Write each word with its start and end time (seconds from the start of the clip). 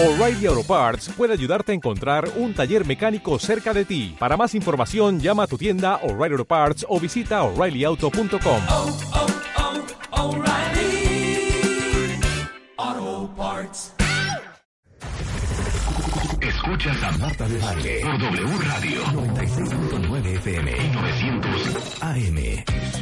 O'Reilly 0.00 0.46
Auto 0.46 0.62
Parts 0.62 1.08
puede 1.16 1.32
ayudarte 1.32 1.72
a 1.72 1.74
encontrar 1.74 2.30
un 2.36 2.54
taller 2.54 2.86
mecánico 2.86 3.36
cerca 3.40 3.74
de 3.74 3.84
ti. 3.84 4.14
Para 4.16 4.36
más 4.36 4.54
información, 4.54 5.18
llama 5.18 5.42
a 5.42 5.46
tu 5.48 5.58
tienda 5.58 5.96
O'Reilly 6.04 6.34
Auto 6.34 6.44
Parts 6.44 6.86
o 6.88 7.00
visita 7.00 7.42
oreillyauto.com. 7.42 8.62
oh, 8.68 8.96
oh, 12.78 13.30
Parts. 13.36 13.92
Escuchas 16.40 17.02
a 17.02 17.10
Marta 17.18 17.48
de 17.48 17.58
Baile 17.58 18.00
por 18.00 18.18
W 18.20 18.58
Radio 18.58 19.04
96.9 19.06 20.26
FM 20.36 20.70
y 20.70 20.90
900 20.90 22.02
AM. 22.02 22.97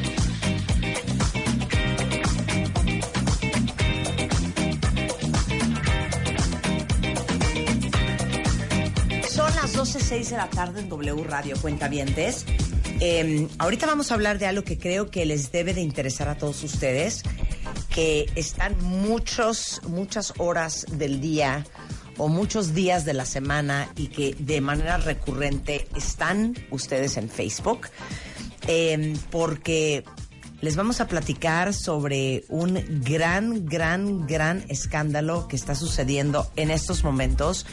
12.06 9.76 10.30
de 10.30 10.36
la 10.38 10.48
tarde 10.48 10.80
en 10.80 10.88
W 10.88 11.22
Radio 11.24 11.54
Cuentavientes. 11.60 12.46
Eh, 13.00 13.46
ahorita 13.58 13.84
vamos 13.84 14.10
a 14.10 14.14
hablar 14.14 14.38
de 14.38 14.46
algo 14.46 14.64
que 14.64 14.78
creo 14.78 15.10
que 15.10 15.26
les 15.26 15.52
debe 15.52 15.74
de 15.74 15.82
interesar 15.82 16.30
a 16.30 16.38
todos 16.38 16.64
ustedes, 16.64 17.22
que 17.90 18.24
están 18.36 18.74
muchos, 18.82 19.82
muchas 19.86 20.32
horas 20.38 20.86
del 20.92 21.20
día 21.20 21.66
o 22.16 22.28
muchos 22.28 22.72
días 22.72 23.04
de 23.04 23.12
la 23.12 23.26
semana 23.26 23.92
y 23.96 24.06
que 24.06 24.34
de 24.38 24.62
manera 24.62 24.96
recurrente 24.96 25.86
están 25.94 26.56
ustedes 26.70 27.18
en 27.18 27.28
Facebook, 27.28 27.88
eh, 28.68 29.14
porque 29.30 30.04
les 30.62 30.74
vamos 30.76 31.02
a 31.02 31.06
platicar 31.06 31.74
sobre 31.74 32.44
un 32.48 32.82
gran, 33.04 33.66
gran, 33.66 34.26
gran 34.26 34.64
escándalo 34.68 35.48
que 35.48 35.56
está 35.56 35.74
sucediendo 35.74 36.50
en 36.56 36.70
estos 36.70 37.04
momentos 37.04 37.66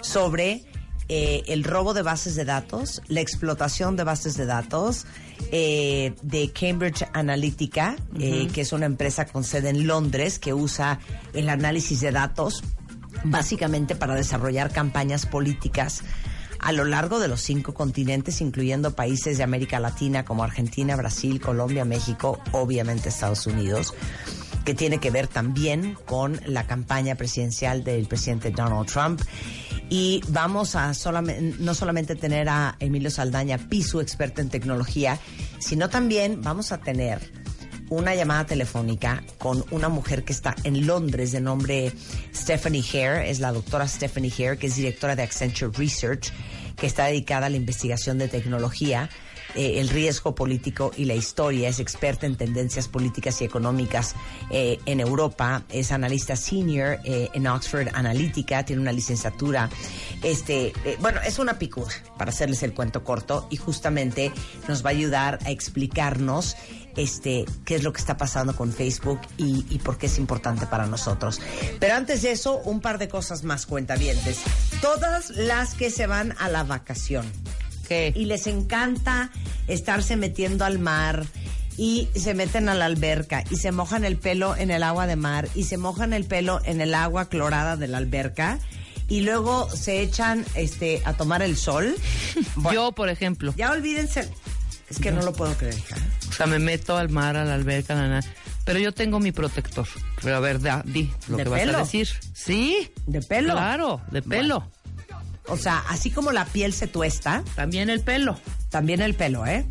sobre 0.00 0.64
eh, 1.08 1.42
el 1.48 1.64
robo 1.64 1.94
de 1.94 2.02
bases 2.02 2.36
de 2.36 2.44
datos, 2.44 3.02
la 3.08 3.20
explotación 3.20 3.96
de 3.96 4.04
bases 4.04 4.36
de 4.36 4.46
datos 4.46 5.06
eh, 5.50 6.14
de 6.22 6.52
Cambridge 6.52 7.04
Analytica, 7.12 7.96
eh, 8.18 8.48
que 8.52 8.62
es 8.62 8.72
una 8.72 8.86
empresa 8.86 9.26
con 9.26 9.44
sede 9.44 9.70
en 9.70 9.86
Londres 9.86 10.38
que 10.38 10.54
usa 10.54 11.00
el 11.34 11.48
análisis 11.48 12.00
de 12.00 12.12
datos 12.12 12.62
básicamente 13.24 13.94
para 13.94 14.14
desarrollar 14.14 14.72
campañas 14.72 15.26
políticas 15.26 16.02
a 16.62 16.72
lo 16.72 16.84
largo 16.84 17.18
de 17.18 17.28
los 17.28 17.40
cinco 17.40 17.74
continentes, 17.74 18.40
incluyendo 18.40 18.94
países 18.94 19.36
de 19.36 19.44
América 19.44 19.80
Latina 19.80 20.24
como 20.24 20.44
Argentina, 20.44 20.94
Brasil, 20.96 21.40
Colombia, 21.40 21.84
México, 21.84 22.40
obviamente 22.52 23.08
Estados 23.08 23.46
Unidos, 23.48 23.94
que 24.64 24.74
tiene 24.74 24.98
que 24.98 25.10
ver 25.10 25.26
también 25.26 25.98
con 26.06 26.40
la 26.46 26.66
campaña 26.66 27.16
presidencial 27.16 27.82
del 27.82 28.06
presidente 28.06 28.52
Donald 28.52 28.86
Trump. 28.86 29.20
Y 29.88 30.22
vamos 30.28 30.74
a 30.74 30.94
solamente, 30.94 31.56
no 31.58 31.74
solamente 31.74 32.14
tener 32.14 32.48
a 32.48 32.76
Emilio 32.78 33.10
Saldaña, 33.10 33.58
Pisu, 33.58 34.00
experto 34.00 34.40
en 34.40 34.48
tecnología, 34.48 35.18
sino 35.58 35.90
también 35.90 36.40
vamos 36.40 36.72
a 36.72 36.78
tener 36.78 37.20
una 37.90 38.14
llamada 38.14 38.46
telefónica 38.46 39.22
con 39.38 39.64
una 39.70 39.90
mujer 39.90 40.24
que 40.24 40.32
está 40.32 40.56
en 40.64 40.86
Londres 40.86 41.30
de 41.32 41.40
nombre 41.40 41.92
Stephanie 42.34 42.82
Hare, 42.82 43.30
es 43.30 43.38
la 43.38 43.52
doctora 43.52 43.86
Stephanie 43.86 44.32
Hare, 44.32 44.56
que 44.56 44.68
es 44.68 44.76
directora 44.76 45.14
de 45.14 45.22
Accenture 45.22 45.70
Research, 45.76 46.32
que 46.76 46.86
está 46.86 47.04
dedicada 47.04 47.46
a 47.46 47.50
la 47.50 47.58
investigación 47.58 48.16
de 48.16 48.28
tecnología, 48.28 49.10
eh, 49.54 49.80
el 49.80 49.88
riesgo 49.88 50.34
político 50.34 50.92
y 50.96 51.04
la 51.04 51.14
historia, 51.14 51.68
es 51.68 51.80
experta 51.80 52.26
en 52.26 52.36
tendencias 52.36 52.88
políticas 52.88 53.40
y 53.40 53.44
económicas 53.44 54.14
eh, 54.50 54.78
en 54.86 55.00
Europa, 55.00 55.62
es 55.68 55.92
analista 55.92 56.36
senior 56.36 56.98
eh, 57.04 57.28
en 57.34 57.46
Oxford 57.46 57.88
Analytica, 57.92 58.64
tiene 58.64 58.82
una 58.82 58.92
licenciatura, 58.92 59.68
este, 60.22 60.72
bueno, 61.00 61.20
es 61.24 61.38
una 61.38 61.58
picuda, 61.58 61.92
para 62.16 62.30
hacerles 62.30 62.62
el 62.62 62.74
cuento 62.74 63.04
corto, 63.04 63.46
y 63.50 63.56
justamente 63.56 64.32
nos 64.68 64.84
va 64.84 64.90
a 64.90 64.92
ayudar 64.92 65.38
a 65.44 65.50
explicarnos 65.50 66.56
este, 66.96 67.44
qué 67.64 67.76
es 67.76 67.82
lo 67.82 67.92
que 67.92 68.00
está 68.00 68.16
pasando 68.16 68.54
con 68.54 68.72
Facebook 68.72 69.20
y, 69.38 69.64
y 69.70 69.78
por 69.78 69.98
qué 69.98 70.06
es 70.06 70.18
importante 70.18 70.66
para 70.66 70.86
nosotros. 70.86 71.40
Pero 71.78 71.94
antes 71.94 72.22
de 72.22 72.32
eso, 72.32 72.58
un 72.64 72.80
par 72.80 72.98
de 72.98 73.08
cosas 73.08 73.44
más 73.44 73.66
cuentavientes. 73.66 74.40
Todas 74.80 75.30
las 75.30 75.74
que 75.74 75.90
se 75.90 76.06
van 76.06 76.34
a 76.38 76.48
la 76.48 76.64
vacación 76.64 77.24
y 77.90 78.24
les 78.24 78.46
encanta 78.46 79.30
estarse 79.66 80.16
metiendo 80.16 80.64
al 80.64 80.78
mar 80.78 81.26
y 81.76 82.08
se 82.14 82.34
meten 82.34 82.68
a 82.68 82.74
la 82.74 82.86
alberca 82.86 83.44
y 83.50 83.56
se 83.56 83.72
mojan 83.72 84.04
el 84.04 84.16
pelo 84.16 84.56
en 84.56 84.70
el 84.70 84.82
agua 84.82 85.06
de 85.06 85.16
mar 85.16 85.48
y 85.54 85.64
se 85.64 85.76
mojan 85.78 86.12
el 86.12 86.24
pelo 86.24 86.60
en 86.64 86.80
el 86.80 86.94
agua 86.94 87.28
clorada 87.28 87.76
de 87.76 87.88
la 87.88 87.98
alberca 87.98 88.58
y 89.08 89.20
luego 89.20 89.68
se 89.68 90.00
echan 90.00 90.44
este 90.54 91.02
a 91.04 91.12
tomar 91.14 91.42
el 91.42 91.56
sol. 91.56 91.94
Yo, 92.72 92.92
por 92.92 93.08
ejemplo. 93.08 93.52
Ya 93.56 93.70
olvídense. 93.70 94.30
Es 94.88 94.98
que 94.98 95.10
no 95.10 95.22
lo 95.22 95.32
puedo 95.32 95.54
creer, 95.54 95.74
hija. 95.74 95.96
O 96.28 96.32
sea, 96.32 96.46
me 96.46 96.58
meto 96.58 96.96
al 96.96 97.08
mar, 97.08 97.36
a 97.36 97.44
la 97.44 97.54
alberca, 97.54 97.94
na, 97.94 98.08
na. 98.08 98.20
pero 98.64 98.78
yo 98.78 98.92
tengo 98.92 99.20
mi 99.20 99.32
protector. 99.32 99.86
Pero 100.22 100.36
a 100.36 100.40
ver, 100.40 100.60
da, 100.60 100.82
di 100.84 101.10
lo 101.28 101.38
¿De 101.38 101.44
que 101.44 101.50
pelo? 101.50 101.72
vas 101.72 101.80
a 101.80 101.84
decir. 101.84 102.08
Sí. 102.34 102.90
¿De 103.06 103.22
pelo? 103.22 103.54
Claro, 103.54 104.02
de 104.10 104.20
pelo. 104.20 104.70
O 105.52 105.58
sea, 105.58 105.84
así 105.90 106.10
como 106.10 106.32
la 106.32 106.46
piel 106.46 106.72
se 106.72 106.86
tuesta, 106.86 107.44
También 107.54 107.90
el 107.90 108.00
pelo. 108.00 108.38
también 108.70 109.02
el 109.02 109.14
pelo, 109.14 109.46
¿eh? 109.46 109.66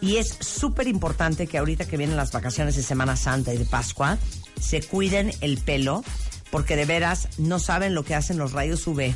Y 0.00 0.16
es 0.16 0.38
súper 0.40 0.88
importante 0.88 1.46
que 1.46 1.58
ahorita 1.58 1.84
que 1.84 1.98
vienen 1.98 2.16
las 2.16 2.32
vacaciones 2.32 2.76
de 2.76 2.82
Semana 2.82 3.14
Santa 3.16 3.52
y 3.52 3.58
de 3.58 3.66
Pascua, 3.66 4.16
se 4.58 4.80
cuiden 4.80 5.34
el 5.42 5.58
pelo, 5.58 6.02
porque 6.50 6.76
de 6.76 6.86
veras 6.86 7.28
no 7.36 7.58
saben 7.58 7.94
lo 7.94 8.04
que 8.04 8.14
hacen 8.14 8.38
los 8.38 8.52
rayos 8.52 8.86
UV, 8.86 9.14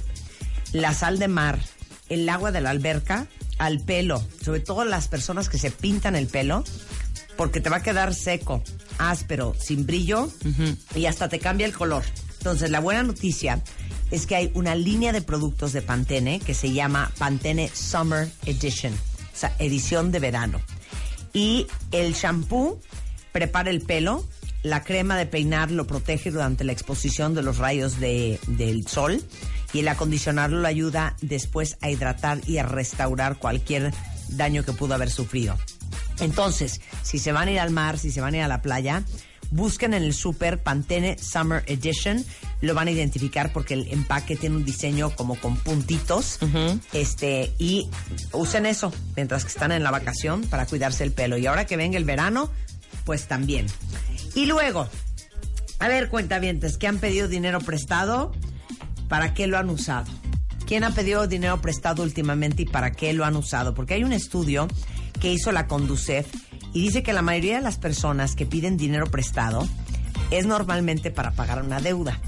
la 0.73 0.93
sal 0.93 1.19
de 1.19 1.29
mar, 1.29 1.59
el 2.11 2.29
agua 2.29 2.53
de 2.53 2.61
la 2.61 2.71
alberca, 2.71 3.27
al 3.57 3.81
pelo, 3.81 4.23
sobre 4.45 4.61
todo 4.61 4.85
las 4.85 5.09
personas 5.09 5.49
que 5.49 5.57
se 5.57 5.71
pintan 5.71 6.15
el 6.15 6.27
pelo, 6.27 6.63
porque 7.39 7.61
te 7.63 7.71
va 7.71 7.79
a 7.79 7.83
quedar 7.83 8.15
seco, 8.15 8.63
áspero, 8.99 9.55
sin 9.59 9.87
brillo 9.87 10.31
y 10.95 11.07
hasta 11.07 11.31
te 11.31 11.39
cambia 11.39 11.67
el 11.67 11.73
color. 11.73 12.05
Entonces, 12.37 12.71
la 12.71 12.81
buena 12.81 13.03
noticia 13.03 13.63
es 14.11 14.27
que 14.27 14.37
hay 14.37 14.51
una 14.55 14.75
línea 14.75 15.13
de 15.13 15.23
productos 15.23 15.73
de 15.73 15.83
Pantene 15.83 16.41
que 16.41 16.55
se 16.55 16.73
llama 16.73 17.11
Pantene 17.19 17.69
Summer 17.73 18.31
Edition, 18.47 18.93
o 18.95 19.37
sea, 19.37 19.55
edición 19.59 20.13
de 20.13 20.19
verano. 20.21 20.61
Y 21.33 21.67
el 21.93 22.15
shampoo 22.15 22.81
prepara 23.33 23.71
el 23.71 23.81
pelo, 23.83 24.25
la 24.63 24.83
crema 24.83 25.17
de 25.17 25.27
peinar 25.27 25.71
lo 25.71 25.87
protege 25.87 26.31
durante 26.31 26.65
la 26.65 26.73
exposición 26.73 27.35
de 27.35 27.43
los 27.43 27.59
rayos 27.59 28.01
de- 28.01 28.41
del 28.47 28.87
sol 28.89 29.23
y 29.73 29.81
el 29.81 29.89
acondicionarlo 29.89 30.61
lo 30.61 30.67
ayuda 30.69 31.15
después 31.21 31.77
a 31.83 31.91
hidratar 31.91 32.41
y 32.47 32.59
a 32.59 32.63
restaurar 32.65 33.37
cualquier 33.39 33.93
daño 34.31 34.65
que 34.65 34.73
pudo 34.73 34.95
haber 34.95 35.11
sufrido. 35.11 35.57
Entonces, 36.21 36.81
si 37.03 37.19
se 37.19 37.33
van 37.33 37.49
a 37.49 37.53
ir 37.53 37.61
al 37.61 37.71
mar, 37.71 37.99
si 37.99 38.11
se 38.11 38.21
van 38.21 38.35
a 38.35 38.39
ir 38.39 38.43
a 38.43 38.49
la 38.49 38.63
playa, 38.63 39.03
busquen 39.51 39.95
en 39.95 40.03
el 40.03 40.15
super 40.15 40.63
Pantene 40.63 41.17
Summer 41.19 41.63
Edition. 41.67 42.25
Lo 42.61 42.75
van 42.75 42.89
a 42.89 42.91
identificar 42.91 43.53
porque 43.53 43.75
el 43.75 43.91
empaque 43.93 44.37
tiene 44.37 44.57
un 44.57 44.65
diseño 44.65 45.11
como 45.11 45.37
con 45.37 45.57
puntitos. 45.57 46.39
Este, 46.93 47.53
y 47.59 47.89
usen 48.33 48.67
eso 48.67 48.93
mientras 49.15 49.45
que 49.45 49.49
están 49.49 49.73
en 49.73 49.83
la 49.83 49.91
vacación 49.91 50.43
para 50.43 50.67
cuidarse 50.67 51.05
el 51.05 51.13
pelo. 51.13 51.39
Y 51.39 51.47
ahora 51.47 51.67
que 51.67 51.77
venga 51.77 51.99
el 51.99 52.05
verano, 52.05 52.51
pues 53.05 53.27
también. 53.27 53.67
Y 54.35 54.47
luego, 54.47 54.89
a 55.79 55.89
ver, 55.89 56.09
cuentavientes, 56.09 56.79
que 56.79 56.87
han 56.87 56.99
pedido 56.99 57.29
dinero 57.29 57.61
prestado, 57.61 58.33
¿para 59.09 59.35
qué 59.35 59.47
lo 59.47 59.59
han 59.59 59.71
usado? 59.71 60.11
¿Quién 60.67 60.83
ha 60.83 60.91
pedido 60.91 61.27
dinero 61.29 61.61
prestado 61.61 62.03
últimamente 62.03 62.63
y 62.63 62.67
para 62.67 62.91
qué 62.91 63.13
lo 63.13 63.25
han 63.25 63.37
usado? 63.37 63.75
Porque 63.75 63.95
hay 63.95 64.05
un 64.05 64.13
estudio 64.13 64.67
que 65.21 65.33
hizo 65.33 65.53
la 65.53 65.67
Conducef 65.67 66.27
y 66.77 66.83
dice 66.83 67.03
que 67.03 67.15
la 67.15 67.23
mayoría 67.23 67.57
de 67.57 67.63
las 67.63 67.79
personas 67.79 68.37
que 68.37 68.45
piden 68.45 68.77
dinero 68.77 69.07
prestado 69.07 69.67
es 70.31 70.45
normalmente 70.45 71.11
para 71.11 71.33
pagar 71.33 71.63
una 71.63 71.81
deuda. 71.81 72.21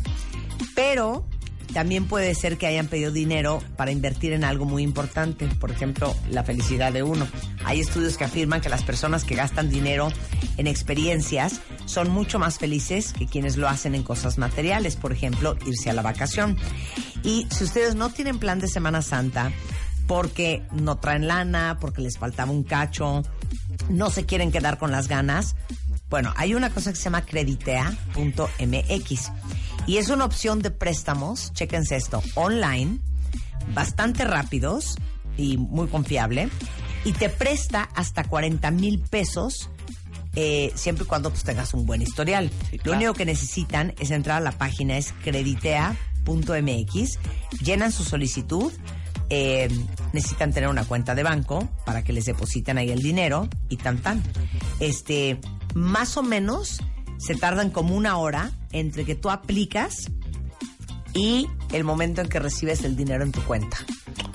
Pero 0.75 1.27
también 1.75 2.07
puede 2.07 2.35
ser 2.35 2.57
que 2.57 2.67
hayan 2.67 2.87
pedido 2.87 3.13
dinero 3.13 3.63
para 3.77 3.91
invertir 3.91 4.33
en 4.33 4.45
algo 4.45 4.65
muy 4.65 4.83
importante, 4.83 5.47
por 5.61 5.71
ejemplo, 5.71 6.17
la 6.31 6.45
felicidad 6.45 6.95
de 6.95 7.03
uno. 7.03 7.29
Hay 7.67 7.81
estudios 7.81 8.17
que 8.17 8.25
afirman 8.25 8.63
que 8.63 8.71
las 8.71 8.85
personas 8.85 9.25
que 9.25 9.35
gastan 9.35 9.69
dinero 9.69 10.09
en 10.57 10.67
experiencias 10.67 11.61
son 11.85 12.09
mucho 12.09 12.39
más 12.39 12.59
felices 12.59 13.13
que 13.13 13.27
quienes 13.27 13.59
lo 13.59 13.69
hacen 13.69 13.95
en 13.95 14.03
cosas 14.03 14.39
materiales, 14.39 14.97
por 14.97 15.13
ejemplo, 15.13 15.59
irse 15.67 15.91
a 15.91 15.93
la 15.93 16.01
vacación. 16.01 16.57
Y 17.23 17.47
si 17.51 17.65
ustedes 17.65 17.97
no 17.97 18.09
tienen 18.09 18.39
plan 18.39 18.61
de 18.61 18.69
Semana 18.69 19.03
Santa, 19.03 19.53
porque 20.07 20.63
no 20.73 20.97
traen 20.97 21.29
lana, 21.29 21.77
porque 21.79 22.01
les 22.01 22.17
faltaba 22.17 22.51
un 22.51 22.65
cacho, 22.65 23.23
no 23.89 24.11
se 24.11 24.27
quieren 24.27 24.53
quedar 24.53 24.79
con 24.79 24.91
las 24.91 25.09
ganas, 25.09 25.57
bueno, 26.11 26.33
hay 26.37 26.55
una 26.55 26.71
cosa 26.71 26.91
que 26.91 26.97
se 26.97 27.05
llama 27.05 27.27
creditea.mx 27.27 29.33
y 29.87 29.99
es 29.99 30.09
una 30.09 30.25
opción 30.25 30.61
de 30.61 30.71
préstamos, 30.71 31.53
chéquense 31.53 31.97
esto, 31.97 32.23
online, 32.35 32.99
bastante 33.75 34.25
rápidos 34.25 34.97
y 35.37 35.59
muy 35.59 35.89
confiable 35.89 36.49
y 37.05 37.13
te 37.13 37.29
presta 37.29 37.89
hasta 37.95 38.25
40 38.25 38.71
mil 38.71 39.01
pesos 39.01 39.71
eh, 40.35 40.73
siempre 40.75 41.05
y 41.05 41.07
cuando 41.07 41.31
pues, 41.31 41.43
tengas 41.43 41.75
un 41.75 41.85
buen 41.85 42.03
historial. 42.03 42.51
Lo 42.73 42.79
claro. 42.79 42.99
único 42.99 43.15
que 43.15 43.25
necesitan 43.25 43.95
es 43.99 44.11
entrar 44.11 44.39
a 44.39 44.41
la 44.41 44.53
página, 44.53 44.97
es 44.97 45.13
creditea.mx, 45.23 47.19
llenan 47.63 47.93
su 47.93 48.05
solicitud, 48.05 48.73
eh, 49.31 49.69
necesitan 50.13 50.53
tener 50.53 50.69
una 50.69 50.85
cuenta 50.85 51.15
de 51.15 51.23
banco 51.23 51.69
para 51.85 52.03
que 52.05 52.13
les 52.13 52.25
depositen 52.25 52.79
ahí 52.79 52.91
el 52.91 53.03
dinero 53.03 53.49
y 53.69 53.77
tan 53.77 53.99
tan. 53.99 54.23
Este, 54.81 55.39
más 55.75 56.17
o 56.17 56.23
menos 56.23 56.81
se 57.19 57.35
tardan 57.35 57.71
como 57.71 57.95
una 57.95 58.17
hora 58.17 58.51
entre 58.73 59.05
que 59.05 59.15
tú 59.15 59.31
aplicas 59.31 60.11
y 61.15 61.47
el 61.73 61.85
momento 61.85 62.21
en 62.21 62.29
que 62.29 62.39
recibes 62.39 62.85
el 62.85 62.97
dinero 62.97 63.25
en 63.25 63.33
tu 63.33 63.41
cuenta. 63.43 63.79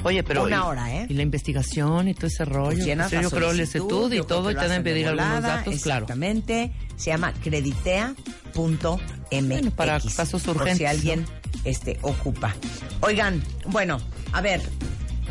Oye, 0.04 0.24
pero. 0.24 0.44
Una 0.44 0.58
y- 0.58 0.60
hora, 0.60 0.96
¿eh? 0.96 1.06
Y 1.10 1.14
la 1.14 1.22
investigación 1.22 2.10
y 2.10 2.14
todo 2.14 2.28
ese 2.28 2.46
rollo. 2.46 2.76
Pues 2.76 2.86
llenas 2.86 3.10
Pues 3.10 3.22
yo 3.22 3.30
creo 3.30 3.42
la 3.42 3.50
solicitud, 3.52 4.12
y 4.12 4.22
todo, 4.24 4.52
y 4.52 4.56
te 4.56 4.62
deben 4.62 4.84
pedir 4.84 5.08
algunos 5.08 5.42
datos, 5.42 5.82
claro. 5.82 6.06
Exactamente. 6.06 6.74
Se 6.98 7.12
llama 7.12 7.34
creditea.mx. 7.42 9.48
Bueno, 9.48 9.72
para 9.72 10.00
casos 10.00 10.44
Por 10.44 10.56
si 10.56 10.62
urgentes, 10.62 10.90
alguien 10.90 11.26
este, 11.64 12.00
ocupa. 12.02 12.54
Oigan, 13.02 13.42
bueno, 13.68 13.98
a 14.34 14.42
ver. 14.42 14.62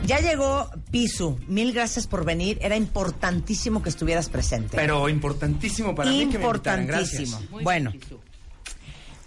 Ya 0.07 0.21
llegó 0.21 0.71
Pisu. 0.91 1.39
Mil 1.47 1.73
gracias 1.73 2.07
por 2.07 2.25
venir. 2.25 2.59
Era 2.63 2.77
importantísimo 2.77 3.83
que 3.83 3.89
estuvieras 3.89 4.29
presente. 4.29 4.77
Pero 4.77 5.09
importantísimo 5.09 5.95
para 5.95 6.11
mí 6.11 6.29
que 6.29 6.39
me 6.39 6.45
invitaran. 6.45 6.87
Gracias. 6.87 7.39
Bueno, 7.51 7.93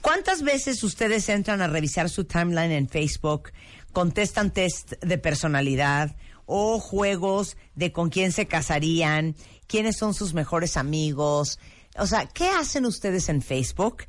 ¿cuántas 0.01 0.41
veces 0.41 0.83
ustedes 0.83 1.29
entran 1.29 1.61
a 1.61 1.67
revisar 1.67 2.09
su 2.09 2.25
timeline 2.25 2.71
en 2.71 2.89
Facebook, 2.89 3.51
contestan 3.93 4.51
test 4.51 4.93
de 5.01 5.17
personalidad 5.17 6.15
o 6.45 6.79
juegos 6.79 7.55
de 7.75 7.91
con 7.91 8.09
quién 8.09 8.31
se 8.31 8.45
casarían, 8.45 9.35
quiénes 9.67 9.97
son 9.97 10.13
sus 10.13 10.33
mejores 10.33 10.75
amigos? 10.75 11.59
O 11.97 12.05
sea, 12.05 12.25
¿qué 12.25 12.49
hacen 12.49 12.85
ustedes 12.85 13.29
en 13.29 13.41
Facebook? 13.41 14.03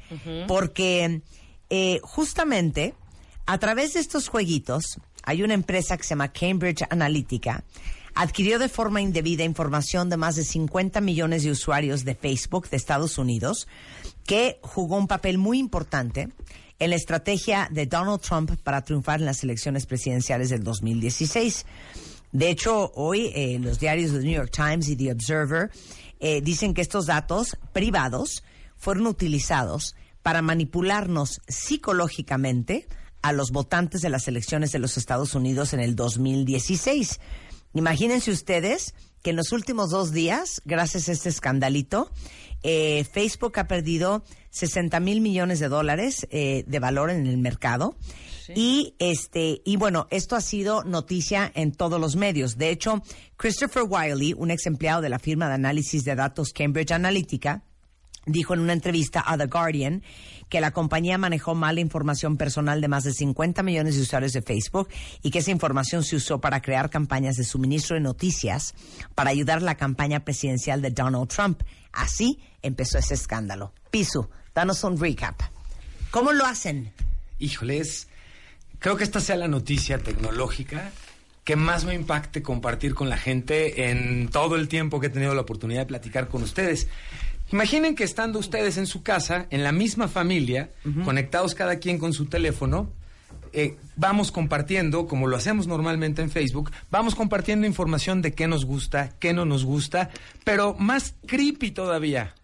Porque 0.49 1.23
eh, 1.71 2.01
justamente 2.03 2.95
a 3.47 3.59
través 3.59 3.95
de 3.95 4.01
estos 4.01 4.27
jueguitos 4.29 4.99
hay 5.27 5.43
una 5.43 5.55
empresa 5.55 5.97
que 5.97 6.05
se 6.05 6.11
llama 6.11 6.33
Cambridge 6.33 6.85
Analytica 6.89 7.63
adquirió 8.17 8.59
de 8.59 8.71
forma 8.71 9.03
indebida 9.03 9.45
información 9.45 10.09
de 10.09 10.17
más 10.17 10.37
de 10.37 10.45
50 10.45 11.01
millones 11.03 11.45
de 11.45 11.51
usuarios 11.51 12.05
de 12.05 12.15
Facebook 12.15 12.69
de 12.71 12.79
Estados 12.79 13.19
Unidos, 13.19 13.69
que 14.25 14.59
jugó 14.63 14.97
un 14.97 15.07
papel 15.07 15.37
muy 15.37 15.59
importante 15.59 16.31
en 16.79 16.91
la 16.91 16.97
estrategia 16.97 17.69
de 17.71 17.87
Donald 17.87 18.23
Trump 18.23 18.53
para 18.63 18.83
triunfar 18.83 19.21
en 19.21 19.27
las 19.27 19.45
elecciones 19.45 19.85
presidenciales 19.85 20.49
del 20.49 20.65
2016. 20.65 21.67
De 22.33 22.49
hecho, 22.49 22.91
hoy 22.95 23.33
eh, 23.35 23.59
los 23.61 23.79
diarios 23.79 24.13
The 24.13 24.21
New 24.21 24.35
York 24.35 24.51
Times 24.51 24.89
y 24.89 24.97
The 24.97 25.13
Observer 25.13 25.71
eh, 26.19 26.41
dicen 26.41 26.73
que 26.73 26.81
estos 26.81 27.07
datos 27.07 27.57
privados 27.75 28.43
fueron 28.77 29.07
utilizados 29.07 29.95
para 30.23 30.41
manipularnos 30.41 31.43
psicológicamente 31.47 32.89
a 33.27 33.33
los 33.33 33.51
votantes 33.51 34.03
de 34.03 34.09
las 34.09 34.29
elecciones 34.29 34.71
de 34.71 34.79
los 34.79 34.97
Estados 34.97 35.35
Unidos 35.35 35.73
en 35.73 35.81
el 35.81 35.97
2016. 35.97 37.19
Imagínense 37.75 38.31
ustedes 38.31 38.95
que 39.23 39.31
en 39.31 39.37
los 39.37 39.51
últimos 39.51 39.91
dos 39.91 40.13
días, 40.13 40.63
gracias 40.65 41.09
a 41.09 41.13
este 41.13 41.29
escandalito, 41.29 42.09
eh, 42.63 43.05
Facebook 43.13 43.59
ha 43.59 43.67
perdido 43.67 44.23
60 44.51 45.01
mil 45.01 45.21
millones 45.21 45.59
de 45.59 45.69
dólares 45.69 46.29
eh, 46.31 46.63
de 46.69 46.79
valor 46.79 47.11
en 47.11 47.27
el 47.27 47.37
mercado. 47.37 47.97
Y 48.55 48.95
este, 49.01 49.61
y 49.65 49.77
bueno, 49.77 50.07
esto 50.11 50.37
ha 50.37 50.41
sido 50.41 50.85
noticia 50.85 51.51
en 51.57 51.73
todos 51.73 52.01
los 52.01 52.15
medios. 52.15 52.57
De 52.57 52.71
hecho, 52.71 53.03
Christopher 53.37 53.83
Wiley, 53.89 54.35
un 54.35 54.53
ex 54.53 54.67
empleado 54.67 55.03
de 55.03 55.09
la 55.09 55.19
firma 55.19 55.49
de 55.49 55.55
análisis 55.55 56.05
de 56.05 56.15
datos 56.15 56.53
Cambridge 56.53 56.93
Analytica, 56.93 57.65
dijo 58.27 58.55
en 58.55 58.61
una 58.61 58.73
entrevista 58.73 59.23
a 59.25 59.39
The 59.39 59.47
Guardian 59.47 60.03
que 60.49 60.61
la 60.61 60.73
compañía 60.73 61.17
manejó 61.17 61.55
mal 61.55 61.79
información 61.79 62.37
personal 62.37 62.81
de 62.81 62.89
más 62.89 63.05
de 63.05 63.13
50 63.13 63.63
millones 63.63 63.97
de 63.97 64.03
usuarios 64.03 64.33
de 64.33 64.43
Facebook 64.43 64.89
y 65.23 65.31
que 65.31 65.39
esa 65.39 65.51
información 65.51 66.05
se 66.05 66.17
usó 66.17 66.41
para 66.41 66.61
crear 66.61 66.91
campañas 66.91 67.37
de 67.37 67.45
suministro 67.45 67.95
de 67.95 68.01
noticias 68.01 68.75
para 69.15 69.31
ayudar 69.31 69.63
la 69.63 69.77
campaña 69.77 70.25
presidencial 70.25 70.83
de 70.83 70.91
Donald 70.91 71.29
Trump. 71.29 71.63
Así 71.93 72.41
empezó 72.63 72.99
ese 72.99 73.15
escándalo. 73.15 73.73
Pisu, 73.91 74.29
danos 74.55 74.85
un 74.85 74.99
recap. 74.99 75.41
¿Cómo 76.11 76.33
lo 76.33 76.45
hacen? 76.45 76.93
Híjoles, 77.39 78.09
creo 78.79 78.97
que 78.97 79.05
esta 79.05 79.21
sea 79.21 79.37
la 79.37 79.49
noticia 79.49 79.99
tecnológica 79.99 80.91
que 81.45 81.55
más 81.55 81.85
me 81.85 81.95
impacte 81.95 82.43
compartir 82.43 82.95
con 82.95 83.09
la 83.09 83.17
gente 83.17 83.89
en 83.89 84.29
todo 84.31 84.57
el 84.57 84.67
tiempo 84.67 84.99
que 84.99 85.07
he 85.07 85.11
tenido 85.11 85.33
la 85.33 85.43
oportunidad 85.43 85.83
de 85.83 85.87
platicar 85.87 86.27
con 86.27 86.43
ustedes. 86.43 86.89
Imaginen 87.53 87.95
que 87.95 88.05
estando 88.05 88.39
ustedes 88.39 88.77
en 88.77 88.87
su 88.87 89.03
casa, 89.03 89.47
en 89.51 89.63
la 89.63 89.73
misma 89.73 90.09
familia, 90.09 90.71
conectados 91.05 91.55
cada 91.55 91.77
quien 91.77 91.99
con 91.99 92.13
su 92.13 92.27
teléfono, 92.27 92.91
eh, 93.53 93.77
vamos 93.95 94.33
compartiendo, 94.33 95.07
como 95.07 95.29
lo 95.29 95.37
hacemos 95.37 95.67
normalmente 95.67 96.21
en 96.21 96.31
Facebook, 96.31 96.71
vamos 96.91 97.15
compartiendo 97.15 97.67
información 97.67 98.21
de 98.21 98.33
qué 98.33 98.49
nos 98.49 98.65
gusta, 98.65 99.11
qué 99.21 99.33
no 99.33 99.45
nos 99.45 99.65
gusta, 99.65 100.11
pero 100.45 100.75
más 100.75 101.15
creepy 101.27 101.71
todavía. 101.71 102.35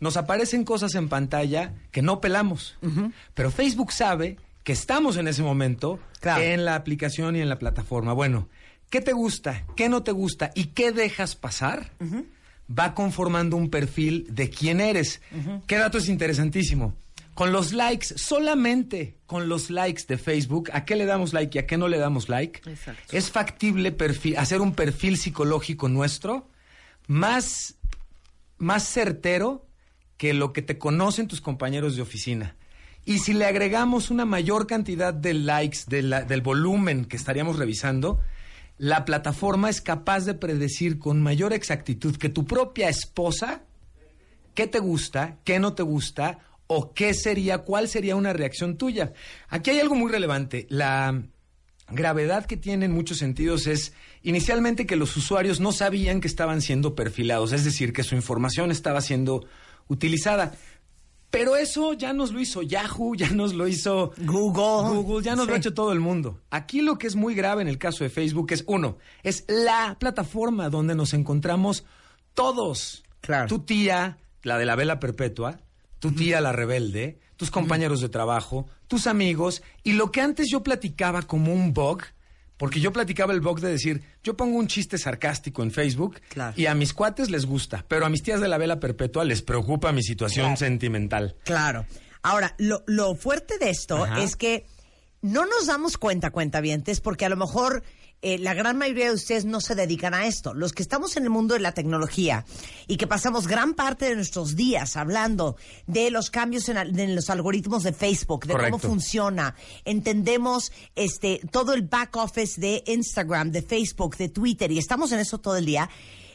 Nos 0.00 0.16
aparecen 0.16 0.64
cosas 0.64 0.94
en 0.94 1.08
pantalla 1.08 1.74
que 1.92 2.02
no 2.02 2.20
pelamos, 2.20 2.76
pero 3.34 3.50
Facebook 3.50 3.92
sabe 3.92 4.38
que 4.64 4.72
estamos 4.72 5.16
en 5.18 5.28
ese 5.28 5.42
momento 5.42 6.00
Claro. 6.20 6.42
en 6.42 6.64
la 6.64 6.74
aplicación 6.74 7.36
y 7.36 7.40
en 7.40 7.48
la 7.48 7.58
plataforma. 7.58 8.12
Bueno, 8.14 8.48
¿qué 8.90 9.00
te 9.00 9.12
gusta? 9.12 9.64
¿Qué 9.76 9.88
no 9.88 10.02
te 10.02 10.10
gusta? 10.10 10.50
¿Y 10.56 10.68
qué 10.68 10.90
dejas 10.90 11.36
pasar? 11.36 11.92
Va 12.68 12.94
conformando 12.94 13.56
un 13.56 13.70
perfil 13.70 14.26
de 14.30 14.50
quién 14.50 14.80
eres. 14.80 15.20
¿Qué 15.66 15.76
dato 15.76 15.98
es 15.98 16.08
interesantísimo? 16.08 16.94
Con 17.34 17.52
los 17.52 17.72
likes, 17.72 18.16
solamente 18.16 19.18
con 19.26 19.48
los 19.48 19.68
likes 19.70 20.04
de 20.08 20.16
Facebook, 20.16 20.70
¿a 20.72 20.84
qué 20.86 20.96
le 20.96 21.04
damos 21.04 21.32
like 21.34 21.58
y 21.58 21.60
a 21.60 21.66
qué 21.66 21.76
no 21.76 21.86
le 21.86 21.98
damos 21.98 22.28
like? 22.30 22.60
Exacto. 22.68 23.14
Es 23.16 23.30
factible 23.30 23.92
perfil, 23.92 24.38
hacer 24.38 24.60
un 24.62 24.72
perfil 24.74 25.18
psicológico 25.18 25.88
nuestro 25.88 26.48
más, 27.06 27.74
más 28.58 28.84
certero 28.88 29.66
que 30.16 30.32
lo 30.32 30.52
que 30.52 30.62
te 30.62 30.78
conocen 30.78 31.28
tus 31.28 31.40
compañeros 31.42 31.94
de 31.94 32.02
oficina. 32.02 32.56
Y 33.04 33.18
si 33.18 33.34
le 33.34 33.44
agregamos 33.44 34.10
una 34.10 34.24
mayor 34.24 34.66
cantidad 34.66 35.12
de 35.14 35.34
likes 35.34 35.80
de 35.86 36.02
la- 36.02 36.22
del 36.22 36.40
volumen 36.40 37.04
que 37.04 37.16
estaríamos 37.16 37.56
revisando, 37.58 38.20
la 38.78 39.04
plataforma 39.04 39.70
es 39.70 39.80
capaz 39.80 40.24
de 40.24 40.34
predecir 40.34 40.98
con 40.98 41.22
mayor 41.22 41.52
exactitud 41.52 42.16
que 42.16 42.28
tu 42.28 42.44
propia 42.44 42.88
esposa 42.88 43.62
qué 44.56 44.66
te 44.66 44.80
gusta, 44.80 45.38
qué 45.44 45.60
no 45.60 45.74
te 45.74 45.84
gusta 45.84 46.38
o 46.66 46.92
qué 46.92 47.14
sería, 47.14 47.58
cuál 47.58 47.88
sería 47.88 48.16
una 48.16 48.32
reacción 48.32 48.76
tuya. 48.76 49.12
Aquí 49.48 49.70
hay 49.70 49.78
algo 49.78 49.94
muy 49.94 50.10
relevante. 50.10 50.66
La 50.68 51.22
gravedad 51.88 52.46
que 52.46 52.56
tiene 52.56 52.86
en 52.86 52.92
muchos 52.92 53.18
sentidos 53.18 53.68
es 53.68 53.92
inicialmente 54.22 54.86
que 54.86 54.96
los 54.96 55.16
usuarios 55.16 55.60
no 55.60 55.70
sabían 55.70 56.20
que 56.20 56.26
estaban 56.26 56.60
siendo 56.60 56.96
perfilados, 56.96 57.52
es 57.52 57.64
decir, 57.64 57.92
que 57.92 58.02
su 58.02 58.16
información 58.16 58.72
estaba 58.72 59.00
siendo 59.00 59.46
utilizada. 59.86 60.54
Pero 61.30 61.56
eso 61.56 61.92
ya 61.92 62.12
nos 62.12 62.32
lo 62.32 62.40
hizo 62.40 62.62
Yahoo, 62.62 63.14
ya 63.14 63.30
nos 63.30 63.52
lo 63.54 63.68
hizo 63.68 64.12
Google. 64.18 64.94
Google, 64.94 65.24
ya 65.24 65.36
nos 65.36 65.46
lo 65.46 65.54
ha 65.54 65.56
hecho 65.58 65.74
todo 65.74 65.92
el 65.92 66.00
mundo. 66.00 66.40
Aquí 66.50 66.80
lo 66.80 66.98
que 66.98 67.06
es 67.06 67.16
muy 67.16 67.34
grave 67.34 67.62
en 67.62 67.68
el 67.68 67.78
caso 67.78 68.04
de 68.04 68.10
Facebook 68.10 68.52
es, 68.52 68.64
uno, 68.66 68.98
es 69.22 69.44
la 69.48 69.96
plataforma 69.98 70.70
donde 70.70 70.94
nos 70.94 71.14
encontramos 71.14 71.84
todos. 72.34 73.04
Claro. 73.20 73.48
Tu 73.48 73.58
tía, 73.60 74.18
la 74.42 74.56
de 74.56 74.66
la 74.66 74.76
vela 74.76 75.00
perpetua, 75.00 75.60
tu 75.98 76.12
tía, 76.12 76.40
la 76.40 76.52
rebelde, 76.52 77.18
tus 77.36 77.50
compañeros 77.50 78.00
de 78.00 78.08
trabajo, 78.08 78.66
tus 78.86 79.06
amigos, 79.06 79.62
y 79.82 79.92
lo 79.92 80.10
que 80.12 80.20
antes 80.20 80.48
yo 80.50 80.62
platicaba 80.62 81.22
como 81.22 81.52
un 81.52 81.72
bug, 81.74 82.02
porque 82.56 82.80
yo 82.80 82.92
platicaba 82.92 83.32
el 83.32 83.40
bug 83.40 83.60
de 83.60 83.68
decir, 83.70 84.02
yo 84.22 84.36
pongo 84.36 84.56
un 84.58 84.66
chiste 84.66 84.98
sarcástico 84.98 85.62
en 85.62 85.70
Facebook 85.70 86.20
Claro. 86.28 86.54
y 86.56 86.66
a 86.66 86.74
mis 86.74 86.92
cuates 86.94 87.30
les 87.30 87.44
gusta, 87.46 87.84
pero 87.88 88.06
a 88.06 88.08
mis 88.08 88.22
tías 88.22 88.40
de 88.40 88.48
la 88.48 88.58
vela 88.58 88.80
perpetua 88.80 89.24
les 89.24 89.42
preocupa 89.42 89.92
mi 89.92 90.02
situación 90.02 90.46
Claro. 90.46 90.56
sentimental. 90.58 91.36
Claro. 91.44 91.86
Ahora, 92.22 92.54
lo, 92.58 92.82
lo 92.86 93.14
fuerte 93.14 93.58
de 93.58 93.70
esto 93.70 94.04
Ajá. 94.04 94.22
es 94.22 94.36
que 94.36 94.66
no 95.22 95.44
nos 95.46 95.66
damos 95.66 95.96
cuenta, 95.98 96.30
cuentavientes, 96.30 97.00
porque 97.00 97.24
a 97.24 97.28
lo 97.28 97.36
mejor 97.36 97.82
eh, 98.28 98.38
la 98.40 98.54
gran 98.54 98.76
mayoría 98.76 99.04
de 99.04 99.14
ustedes 99.14 99.44
no 99.44 99.60
se 99.60 99.76
dedican 99.76 100.12
a 100.12 100.26
esto. 100.26 100.52
Los 100.52 100.72
que 100.72 100.82
estamos 100.82 101.16
en 101.16 101.22
el 101.22 101.30
mundo 101.30 101.54
de 101.54 101.60
la 101.60 101.70
tecnología 101.70 102.44
y 102.88 102.96
que 102.96 103.06
pasamos 103.06 103.46
gran 103.46 103.74
parte 103.74 104.06
de 104.06 104.16
nuestros 104.16 104.56
días 104.56 104.96
hablando 104.96 105.54
de 105.86 106.10
los 106.10 106.28
cambios 106.30 106.68
en, 106.68 107.14
los 107.14 107.30
algoritmos 107.30 107.84
de 107.84 107.92
Facebook, 107.92 108.46
de 108.46 108.54
cómo 108.54 108.80
funciona, 108.80 109.54
entendemos 109.84 110.72
este 110.96 111.40
todo 111.52 111.72
el 111.72 111.82
back 111.82 112.16
office 112.16 112.60
de 112.60 112.82
Instagram, 112.88 113.52
de 113.52 113.62
Facebook, 113.62 114.16
de 114.16 114.28
Twitter 114.28 114.72
y 114.72 114.78
estamos 114.78 115.12
en 115.12 115.20
eso 115.20 115.38
todo 115.38 115.56
el 115.56 115.64
día. 115.64 115.88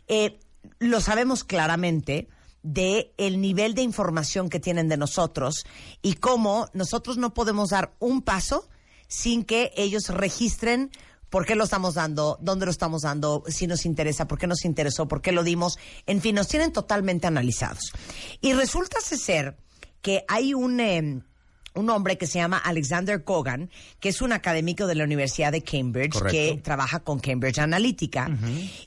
eh, 0.08 0.40
lo 0.80 1.02
sabemos 1.02 1.44
claramente 1.44 2.30
de 2.64 3.14
el 3.18 3.42
nivel 3.42 3.74
de 3.74 3.82
información 3.82 4.48
que 4.48 4.62
tienen 4.62 4.88
de 4.88 4.96
nosotros 4.96 5.66
y 6.02 6.14
cómo 6.14 6.70
nosotros 6.72 7.18
no 7.18 7.34
podemos 7.34 7.72
dar 7.72 7.94
un 8.00 8.22
paso 8.22 8.70
sin 9.10 9.44
que 9.44 9.74
ellos 9.76 10.08
registren 10.08 10.90
por 11.32 11.46
qué 11.46 11.56
lo 11.56 11.64
estamos 11.64 11.96
dando, 11.96 12.38
dónde 12.42 12.66
lo 12.66 12.72
estamos 12.72 13.04
dando, 13.04 13.44
si 13.48 13.66
nos 13.66 13.86
interesa, 13.86 14.28
por 14.28 14.38
qué 14.38 14.48
nos 14.48 14.66
interesó, 14.66 15.08
por 15.08 15.22
qué 15.22 15.32
lo 15.32 15.44
dimos. 15.44 15.80
En 16.06 16.22
fin, 16.22 16.36
nos 16.36 16.50
tienen 16.50 16.74
totalmente 16.74 17.26
analizados. 17.26 17.94
Y 18.42 18.54
resulta 18.54 19.00
ser 19.00 19.56
que 20.02 20.26
hay 20.28 20.54
un, 20.54 20.80
eh, 20.82 21.22
un 21.74 21.90
hombre 21.90 22.18
que 22.18 22.28
se 22.28 22.40
llama 22.40 22.58
Alexander 22.58 23.24
Kogan, 23.24 23.72
que 24.02 24.10
es 24.10 24.22
un 24.22 24.34
académico 24.34 24.88
de 24.88 24.96
la 24.96 25.06
Universidad 25.06 25.54
de 25.54 25.64
Cambridge, 25.64 26.12
Correcto. 26.12 26.38
que 26.38 26.62
trabaja 26.62 27.00
con 27.00 27.20
Cambridge 27.20 27.60
Analytica. 27.60 28.30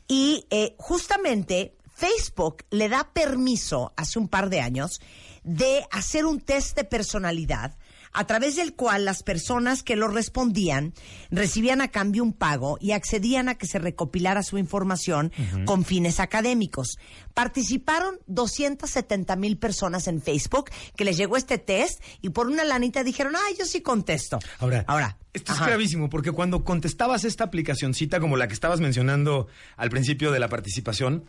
Y 0.07 0.47
eh, 0.51 0.75
justamente 0.79 1.79
Facebook 1.95 2.65
le 2.71 2.91
da 2.91 3.11
permiso 3.15 3.95
hace 3.97 4.19
un 4.19 4.29
par 4.29 4.51
de 4.51 4.61
años 4.61 5.01
de 5.45 5.83
hacer 5.91 6.27
un 6.27 6.41
test 6.41 6.77
de 6.77 6.85
personalidad 6.85 7.75
a 8.15 8.27
través 8.27 8.57
del 8.57 8.75
cual 8.75 9.05
las 9.05 9.23
personas 9.23 9.83
que 9.83 9.97
lo 9.97 10.09
respondían 10.09 10.95
recibían 11.31 11.81
a 11.81 11.89
cambio 11.89 12.23
un 12.23 12.33
pago 12.33 12.79
y 12.81 12.93
accedían 12.93 13.49
a 13.49 13.57
que 13.57 13.67
se 13.67 13.81
recopilara 13.81 14.43
su 14.43 14.57
información 14.57 15.33
con 15.67 15.85
fines 15.85 16.21
académicos. 16.21 16.97
Participaron 17.35 18.21
270 18.27 19.37
mil 19.37 19.59
personas 19.59 20.07
en 20.07 20.23
Facebook 20.23 20.71
que 20.97 21.05
les 21.05 21.17
llegó 21.17 21.37
este 21.37 21.59
test 21.59 22.01
y 22.23 22.31
por 22.31 22.47
una 22.47 22.65
lanita 22.65 23.03
dijeron, 23.03 23.35
ay, 23.37 23.57
yo 23.59 23.67
sí 23.67 23.83
contesto. 23.83 24.39
Ahora, 24.61 24.85
Ahora. 24.87 25.19
esto 25.33 25.53
es 25.53 25.59
gravísimo 25.59 26.09
porque 26.09 26.31
cuando 26.31 26.65
contestabas 26.65 27.25
esta 27.25 27.45
aplicacioncita 27.45 28.21
como 28.21 28.37
la 28.37 28.47
que 28.47 28.55
estabas 28.55 28.79
mencionando 28.79 29.49
al 29.77 29.91
principio 29.91 30.31
de 30.31 30.39
la 30.39 30.49
participación, 30.49 31.25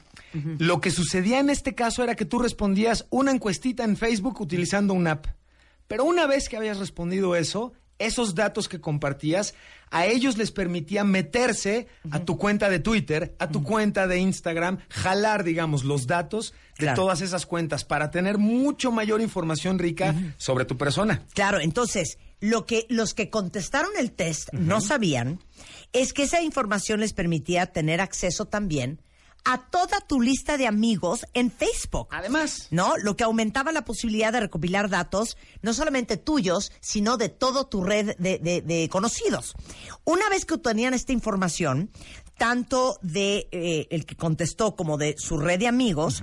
lo 0.59 0.79
que 0.81 0.91
sucedía 0.91 1.39
en 1.39 1.49
este 1.49 1.73
caso 1.73 2.03
era 2.03 2.15
que 2.15 2.25
tú 2.25 2.37
respondías 2.37 3.07
una 3.09 3.31
encuestita 3.31 3.83
en 3.83 3.97
Facebook 3.97 4.39
utilizando 4.39 4.93
una 4.93 5.11
app. 5.13 5.27
Pero 5.87 6.03
una 6.05 6.27
vez 6.27 6.49
que 6.49 6.57
habías 6.57 6.77
respondido 6.79 7.35
eso, 7.35 7.73
esos 7.99 8.35
datos 8.35 8.67
que 8.67 8.81
compartías, 8.81 9.53
a 9.89 10.05
ellos 10.05 10.37
les 10.37 10.51
permitía 10.51 11.03
meterse 11.05 11.87
a 12.11 12.19
tu 12.19 12.37
cuenta 12.37 12.69
de 12.69 12.79
Twitter, 12.79 13.35
a 13.39 13.47
tu 13.49 13.63
cuenta 13.63 14.07
de 14.07 14.17
Instagram, 14.17 14.79
jalar, 14.89 15.43
digamos, 15.45 15.83
los 15.85 16.05
datos 16.07 16.51
de 16.77 16.85
Claro. 16.85 17.01
todas 17.03 17.21
esas 17.21 17.45
cuentas 17.45 17.85
para 17.85 18.11
tener 18.11 18.37
mucho 18.37 18.91
mayor 18.91 19.21
información 19.21 19.79
rica 19.79 20.13
sobre 20.37 20.65
tu 20.65 20.75
persona. 20.77 21.21
Claro, 21.33 21.61
entonces, 21.61 22.17
lo 22.41 22.65
que 22.65 22.85
los 22.89 23.13
que 23.13 23.29
contestaron 23.29 23.91
el 23.97 24.11
test 24.11 24.51
no 24.51 24.81
sabían 24.81 25.39
es 25.93 26.11
que 26.11 26.23
esa 26.23 26.41
información 26.41 26.99
les 26.99 27.13
permitía 27.13 27.67
tener 27.67 28.01
acceso 28.01 28.45
también 28.45 28.99
a 29.45 29.69
toda 29.69 30.01
tu 30.01 30.19
lista 30.21 30.57
de 30.57 30.67
amigos 30.67 31.25
en 31.33 31.51
Facebook. 31.51 32.07
Además, 32.11 32.67
¿No? 32.71 32.97
Lo 32.97 33.15
que 33.15 33.23
aumentaba 33.23 33.71
la 33.71 33.85
posibilidad 33.85 34.33
de 34.33 34.39
recopilar 34.41 34.89
datos, 34.89 35.37
no 35.61 35.73
solamente 35.73 36.17
tuyos, 36.17 36.71
sino 36.81 37.17
de 37.17 37.29
toda 37.29 37.69
tu 37.69 37.83
red 37.83 38.15
de, 38.17 38.39
de- 38.39 38.61
de 38.61 38.89
conocidos. 38.89 39.53
Una 40.03 40.27
vez 40.29 40.45
que 40.45 40.55
obtenían 40.55 40.93
esta 40.93 41.13
información, 41.13 41.91
tanto 42.37 42.97
de 43.01 43.47
eh, 43.51 43.87
el 43.91 44.05
que 44.05 44.15
contestó 44.15 44.75
como 44.75 44.97
de 44.97 45.15
su 45.17 45.37
red 45.37 45.59
de 45.59 45.67
amigos, 45.67 46.21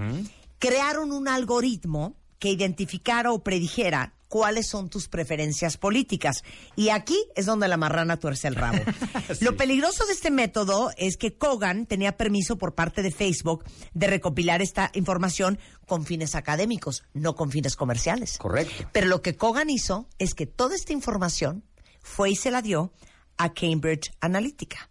crearon 0.58 1.12
un 1.12 1.28
algoritmo 1.28 2.16
que 2.38 2.50
identificara 2.50 3.32
o 3.32 3.42
predijera 3.42 4.14
cuáles 4.32 4.66
son 4.66 4.88
tus 4.88 5.08
preferencias 5.08 5.76
políticas. 5.76 6.42
Y 6.74 6.88
aquí 6.88 7.22
es 7.36 7.44
donde 7.44 7.68
la 7.68 7.76
marrana 7.76 8.18
tuerce 8.18 8.48
el 8.48 8.54
rabo. 8.54 8.78
Lo 9.40 9.58
peligroso 9.58 10.06
de 10.06 10.14
este 10.14 10.30
método 10.30 10.90
es 10.96 11.18
que 11.18 11.36
Kogan 11.36 11.84
tenía 11.84 12.16
permiso 12.16 12.56
por 12.56 12.74
parte 12.74 13.02
de 13.02 13.10
Facebook 13.10 13.62
de 13.92 14.06
recopilar 14.06 14.62
esta 14.62 14.90
información 14.94 15.58
con 15.86 16.06
fines 16.06 16.34
académicos, 16.34 17.04
no 17.12 17.34
con 17.34 17.50
fines 17.50 17.76
comerciales. 17.76 18.38
Correcto. 18.38 18.88
Pero 18.90 19.06
lo 19.06 19.20
que 19.20 19.36
Kogan 19.36 19.68
hizo 19.68 20.08
es 20.18 20.32
que 20.32 20.46
toda 20.46 20.76
esta 20.76 20.94
información 20.94 21.62
fue 22.00 22.30
y 22.30 22.34
se 22.34 22.50
la 22.50 22.62
dio 22.62 22.94
a 23.36 23.52
Cambridge 23.52 24.12
Analytica. 24.22 24.88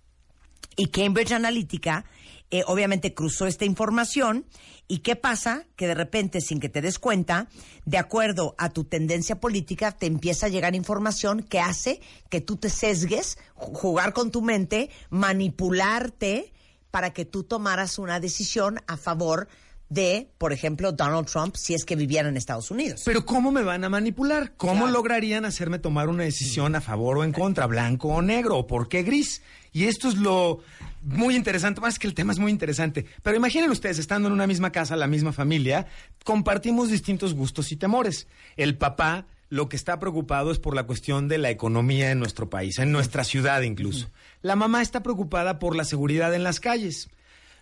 Y 0.76 0.90
Cambridge 0.90 1.32
Analytica 1.32 2.06
eh, 2.52 2.62
obviamente 2.68 3.16
cruzó 3.16 3.48
esta 3.48 3.66
información. 3.66 4.46
¿Y 4.92 4.98
qué 5.00 5.16
pasa? 5.16 5.64
Que 5.78 5.88
de 5.88 5.94
repente, 5.96 6.42
sin 6.42 6.60
que 6.60 6.68
te 6.68 6.82
des 6.82 7.00
cuenta, 7.00 7.48
de 7.86 7.98
acuerdo 7.98 8.56
a 8.58 8.68
tu 8.72 8.84
tendencia 8.84 9.40
política, 9.40 9.94
te 9.94 10.06
empieza 10.06 10.48
a 10.48 10.50
llegar 10.50 10.76
información 10.76 11.44
que 11.44 11.62
hace 11.62 12.02
que 12.30 12.42
tú 12.42 12.58
te 12.58 12.70
sesgues, 12.70 13.38
ju- 13.56 13.74
jugar 13.74 14.12
con 14.12 14.32
tu 14.32 14.42
mente, 14.42 14.90
manipularte 15.10 16.52
para 16.92 17.14
que 17.14 17.24
tú 17.24 17.44
tomaras 17.44 18.00
una 18.00 18.20
decisión 18.20 18.82
a 18.88 18.98
favor 18.98 19.48
de, 19.92 20.30
por 20.38 20.54
ejemplo, 20.54 20.94
Donald 20.94 21.28
Trump, 21.28 21.54
si 21.58 21.74
es 21.74 21.84
que 21.84 21.98
viviera 21.98 22.30
en 22.30 22.38
Estados 22.38 22.72
Unidos. 22.72 23.02
Pero 23.04 23.26
¿cómo 23.26 23.52
me 23.52 23.62
van 23.62 23.84
a 23.84 23.90
manipular? 23.90 24.54
¿Cómo 24.56 24.74
Claro. 24.84 24.92
lograrían 24.92 25.44
hacerme 25.44 25.80
tomar 25.80 26.08
una 26.08 26.24
decisión 26.24 26.76
a 26.76 26.82
favor 26.82 27.18
o 27.18 27.26
en 27.26 27.34
contra, 27.34 27.66
blanco 27.66 28.08
o 28.08 28.22
negro? 28.22 28.58
¿O 28.60 28.68
por 28.68 28.88
qué 28.88 29.04
gris? 29.04 29.42
Y 29.74 29.86
esto 29.86 30.08
es 30.08 30.16
lo 30.16 30.60
muy 31.02 31.36
interesante, 31.36 31.82
más 31.82 32.00
que 32.00 32.08
el 32.08 32.14
tema 32.14 32.32
es 32.32 32.40
muy 32.40 32.52
interesante. 32.52 33.06
Pero 33.22 33.36
imaginen 33.36 33.70
ustedes, 33.70 34.00
estando 34.00 34.30
en 34.30 34.34
una 34.34 34.48
misma 34.48 34.72
casa, 34.72 34.96
la 34.96 35.08
misma 35.08 35.34
familia, 35.34 35.88
compartimos 36.24 36.90
distintos 36.90 37.34
gustos 37.34 37.74
y 37.74 37.76
temores. 37.76 38.28
El 38.56 38.78
papá 38.78 39.26
lo 39.50 39.68
que 39.68 39.76
está 39.76 40.00
preocupado 40.00 40.54
es 40.54 40.60
por 40.60 40.74
la 40.74 40.84
cuestión 40.84 41.28
de 41.28 41.38
la 41.38 41.50
economía 41.50 42.12
en 42.12 42.20
nuestro 42.20 42.50
país, 42.50 42.80
en 42.80 42.94
nuestra 42.94 43.26
ciudad 43.26 43.62
incluso. 43.64 44.10
La 44.42 44.56
mamá 44.56 44.82
está 44.82 45.04
preocupada 45.04 45.60
por 45.60 45.76
la 45.76 45.84
seguridad 45.84 46.34
en 46.34 46.44
las 46.46 46.62
calles. 46.62 47.10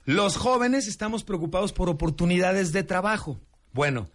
Los 0.06 0.38
jóvenes 0.38 0.88
estamos 0.88 1.24
preocupados 1.24 1.74
por 1.74 1.90
oportunidades 1.90 2.72
de 2.72 2.84
trabajo. 2.84 3.40
Bueno, 3.74 4.10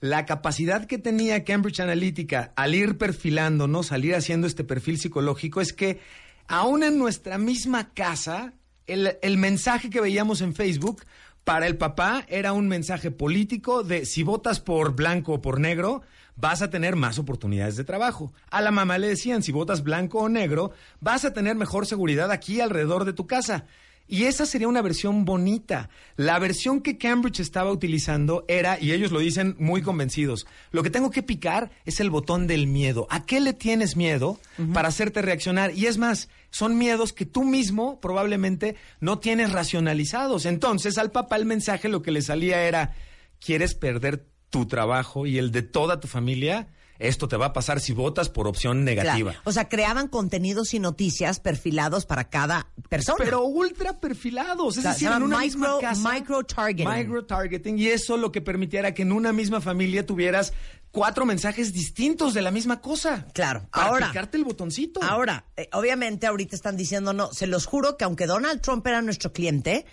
la 0.00 0.26
capacidad 0.26 0.86
que 0.86 0.98
tenía 0.98 1.44
Cambridge 1.44 1.80
Analytica 1.80 2.52
al 2.56 2.74
ir 2.74 2.98
perfilándonos, 2.98 3.92
al 3.92 4.04
ir 4.04 4.14
haciendo 4.14 4.46
este 4.46 4.64
perfil 4.64 4.98
psicológico, 4.98 5.60
es 5.60 5.72
que 5.72 6.00
aún 6.48 6.82
en 6.82 6.98
nuestra 6.98 7.38
misma 7.38 7.92
casa, 7.94 8.52
el, 8.86 9.16
el 9.22 9.38
mensaje 9.38 9.90
que 9.90 10.00
veíamos 10.00 10.40
en 10.40 10.54
Facebook 10.54 11.04
para 11.44 11.66
el 11.66 11.76
papá 11.76 12.24
era 12.28 12.52
un 12.52 12.68
mensaje 12.68 13.10
político 13.10 13.82
de 13.82 14.06
si 14.06 14.22
votas 14.22 14.60
por 14.60 14.94
blanco 14.94 15.34
o 15.34 15.42
por 15.42 15.60
negro, 15.60 16.02
vas 16.36 16.62
a 16.62 16.70
tener 16.70 16.96
más 16.96 17.18
oportunidades 17.18 17.76
de 17.76 17.84
trabajo. 17.84 18.32
A 18.50 18.60
la 18.60 18.70
mamá 18.70 18.98
le 18.98 19.08
decían, 19.08 19.42
si 19.42 19.52
votas 19.52 19.82
blanco 19.82 20.18
o 20.18 20.28
negro, 20.28 20.72
vas 21.00 21.24
a 21.24 21.32
tener 21.32 21.56
mejor 21.56 21.86
seguridad 21.86 22.30
aquí 22.30 22.60
alrededor 22.60 23.04
de 23.04 23.12
tu 23.12 23.26
casa. 23.26 23.66
Y 24.08 24.24
esa 24.24 24.46
sería 24.46 24.68
una 24.68 24.82
versión 24.82 25.24
bonita. 25.24 25.88
La 26.16 26.38
versión 26.38 26.82
que 26.82 26.98
Cambridge 26.98 27.40
estaba 27.40 27.72
utilizando 27.72 28.44
era, 28.48 28.78
y 28.80 28.92
ellos 28.92 29.10
lo 29.10 29.20
dicen 29.20 29.56
muy 29.58 29.82
convencidos, 29.82 30.46
lo 30.70 30.82
que 30.82 30.90
tengo 30.90 31.10
que 31.10 31.22
picar 31.22 31.70
es 31.84 32.00
el 32.00 32.10
botón 32.10 32.46
del 32.46 32.66
miedo. 32.66 33.06
¿A 33.10 33.24
qué 33.24 33.40
le 33.40 33.52
tienes 33.52 33.96
miedo 33.96 34.38
para 34.74 34.88
hacerte 34.88 35.22
reaccionar? 35.22 35.72
Y 35.74 35.86
es 35.86 35.98
más, 35.98 36.28
son 36.50 36.76
miedos 36.76 37.12
que 37.12 37.24
tú 37.26 37.44
mismo 37.44 38.00
probablemente 38.00 38.76
no 39.00 39.18
tienes 39.18 39.52
racionalizados. 39.52 40.44
Entonces 40.44 40.98
al 40.98 41.10
papá 41.10 41.36
el 41.36 41.46
mensaje 41.46 41.88
lo 41.88 42.02
que 42.02 42.10
le 42.10 42.22
salía 42.22 42.64
era, 42.64 42.94
¿quieres 43.40 43.74
perder 43.74 44.26
tu 44.50 44.66
trabajo 44.66 45.26
y 45.26 45.38
el 45.38 45.50
de 45.50 45.62
toda 45.62 46.00
tu 46.00 46.08
familia? 46.08 46.68
Esto 47.02 47.28
te 47.28 47.36
va 47.36 47.46
a 47.46 47.52
pasar 47.52 47.80
si 47.80 47.92
votas 47.92 48.28
por 48.28 48.46
opción 48.48 48.84
negativa. 48.84 49.32
Claro. 49.32 49.42
O 49.44 49.52
sea, 49.52 49.68
creaban 49.68 50.08
contenidos 50.08 50.72
y 50.74 50.78
noticias 50.78 51.40
perfilados 51.40 52.06
para 52.06 52.30
cada 52.30 52.68
persona. 52.88 53.16
Pero 53.24 53.42
ultra 53.42 54.00
perfilados, 54.00 54.74
es 54.76 54.78
O 54.78 54.82
sea, 54.82 54.92
decir, 54.92 55.08
se 55.08 55.14
en 55.14 55.20
llama 55.20 55.26
una 55.26 55.38
micro- 55.40 55.76
misma 55.76 55.80
casa. 55.80 56.12
micro-targeting. 56.12 56.88
Micro-targeting, 56.88 57.78
y 57.78 57.88
eso 57.88 58.16
lo 58.16 58.30
que 58.32 58.40
permitiera 58.40 58.94
que 58.94 59.02
en 59.02 59.12
una 59.12 59.32
misma 59.32 59.60
familia 59.60 60.06
tuvieras 60.06 60.52
cuatro 60.92 61.24
mensajes 61.26 61.72
distintos 61.72 62.34
de 62.34 62.42
la 62.42 62.50
misma 62.50 62.80
cosa. 62.80 63.26
Claro. 63.32 63.66
Para 63.72 63.86
Ahora- 63.86 64.06
picarte 64.08 64.36
el 64.36 64.44
botoncito. 64.44 65.02
Ahora, 65.02 65.46
eh, 65.56 65.68
obviamente 65.72 66.26
ahorita 66.26 66.54
están 66.54 66.76
diciendo, 66.76 67.12
no, 67.12 67.32
se 67.32 67.46
los 67.46 67.66
juro 67.66 67.96
que 67.96 68.04
aunque 68.04 68.26
Donald 68.26 68.60
Trump 68.60 68.86
era 68.86 69.00
nuestro 69.02 69.32
cliente, 69.32 69.86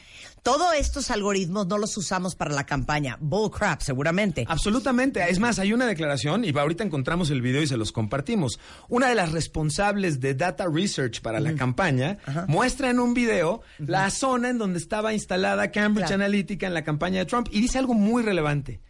todos 0.43 0.73
estos 0.77 1.09
algoritmos 1.09 1.67
no 1.67 1.77
los 1.77 1.95
usamos 1.97 2.35
para 2.35 2.53
la 2.53 2.65
campaña. 2.65 3.17
Bull 3.21 3.49
crap, 3.49 3.81
seguramente. 3.81 4.45
Absolutamente. 4.47 5.23
Es 5.29 5.39
más, 5.39 5.57
hay 5.59 5.73
una 5.73 5.85
declaración 5.87 6.43
y 6.45 6.57
ahorita 6.57 6.83
encontramos 6.83 7.29
el 7.29 7.41
video 7.41 7.61
y 7.61 7.67
se 7.67 7.77
los 7.77 7.91
compartimos. 7.91 8.59
Una 8.89 9.07
de 9.07 9.15
las 9.15 9.31
responsables 9.31 10.19
de 10.19 10.33
Data 10.35 10.65
Research 10.71 11.21
para 11.21 11.39
la 11.39 11.55
campaña 11.55 12.17
muestra 12.47 12.89
en 12.89 12.99
un 12.99 13.13
video 13.13 13.61
la 13.77 14.09
zona 14.09 14.49
en 14.49 14.57
donde 14.57 14.79
estaba 14.79 15.13
instalada 15.13 15.71
Cambridge 15.71 16.07
Claro. 16.07 16.23
Analytica 16.23 16.67
en 16.67 16.73
la 16.73 16.83
campaña 16.83 17.19
de 17.19 17.25
Trump 17.25 17.47
y 17.51 17.61
dice 17.61 17.77
algo 17.77 17.93
muy 17.93 18.21
relevante. 18.23 18.81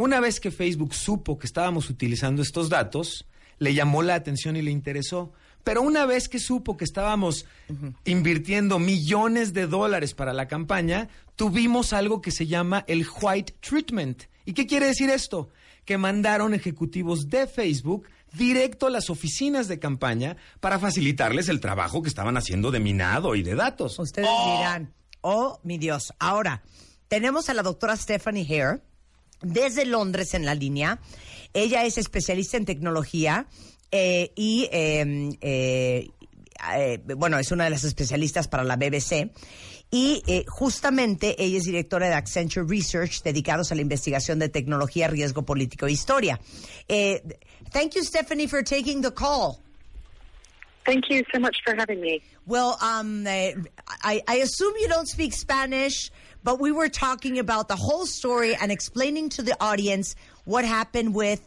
Una 0.00 0.18
vez 0.18 0.40
que 0.40 0.50
Facebook 0.50 0.94
supo 0.94 1.38
que 1.38 1.46
estábamos 1.46 1.90
utilizando 1.90 2.40
estos 2.40 2.70
datos, 2.70 3.26
le 3.58 3.74
llamó 3.74 4.00
la 4.02 4.14
atención 4.14 4.56
y 4.56 4.62
le 4.62 4.70
interesó. 4.70 5.30
Pero 5.62 5.82
una 5.82 6.06
vez 6.06 6.30
que 6.30 6.38
supo 6.38 6.78
que 6.78 6.86
estábamos 6.86 7.44
invirtiendo 8.06 8.78
millones 8.78 9.52
de 9.52 9.66
dólares 9.66 10.14
para 10.14 10.32
la 10.32 10.48
campaña, 10.48 11.10
tuvimos 11.36 11.92
algo 11.92 12.22
que 12.22 12.30
se 12.30 12.46
llama 12.46 12.82
el 12.88 13.06
White 13.20 13.56
Treatment. 13.60 14.22
¿Y 14.46 14.54
qué 14.54 14.66
quiere 14.66 14.86
decir 14.86 15.10
esto? 15.10 15.50
Que 15.84 15.98
mandaron 15.98 16.54
ejecutivos 16.54 17.28
de 17.28 17.46
Facebook 17.46 18.08
directo 18.32 18.86
a 18.86 18.90
las 18.90 19.10
oficinas 19.10 19.68
de 19.68 19.80
campaña 19.80 20.38
para 20.60 20.78
facilitarles 20.78 21.50
el 21.50 21.60
trabajo 21.60 22.00
que 22.00 22.08
estaban 22.08 22.38
haciendo 22.38 22.70
de 22.70 22.80
minado 22.80 23.34
y 23.34 23.42
de 23.42 23.54
datos. 23.54 23.98
Ustedes 23.98 24.30
dirán, 24.46 24.94
oh, 25.20 25.60
mi 25.62 25.76
Dios. 25.76 26.14
Ahora, 26.18 26.62
tenemos 27.08 27.50
a 27.50 27.54
la 27.54 27.62
doctora 27.62 27.94
Stephanie 27.98 28.46
Hare 28.48 28.80
desde 29.42 29.84
Londres 29.84 30.34
en 30.34 30.44
la 30.44 30.54
línea. 30.54 31.00
Ella 31.52 31.84
es 31.84 31.98
especialista 31.98 32.56
en 32.56 32.64
tecnología 32.64 33.46
eh, 33.90 34.32
y 34.36 34.68
eh, 34.72 35.30
eh, 35.40 36.08
eh, 36.74 37.00
bueno, 37.16 37.38
es 37.38 37.50
una 37.50 37.64
de 37.64 37.70
las 37.70 37.84
especialistas 37.84 38.48
para 38.48 38.64
la 38.64 38.76
BBC. 38.76 39.30
Y 39.92 40.22
eh, 40.28 40.44
justamente 40.46 41.34
ella 41.42 41.58
es 41.58 41.64
directora 41.64 42.08
de 42.08 42.14
Accenture 42.14 42.64
Research, 42.68 43.22
dedicados 43.24 43.72
a 43.72 43.74
la 43.74 43.80
investigación 43.80 44.38
de 44.38 44.48
tecnología, 44.48 45.08
riesgo 45.08 45.42
político 45.44 45.86
e 45.86 45.92
historia. 45.92 46.38
Thank 47.72 47.94
you, 47.94 48.04
Stephanie, 48.04 48.46
for 48.46 48.62
taking 48.62 49.02
the 49.02 49.10
call. 49.10 49.58
Thank 50.84 51.10
you 51.10 51.24
so 51.32 51.40
much 51.40 51.56
for 51.64 51.74
having 51.76 52.00
me. 52.00 52.22
Well, 52.46 52.76
um, 52.80 53.26
I, 53.26 54.22
I 54.26 54.36
assume 54.42 54.74
you 54.80 54.88
don't 54.88 55.08
speak 55.08 55.32
Spanish, 55.32 56.10
but 56.42 56.60
we 56.60 56.72
were 56.72 56.88
talking 56.88 57.38
about 57.38 57.68
the 57.68 57.76
whole 57.76 58.06
story 58.06 58.54
and 58.54 58.72
explaining 58.72 59.28
to 59.30 59.42
the 59.42 59.56
audience 59.62 60.14
what 60.44 60.64
happened 60.64 61.14
with 61.14 61.46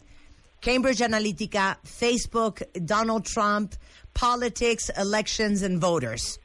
Cambridge 0.60 0.98
Analytica, 0.98 1.76
Facebook, 1.84 2.62
Donald 2.86 3.26
Trump, 3.26 3.74
politics, 4.14 4.90
elections, 4.96 5.62
and 5.62 5.80
voters. 5.80 6.38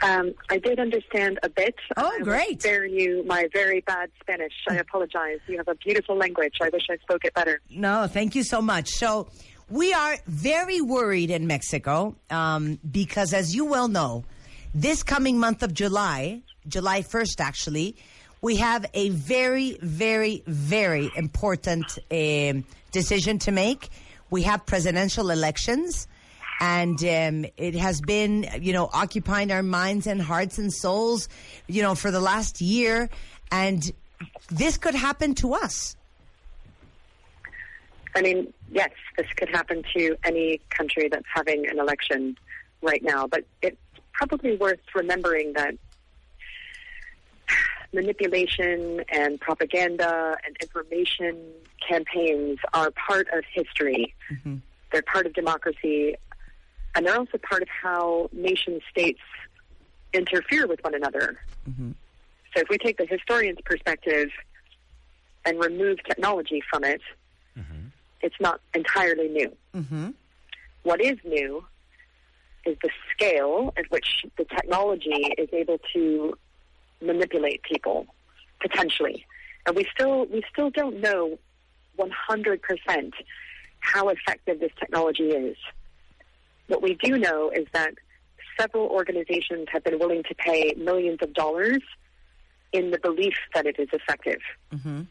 Um, 0.00 0.34
I 0.48 0.58
did 0.58 0.78
understand 0.78 1.38
a 1.42 1.48
bit. 1.48 1.74
Oh, 1.96 2.18
I 2.20 2.22
great. 2.22 2.62
Spare 2.62 2.86
you 2.86 3.24
my 3.26 3.48
very 3.52 3.80
bad 3.80 4.10
Spanish. 4.20 4.52
I 4.68 4.76
apologize. 4.76 5.40
You 5.48 5.56
have 5.56 5.68
a 5.68 5.74
beautiful 5.74 6.16
language. 6.16 6.54
I 6.60 6.68
wish 6.68 6.86
I 6.90 6.98
spoke 6.98 7.24
it 7.24 7.34
better. 7.34 7.60
No, 7.70 8.06
thank 8.06 8.34
you 8.34 8.44
so 8.44 8.62
much. 8.62 8.90
So 8.90 9.28
we 9.68 9.92
are 9.92 10.16
very 10.26 10.80
worried 10.80 11.30
in 11.30 11.46
Mexico 11.46 12.14
um, 12.30 12.78
because, 12.88 13.32
as 13.32 13.54
you 13.54 13.64
well 13.64 13.88
know, 13.88 14.24
this 14.74 15.02
coming 15.02 15.38
month 15.38 15.62
of 15.62 15.74
July, 15.74 16.42
July 16.68 17.02
1st 17.02 17.40
actually, 17.40 17.96
we 18.40 18.56
have 18.56 18.86
a 18.94 19.08
very, 19.08 19.78
very, 19.80 20.42
very 20.46 21.10
important 21.16 21.98
um 22.10 22.64
decision 22.92 23.38
to 23.40 23.52
make. 23.52 23.88
We 24.30 24.42
have 24.42 24.66
presidential 24.66 25.30
elections. 25.30 26.08
And 26.60 26.98
um, 27.04 27.46
it 27.56 27.76
has 27.76 28.00
been, 28.00 28.48
you 28.60 28.72
know, 28.72 28.90
occupying 28.92 29.52
our 29.52 29.62
minds 29.62 30.08
and 30.08 30.20
hearts 30.20 30.58
and 30.58 30.72
souls, 30.72 31.28
you 31.68 31.82
know, 31.82 31.94
for 31.94 32.10
the 32.10 32.20
last 32.20 32.60
year. 32.60 33.08
And 33.52 33.88
this 34.48 34.76
could 34.76 34.96
happen 34.96 35.34
to 35.36 35.54
us. 35.54 35.96
I 38.16 38.22
mean, 38.22 38.52
yes, 38.72 38.90
this 39.16 39.28
could 39.36 39.50
happen 39.50 39.84
to 39.94 40.16
any 40.24 40.60
country 40.70 41.08
that's 41.08 41.26
having 41.32 41.68
an 41.68 41.78
election 41.78 42.36
right 42.82 43.02
now, 43.04 43.28
but 43.28 43.44
it's 43.62 43.76
probably 44.12 44.56
worth 44.56 44.80
remembering 44.96 45.52
that 45.52 45.74
manipulation 47.92 49.02
and 49.10 49.40
propaganda 49.40 50.36
and 50.44 50.56
information 50.60 51.38
campaigns 51.86 52.58
are 52.74 52.90
part 52.90 53.28
of 53.32 53.44
history. 53.52 54.14
Mm-hmm. 54.30 54.56
They're 54.92 55.02
part 55.02 55.26
of 55.26 55.34
democracy, 55.34 56.16
and 56.94 57.06
they're 57.06 57.16
also 57.16 57.38
part 57.38 57.62
of 57.62 57.68
how 57.68 58.28
nation 58.32 58.80
states 58.90 59.20
interfere 60.12 60.66
with 60.66 60.82
one 60.82 60.94
another. 60.94 61.38
Mm-hmm. 61.68 61.92
So 62.54 62.60
if 62.60 62.68
we 62.68 62.78
take 62.78 62.96
the 62.96 63.06
historian's 63.06 63.60
perspective 63.64 64.30
and 65.44 65.58
remove 65.58 65.98
technology 66.04 66.62
from 66.70 66.84
it, 66.84 67.02
mm-hmm. 67.58 67.88
it's 68.22 68.36
not 68.40 68.60
entirely 68.74 69.28
new. 69.28 70.14
What 70.82 71.00
is 71.00 71.18
new 71.24 71.64
is 72.64 72.76
the 72.82 72.90
scale 73.12 73.72
at 73.76 73.90
which 73.90 74.24
the 74.36 74.44
technology 74.44 75.34
is 75.36 75.48
able 75.52 75.78
to 75.92 76.36
manipulate 77.00 77.62
people 77.62 78.06
potentially, 78.60 79.24
and 79.66 79.76
we 79.76 79.86
still 79.92 80.26
we 80.26 80.42
still 80.50 80.70
don't 80.70 81.00
know 81.00 81.38
100% 81.98 83.12
how 83.80 84.08
effective 84.08 84.60
this 84.60 84.72
technology 84.78 85.30
is. 85.30 85.56
What 86.68 86.82
we 86.82 86.94
do 87.02 87.18
know 87.18 87.50
is 87.50 87.66
that 87.72 87.94
several 88.58 88.86
organizations 88.86 89.66
have 89.72 89.84
been 89.84 89.98
willing 89.98 90.22
to 90.24 90.34
pay 90.34 90.74
millions 90.76 91.18
of 91.22 91.32
dollars 91.32 91.82
in 92.72 92.90
the 92.90 92.98
belief 92.98 93.34
that 93.54 93.66
it 93.66 93.76
is 93.78 93.88
effective. 93.92 94.40
Mm-hmm. 94.72 95.02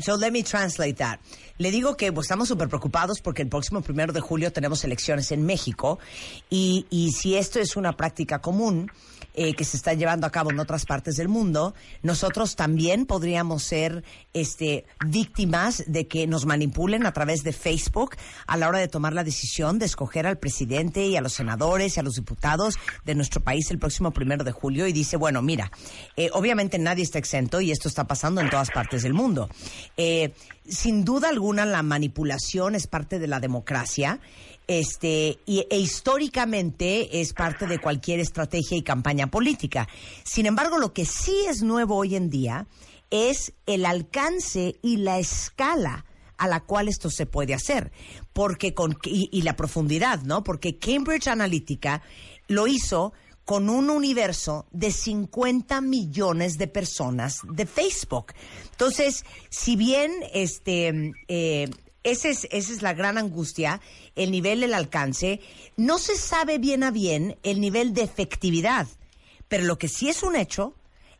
So 0.00 0.14
let 0.14 0.32
me 0.32 0.42
translate 0.44 0.98
that. 0.98 1.18
Le 1.58 1.72
digo 1.72 1.96
que 1.96 2.12
pues, 2.12 2.26
estamos 2.26 2.46
súper 2.48 2.68
preocupados 2.68 3.20
porque 3.20 3.42
el 3.42 3.48
próximo 3.48 3.82
primero 3.82 4.12
de 4.12 4.20
julio 4.20 4.52
tenemos 4.52 4.84
elecciones 4.84 5.32
en 5.32 5.44
México 5.44 5.98
y, 6.48 6.86
y 6.88 7.10
si 7.10 7.36
esto 7.36 7.58
es 7.58 7.76
una 7.76 7.96
práctica 7.96 8.40
común 8.40 8.92
eh, 9.40 9.54
que 9.54 9.64
se 9.64 9.76
está 9.76 9.94
llevando 9.94 10.26
a 10.26 10.30
cabo 10.30 10.50
en 10.50 10.58
otras 10.58 10.84
partes 10.84 11.14
del 11.14 11.28
mundo, 11.28 11.72
nosotros 12.02 12.56
también 12.56 13.06
podríamos 13.06 13.62
ser 13.62 14.02
este, 14.32 14.84
víctimas 15.06 15.84
de 15.86 16.08
que 16.08 16.26
nos 16.26 16.44
manipulen 16.44 17.06
a 17.06 17.12
través 17.12 17.44
de 17.44 17.52
Facebook 17.52 18.16
a 18.48 18.56
la 18.56 18.68
hora 18.68 18.80
de 18.80 18.88
tomar 18.88 19.12
la 19.12 19.22
decisión 19.22 19.78
de 19.78 19.86
escoger 19.86 20.26
al 20.26 20.38
presidente 20.38 21.06
y 21.06 21.16
a 21.16 21.20
los 21.20 21.34
senadores 21.34 21.96
y 21.96 22.00
a 22.00 22.02
los 22.02 22.16
diputados 22.16 22.74
de 23.04 23.14
nuestro 23.14 23.40
país 23.40 23.70
el 23.70 23.78
próximo 23.78 24.10
primero 24.10 24.42
de 24.42 24.50
julio 24.50 24.88
y 24.88 24.92
dice, 24.92 25.16
bueno, 25.16 25.40
mira, 25.40 25.70
eh, 26.16 26.30
obviamente 26.32 26.80
nadie 26.80 27.04
está 27.04 27.20
exento 27.20 27.60
y 27.60 27.70
esto 27.70 27.86
está 27.86 28.08
pasando 28.08 28.40
en 28.40 28.50
todas 28.50 28.72
partes 28.72 29.04
del 29.04 29.14
mundo. 29.14 29.48
Eh, 29.96 30.34
sin 30.66 31.04
duda 31.04 31.28
alguna 31.28 31.64
la 31.64 31.84
manipulación 31.84 32.74
es 32.74 32.88
parte 32.88 33.20
de 33.20 33.28
la 33.28 33.38
democracia 33.38 34.18
este, 34.68 35.38
y, 35.46 35.66
e 35.70 35.78
históricamente 35.78 37.22
es 37.22 37.32
parte 37.32 37.66
de 37.66 37.78
cualquier 37.78 38.20
estrategia 38.20 38.76
y 38.76 38.82
campaña 38.82 39.27
política. 39.30 39.88
Sin 40.24 40.46
embargo, 40.46 40.78
lo 40.78 40.92
que 40.92 41.04
sí 41.04 41.44
es 41.48 41.62
nuevo 41.62 41.96
hoy 41.96 42.16
en 42.16 42.30
día 42.30 42.66
es 43.10 43.52
el 43.66 43.86
alcance 43.86 44.76
y 44.82 44.98
la 44.98 45.18
escala 45.18 46.04
a 46.36 46.46
la 46.46 46.60
cual 46.60 46.88
esto 46.88 47.10
se 47.10 47.26
puede 47.26 47.54
hacer, 47.54 47.90
porque 48.32 48.72
con 48.74 48.96
y, 49.04 49.28
y 49.32 49.42
la 49.42 49.56
profundidad, 49.56 50.22
¿no? 50.22 50.44
Porque 50.44 50.78
Cambridge 50.78 51.26
Analytica 51.26 52.02
lo 52.46 52.66
hizo 52.66 53.12
con 53.48 53.70
un 53.70 53.88
universo 53.88 54.66
de 54.72 54.92
50 54.92 55.80
millones 55.80 56.58
de 56.58 56.68
personas 56.68 57.40
de 57.50 57.64
Facebook. 57.64 58.34
Entonces, 58.72 59.24
si 59.48 59.74
bien 59.74 60.12
este 60.34 61.14
eh, 61.28 61.70
es, 62.02 62.24
esa 62.24 62.46
es 62.50 62.82
la 62.82 62.92
gran 62.92 63.16
angustia, 63.16 63.80
el 64.16 64.30
nivel, 64.30 64.62
el 64.62 64.74
alcance, 64.74 65.40
no 65.78 65.98
se 65.98 66.16
sabe 66.16 66.58
bien 66.58 66.82
a 66.82 66.90
bien 66.90 67.38
el 67.42 67.60
nivel 67.60 67.94
de 67.94 68.02
efectividad. 68.02 68.86
Pero 69.48 69.64
lo 69.64 69.78
que 69.78 69.88
sí 69.88 70.08
es 70.08 70.22
un 70.22 70.36
hecho 70.36 70.74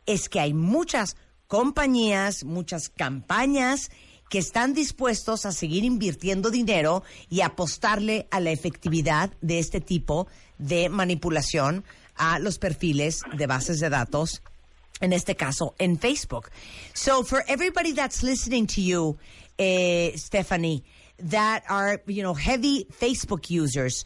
es 0.05 0.29
que 0.29 0.39
hay 0.39 0.53
muchas 0.53 1.15
compañías, 1.47 2.43
muchas 2.43 2.89
campañas 2.89 3.89
que 4.29 4.37
están 4.37 4.73
dispuestos 4.73 5.45
a 5.45 5.51
seguir 5.51 5.83
invirtiendo 5.83 6.51
dinero 6.51 7.03
y 7.29 7.41
apostarle 7.41 8.27
a 8.29 8.39
la 8.39 8.51
efectividad 8.51 9.31
de 9.41 9.59
este 9.59 9.81
tipo 9.81 10.27
de 10.59 10.87
manipulación 10.89 11.83
a 12.15 12.37
los 12.37 12.59
perfiles 12.59 13.21
de 13.33 13.47
bases 13.47 13.79
de 13.79 13.89
datos, 13.89 14.43
en 15.01 15.13
este 15.13 15.35
caso 15.35 15.73
en 15.79 15.97
Facebook. 15.97 16.49
So 16.93 17.23
for 17.23 17.43
everybody 17.47 17.93
that's 17.93 18.21
listening 18.21 18.67
to 18.67 18.81
you, 18.81 19.17
eh, 19.57 20.13
Stephanie, 20.15 20.83
that 21.29 21.63
are, 21.67 22.01
you 22.05 22.21
know, 22.21 22.35
heavy 22.35 22.85
Facebook 22.91 23.49
users, 23.49 24.05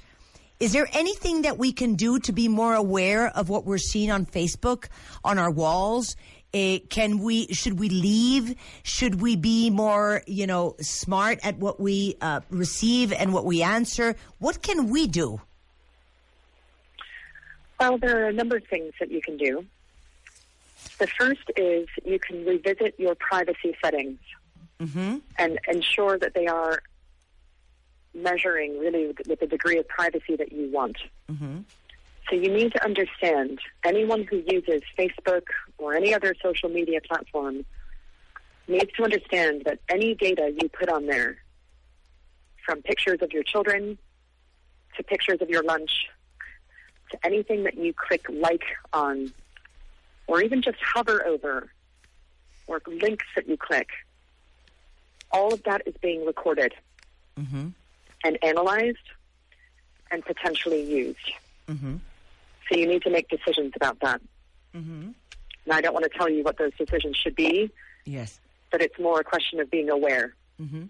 is 0.63 0.71
there 0.71 0.87
anything 0.93 1.41
that 1.41 1.57
we 1.57 1.73
can 1.73 1.95
do 1.95 2.19
to 2.19 2.31
be 2.31 2.47
more 2.47 2.73
aware 2.73 3.27
of 3.27 3.49
what 3.49 3.65
we're 3.65 3.77
seeing 3.77 4.09
on 4.09 4.25
Facebook, 4.25 4.87
on 5.21 5.37
our 5.37 5.51
walls? 5.51 6.15
Uh, 6.53 6.77
can 6.89 7.19
we, 7.19 7.47
should 7.47 7.77
we 7.77 7.89
leave? 7.89 8.55
Should 8.83 9.21
we 9.21 9.35
be 9.35 9.69
more, 9.69 10.23
you 10.25 10.47
know, 10.47 10.77
smart 10.79 11.39
at 11.43 11.57
what 11.57 11.81
we 11.81 12.15
uh, 12.21 12.39
receive 12.49 13.11
and 13.11 13.33
what 13.33 13.43
we 13.43 13.61
answer? 13.61 14.15
What 14.39 14.61
can 14.61 14.89
we 14.89 15.05
do? 15.05 15.41
Well, 17.77 17.97
there 17.97 18.23
are 18.23 18.29
a 18.29 18.33
number 18.33 18.55
of 18.55 18.63
things 18.63 18.93
that 19.01 19.11
you 19.11 19.19
can 19.19 19.35
do. 19.35 19.65
The 20.97 21.07
first 21.07 21.43
is 21.57 21.89
you 22.05 22.19
can 22.19 22.45
revisit 22.45 22.95
your 22.97 23.15
privacy 23.15 23.75
settings 23.83 24.19
and 25.37 25.59
ensure 25.67 26.17
that 26.19 26.33
they 26.33 26.47
are 26.47 26.81
measuring 28.13 28.79
really 28.79 29.07
with, 29.07 29.39
the 29.39 29.47
degree 29.47 29.77
of 29.77 29.87
privacy 29.87 30.35
that 30.35 30.51
you 30.51 30.71
want. 30.71 30.97
Mm-hmm. 31.31 31.59
So 32.29 32.35
you 32.35 32.49
need 32.49 32.71
to 32.73 32.83
understand 32.85 33.59
anyone 33.83 34.23
who 34.23 34.43
uses 34.47 34.81
Facebook 34.97 35.43
or 35.77 35.93
any 35.93 36.13
other 36.13 36.33
social 36.41 36.69
media 36.69 37.01
platform 37.01 37.65
needs 38.67 38.91
to 38.95 39.03
understand 39.03 39.63
that 39.65 39.79
any 39.89 40.15
data 40.15 40.53
you 40.61 40.69
put 40.69 40.89
on 40.89 41.05
there, 41.05 41.37
from 42.65 42.81
pictures 42.81 43.17
of 43.21 43.31
your 43.33 43.43
children 43.43 43.97
to 44.95 45.03
pictures 45.03 45.41
of 45.41 45.49
your 45.49 45.63
lunch 45.63 46.07
to 47.11 47.17
anything 47.25 47.63
that 47.63 47.75
you 47.75 47.93
click 47.93 48.25
like 48.29 48.63
on, 48.93 49.33
or 50.27 50.41
even 50.41 50.61
just 50.61 50.77
hover 50.81 51.25
over, 51.25 51.69
or 52.67 52.81
links 52.87 53.25
that 53.35 53.47
you 53.47 53.57
click, 53.57 53.89
all 55.31 55.53
of 55.53 55.61
that 55.63 55.81
is 55.85 55.93
being 56.01 56.25
recorded 56.25 56.73
mm-hmm. 57.37 57.69
And 58.23 58.37
analyzed 58.43 58.97
and 60.11 60.23
potentially 60.23 60.83
used. 60.83 61.31
Mm-hmm. 61.67 61.97
So 62.69 62.77
you 62.77 62.87
need 62.87 63.01
to 63.03 63.09
make 63.09 63.27
decisions 63.29 63.73
about 63.75 63.99
that. 64.01 64.21
Mm-hmm. 64.75 65.09
Now, 65.65 65.75
I 65.77 65.81
don't 65.81 65.93
want 65.93 66.03
to 66.11 66.17
tell 66.17 66.29
you 66.29 66.43
what 66.43 66.57
those 66.57 66.73
decisions 66.77 67.15
should 67.17 67.35
be, 67.35 67.71
Yes. 68.05 68.39
but 68.71 68.81
it's 68.81 68.97
more 68.99 69.19
a 69.19 69.23
question 69.23 69.59
of 69.59 69.71
being 69.71 69.89
aware. 69.89 70.33
Mm-hmm. 70.61 70.83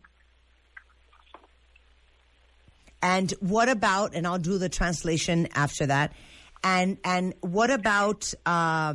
And 3.01 3.31
what 3.39 3.69
about, 3.69 4.15
and 4.15 4.25
I'll 4.25 4.39
do 4.39 4.57
the 4.57 4.69
translation 4.69 5.47
after 5.53 5.85
that, 5.87 6.13
and, 6.63 6.97
and 7.03 7.33
what 7.41 7.69
about 7.69 8.33
uh, 8.45 8.93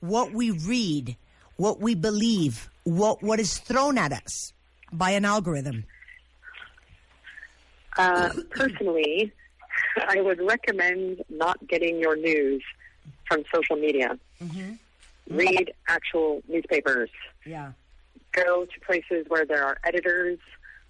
what 0.00 0.32
we 0.32 0.50
read, 0.50 1.16
what 1.56 1.80
we 1.80 1.94
believe, 1.94 2.68
what, 2.84 3.22
what 3.22 3.40
is 3.40 3.56
thrown 3.58 3.96
at 3.96 4.12
us 4.12 4.52
by 4.92 5.12
an 5.12 5.24
algorithm? 5.24 5.84
Uh, 7.96 8.30
personally, 8.50 9.32
I 10.08 10.20
would 10.20 10.40
recommend 10.40 11.22
not 11.28 11.66
getting 11.68 11.98
your 11.98 12.16
news 12.16 12.62
from 13.28 13.44
social 13.54 13.76
media. 13.76 14.18
Read 15.28 15.72
actual 15.88 16.42
newspapers. 16.48 17.10
Yeah. 17.44 17.72
Go 18.32 18.64
to 18.66 18.80
places 18.86 19.26
where 19.28 19.44
there 19.44 19.64
are 19.64 19.78
editors 19.84 20.38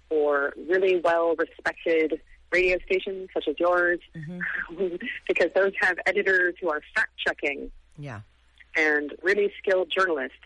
or 0.09 0.53
really 0.69 0.99
well 1.03 1.35
respected 1.35 2.21
radio 2.51 2.77
stations 2.85 3.29
such 3.33 3.47
as 3.47 3.55
yours, 3.59 3.99
because 5.27 5.51
those 5.55 5.73
have 5.81 5.97
editors 6.05 6.55
who 6.61 6.69
are 6.69 6.81
fact 6.95 7.11
checking 7.25 7.71
Yeah. 7.97 8.21
and 8.75 9.13
really 9.23 9.51
skilled 9.57 9.91
journalists. 9.91 10.37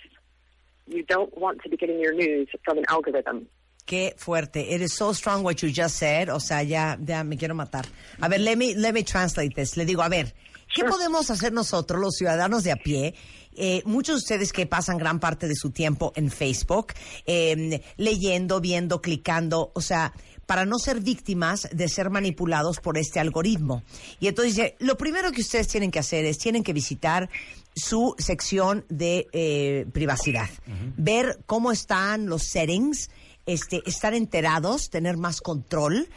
You 0.88 1.04
don't 1.04 1.38
want 1.38 1.62
to 1.64 1.70
be 1.70 1.78
getting 1.78 2.00
your 2.00 2.14
news 2.14 2.48
from 2.66 2.78
an 2.80 2.86
algorithm. 2.90 3.48
Qué 3.92 4.16
fuerte. 4.18 4.74
It 4.74 4.82
is 4.82 4.94
so 4.94 5.14
strong 5.14 5.44
what 5.44 5.56
you 5.56 5.68
just 5.68 5.98
said. 5.98 6.30
O 6.30 6.40
sea, 6.40 6.64
ya, 6.64 6.98
ya 7.06 7.26
me 7.26 7.36
quiero 7.36 7.54
matar. 7.54 7.86
A 8.22 8.30
ver, 8.30 8.40
let 8.40 8.56
me, 8.56 8.74
let 8.74 8.94
me 8.94 9.04
translate 9.04 9.54
this. 9.54 9.76
Le 9.76 9.84
digo, 9.84 10.02
a 10.02 10.08
ver, 10.08 10.34
¿qué 10.74 10.86
podemos 10.86 11.30
hacer 11.30 11.52
nosotros, 11.52 12.00
los 12.00 12.16
ciudadanos 12.16 12.64
de 12.64 12.72
a 12.72 12.78
pie? 12.78 13.16
Eh, 13.54 13.82
muchos 13.84 14.16
de 14.16 14.20
ustedes 14.20 14.54
que 14.54 14.66
pasan 14.66 14.98
gran 14.98 15.20
parte 15.20 15.46
de 15.46 15.56
su 15.56 15.72
tiempo 15.72 16.14
en 16.16 16.32
Facebook, 16.32 16.94
eh, 17.26 17.82
leyendo, 17.98 18.62
viendo, 18.62 19.02
clicando, 19.02 19.74
o 19.76 19.82
sea, 19.82 20.14
para 20.46 20.64
no 20.66 20.80
ser 20.80 21.02
víctimas 21.02 21.68
de 21.74 21.90
ser 21.90 22.10
manipulados 22.10 22.80
por 22.80 22.98
este 22.98 23.20
algoritmo. 23.20 23.84
Y 24.22 24.30
entonces 24.30 24.56
dice, 24.56 24.78
lo 24.80 24.98
primero 24.98 25.34
que 25.34 25.42
ustedes 25.42 25.68
tienen 25.68 25.92
que 25.92 26.00
hacer 26.00 26.24
es, 26.24 26.38
tienen 26.38 26.64
que 26.64 26.72
visitar 26.72 27.30
su 27.76 28.16
sección 28.18 28.86
de 28.88 29.28
eh, 29.34 29.86
privacidad, 29.92 30.50
ver 30.96 31.42
cómo 31.46 31.74
están 31.74 32.28
los 32.28 32.44
settings, 32.44 33.10
este, 33.46 33.82
estar 33.86 34.14
enterados, 34.14 34.90
tener 34.90 35.18
más 35.18 35.42
control 35.42 36.10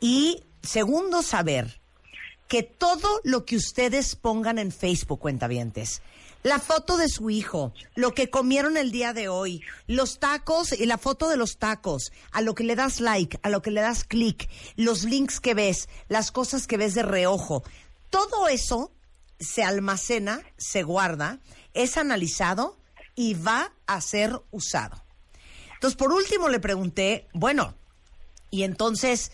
y 0.00 0.42
segundo, 0.62 1.22
saber 1.22 1.80
que 2.48 2.62
todo 2.62 3.20
lo 3.24 3.44
que 3.44 3.56
ustedes 3.56 4.14
pongan 4.16 4.58
en 4.58 4.70
Facebook, 4.70 5.20
cuentavientes, 5.20 6.02
la 6.42 6.60
foto 6.60 6.96
de 6.96 7.08
su 7.08 7.28
hijo, 7.28 7.72
lo 7.96 8.12
que 8.14 8.30
comieron 8.30 8.76
el 8.76 8.92
día 8.92 9.12
de 9.12 9.28
hoy, 9.28 9.62
los 9.88 10.20
tacos 10.20 10.72
y 10.72 10.86
la 10.86 10.96
foto 10.96 11.28
de 11.28 11.36
los 11.36 11.58
tacos, 11.58 12.12
a 12.30 12.40
lo 12.40 12.54
que 12.54 12.62
le 12.62 12.76
das 12.76 13.00
like, 13.00 13.40
a 13.42 13.50
lo 13.50 13.62
que 13.62 13.72
le 13.72 13.80
das 13.80 14.04
clic, 14.04 14.48
los 14.76 15.02
links 15.02 15.40
que 15.40 15.54
ves, 15.54 15.88
las 16.08 16.30
cosas 16.30 16.68
que 16.68 16.76
ves 16.76 16.94
de 16.94 17.02
reojo, 17.02 17.64
todo 18.10 18.46
eso 18.46 18.92
se 19.40 19.64
almacena, 19.64 20.40
se 20.56 20.84
guarda, 20.84 21.40
es 21.74 21.96
analizado 21.96 22.78
y 23.16 23.34
va 23.34 23.72
a 23.86 24.00
ser 24.00 24.40
usado. 24.52 25.05
Entonces, 25.86 26.04
por 26.04 26.12
último, 26.12 26.48
le 26.48 26.58
pregunté, 26.58 27.28
bueno, 27.32 27.76
y 28.50 28.64
entonces, 28.64 29.30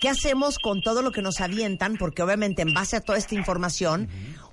¿qué 0.00 0.08
hacemos 0.08 0.58
con 0.58 0.80
todo 0.80 1.02
lo 1.02 1.12
que 1.12 1.20
nos 1.20 1.42
avientan? 1.42 1.98
Porque 1.98 2.22
obviamente 2.22 2.62
en 2.62 2.72
base 2.72 2.96
a 2.96 3.02
toda 3.02 3.18
esta 3.18 3.34
información, 3.34 4.08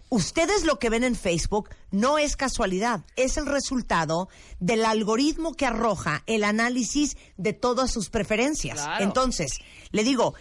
ustedes 0.10 0.66
lo 0.66 0.78
que 0.78 0.90
ven 0.90 1.06
en 1.06 1.16
Facebook 1.16 1.70
no 1.90 2.18
es 2.18 2.36
casualidad, 2.36 3.06
es 3.16 3.38
el 3.38 3.46
resultado 3.46 4.28
del 4.60 4.84
algoritmo 4.84 5.54
que 5.54 5.66
arroja 5.66 6.22
el 6.26 6.44
análisis 6.44 7.16
de 7.38 7.54
todas 7.54 7.94
sus 7.94 8.10
preferencias. 8.10 8.82
Claro. 8.82 9.06
Entonces, 9.06 9.60
le 9.92 10.04
digo, 10.04 10.34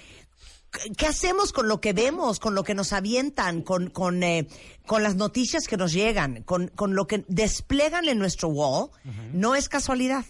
¿Qué 0.99 1.07
hacemos 1.07 1.53
con 1.53 1.69
lo 1.69 1.81
que 1.81 1.95
vemos, 1.95 2.39
con 2.39 2.55
lo 2.55 2.63
que 2.63 2.75
nos 2.75 2.93
avientan, 2.93 3.63
con, 3.63 3.89
con, 3.89 4.23
eh, 4.23 4.47
con 4.85 5.03
las 5.03 5.15
noticias 5.15 5.69
que 5.69 5.79
nos 5.79 5.93
llegan, 5.93 6.43
con, 6.43 6.69
con 6.69 6.95
lo 6.95 7.07
que 7.07 7.25
desplegan 7.29 8.07
en 8.09 8.19
nuestro 8.19 8.49
wall? 8.49 8.91
No 9.33 9.55
es 9.55 9.71
casualidad. 9.71 10.27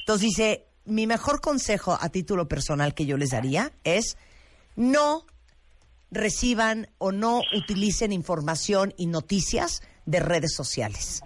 Entonces 0.00 0.28
dice, 0.28 0.66
mi 0.84 1.06
mejor 1.06 1.40
consejo 1.40 1.96
a 2.00 2.08
título 2.08 2.48
personal 2.48 2.94
que 2.94 3.06
yo 3.06 3.16
les 3.16 3.30
daría 3.30 3.72
es 3.84 4.16
no 4.76 5.24
reciban 6.10 6.88
o 6.98 7.12
no 7.12 7.42
utilicen 7.54 8.12
información 8.12 8.92
y 8.96 9.06
noticias 9.06 9.82
de 10.06 10.20
redes 10.20 10.54
sociales. 10.54 11.20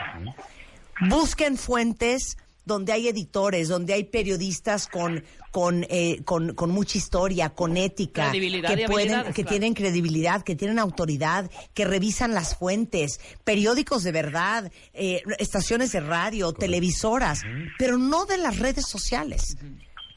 Busquen 1.09 1.57
fuentes 1.57 2.37
donde 2.65 2.93
hay 2.93 3.09
editores, 3.09 3.69
donde 3.69 3.95
hay 3.95 4.05
periodistas 4.05 4.89
con 4.89 5.23
con, 5.55 5.87
eh, 5.89 6.21
con, 6.25 6.53
con 6.55 6.73
mucha 6.73 6.99
historia, 6.99 7.51
con 7.51 7.77
ética, 7.77 8.33
que 8.33 8.87
pueden, 8.89 9.23
que 9.33 9.45
claro. 9.45 9.51
tienen 9.51 9.73
credibilidad, 9.75 10.43
que 10.43 10.57
tienen 10.57 10.81
autoridad, 10.81 11.49
que 11.75 11.85
revisan 11.85 12.35
las 12.35 12.57
fuentes, 12.57 13.21
periódicos 13.45 14.03
de 14.03 14.11
verdad, 14.11 14.73
eh, 14.95 15.23
estaciones 15.39 15.93
de 15.93 16.01
radio, 16.01 16.53
televisoras, 16.53 17.43
pero 17.79 17.99
no 17.99 18.25
de 18.25 18.37
las 18.39 18.59
redes 18.59 18.87
sociales. 18.89 19.57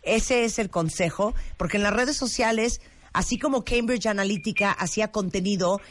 Ese 0.01 0.43
es 0.43 0.57
el 0.57 0.71
consejo, 0.71 1.35
porque 1.55 1.77
en 1.77 1.83
las 1.83 1.93
redes 1.93 2.17
sociales, 2.17 2.81
así 3.13 3.37
como 3.37 3.63
Cambridge 3.63 4.07
Analytica 4.07 4.71
hacía 4.71 5.11
contenido 5.11 5.81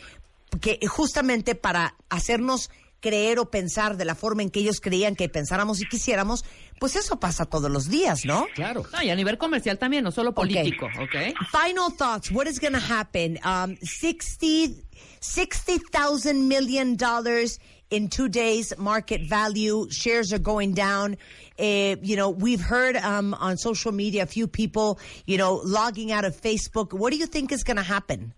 que 0.61 0.81
justamente 0.89 1.55
para 1.55 1.95
hacernos 2.09 2.69
creer 3.07 3.39
o 3.39 3.51
pensar 3.51 3.97
de 3.97 4.05
la 4.05 4.15
forma 4.17 4.43
en 4.43 4.51
que 4.51 4.61
ellos 4.61 4.81
creían 4.81 5.15
que 5.15 5.29
pensáramos 5.29 5.81
y 5.81 5.87
quisiéramos, 5.87 6.45
pues 6.81 6.97
eso 6.97 7.21
pasa 7.21 7.47
todos 7.47 7.71
los 7.71 7.89
días, 7.89 8.25
¿no? 8.25 8.47
Claro. 8.55 8.85
No, 8.93 9.03
y 9.03 9.11
a 9.11 9.15
nivel 9.15 9.39
comercial 9.39 9.79
también, 9.79 10.03
no 10.03 10.11
solo 10.11 10.35
político, 10.35 10.87
¿ok? 10.87 11.35
Final 11.53 11.93
thoughts. 11.97 12.33
What 12.33 12.47
is 12.49 12.59
going 12.59 12.75
to 12.75 12.81
happen? 12.81 13.39
Um, 13.45 13.77
60 13.81 14.83
$60,000 15.21 16.47
million 16.47 16.97
dollars 16.97 17.59
in 17.91 18.09
two 18.09 18.29
days 18.29 18.73
market 18.79 19.23
value. 19.29 19.87
Shares 19.91 20.33
are 20.33 20.43
going 20.43 20.75
down. 20.75 21.17
Uh, 21.59 21.97
you 22.03 22.17
know, 22.17 22.31
we've 22.31 22.61
heard 22.61 22.97
um, 22.97 23.35
on 23.35 23.57
social 23.57 23.93
media 23.93 24.23
a 24.25 24.27
few 24.27 24.47
people, 24.49 24.99
you 25.27 25.39
know, 25.39 25.61
logging 25.65 26.11
out 26.13 26.25
of 26.25 26.41
Facebook. 26.41 26.93
What 26.93 27.13
do 27.13 27.19
you 27.19 27.27
think 27.27 27.53
is 27.53 27.63
going 27.63 27.77
to 27.77 27.83
happen? 27.85 28.35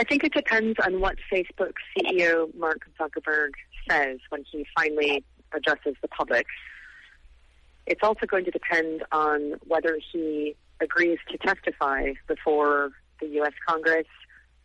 I 0.00 0.04
think 0.04 0.24
it 0.24 0.32
depends 0.32 0.78
on 0.82 0.98
what 0.98 1.16
Facebook 1.30 1.74
CEO 1.94 2.54
Mark 2.56 2.88
Zuckerberg 2.98 3.50
says 3.86 4.18
when 4.30 4.44
he 4.50 4.66
finally 4.74 5.22
addresses 5.52 5.94
the 6.00 6.08
public. 6.08 6.46
It's 7.84 8.00
also 8.02 8.24
going 8.24 8.46
to 8.46 8.50
depend 8.50 9.02
on 9.12 9.56
whether 9.66 9.98
he 10.10 10.56
agrees 10.80 11.18
to 11.30 11.36
testify 11.36 12.14
before 12.26 12.92
the 13.20 13.26
U.S. 13.26 13.52
Congress, 13.68 14.06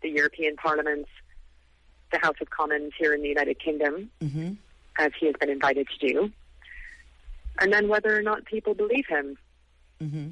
the 0.02 0.08
European 0.08 0.56
Parliament, 0.56 1.06
the 2.14 2.20
House 2.20 2.38
of 2.40 2.50
Commons 2.50 2.94
here 2.98 3.14
in 3.14 3.22
the 3.22 3.28
United 3.28 3.60
Kingdom, 3.60 4.10
mm-hmm. 4.22 4.54
as 4.98 5.12
he 5.20 5.26
has 5.26 5.36
been 5.38 5.50
invited 5.50 5.86
to 6.00 6.08
do, 6.08 6.32
and 7.60 7.74
then 7.74 7.90
whether 7.90 8.18
or 8.18 8.22
not 8.22 8.46
people 8.46 8.74
believe 8.74 9.06
him. 9.10 9.38
Mm-hmm. 10.02 10.30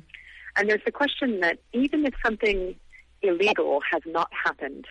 And 0.55 0.69
there's 0.69 0.85
the 0.85 0.93
question 0.93 1.41
that 1.41 1.59
even 1.73 2.05
if 2.05 2.13
something 2.23 2.75
illegal 3.23 3.81
has 3.91 4.01
not 4.05 4.29
happened, 4.31 4.85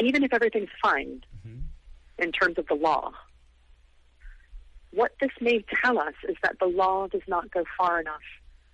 even 0.00 0.24
if 0.24 0.32
everything's 0.32 0.70
fine 0.82 1.24
mm-hmm. 1.46 1.60
in 2.18 2.32
terms 2.32 2.58
of 2.58 2.66
the 2.66 2.74
law, 2.74 3.12
what 4.92 5.12
this 5.20 5.30
may 5.40 5.64
tell 5.82 5.98
us 5.98 6.14
is 6.28 6.36
that 6.42 6.58
the 6.58 6.66
law 6.66 7.06
does 7.06 7.22
not 7.28 7.50
go 7.50 7.64
far 7.76 8.00
enough 8.00 8.22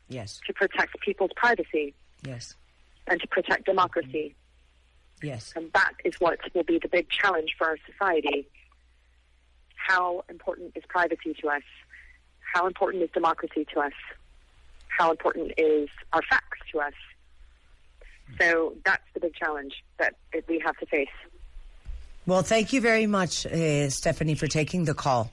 Yes, 0.09 0.41
to 0.47 0.53
protect 0.53 1.01
people's 1.01 1.31
privacy 1.35 1.95
yes, 2.23 2.55
and 3.07 3.21
to 3.21 3.27
protect 3.27 3.65
democracy. 3.65 4.35
Mm-hmm. 5.17 5.27
yes. 5.27 5.53
And 5.57 5.73
that 5.73 5.93
is 6.05 6.15
what 6.21 6.39
will 6.55 6.63
be 6.63 6.79
the 6.79 6.89
big 6.89 7.09
challenge 7.09 7.55
for 7.57 7.69
our 7.69 7.79
society. 7.91 8.47
How 9.77 10.25
important 10.29 10.73
is 10.77 10.85
privacy 10.89 11.35
to 11.41 11.49
us? 11.49 11.63
How 12.55 12.67
important 12.67 13.03
is 13.03 13.11
democracy 13.13 13.67
to 13.75 13.81
us? 13.81 13.93
How 14.89 15.11
important 15.11 15.53
is 15.59 15.89
our 16.13 16.23
facts 16.23 16.59
to 16.73 16.81
us? 16.81 16.95
So 18.41 18.75
that's 18.85 19.03
the 19.15 19.21
big 19.21 19.35
challenge 19.35 19.85
that 19.99 20.15
we 20.49 20.59
have 20.65 20.77
to 20.79 20.87
face. 20.87 21.09
Well, 22.27 22.43
thank 22.43 22.73
you 22.73 22.81
very 22.81 23.07
much, 23.07 23.47
uh, 23.47 23.91
Stephanie, 23.91 24.35
for 24.35 24.47
taking 24.47 24.85
the 24.87 24.95
call. 24.95 25.31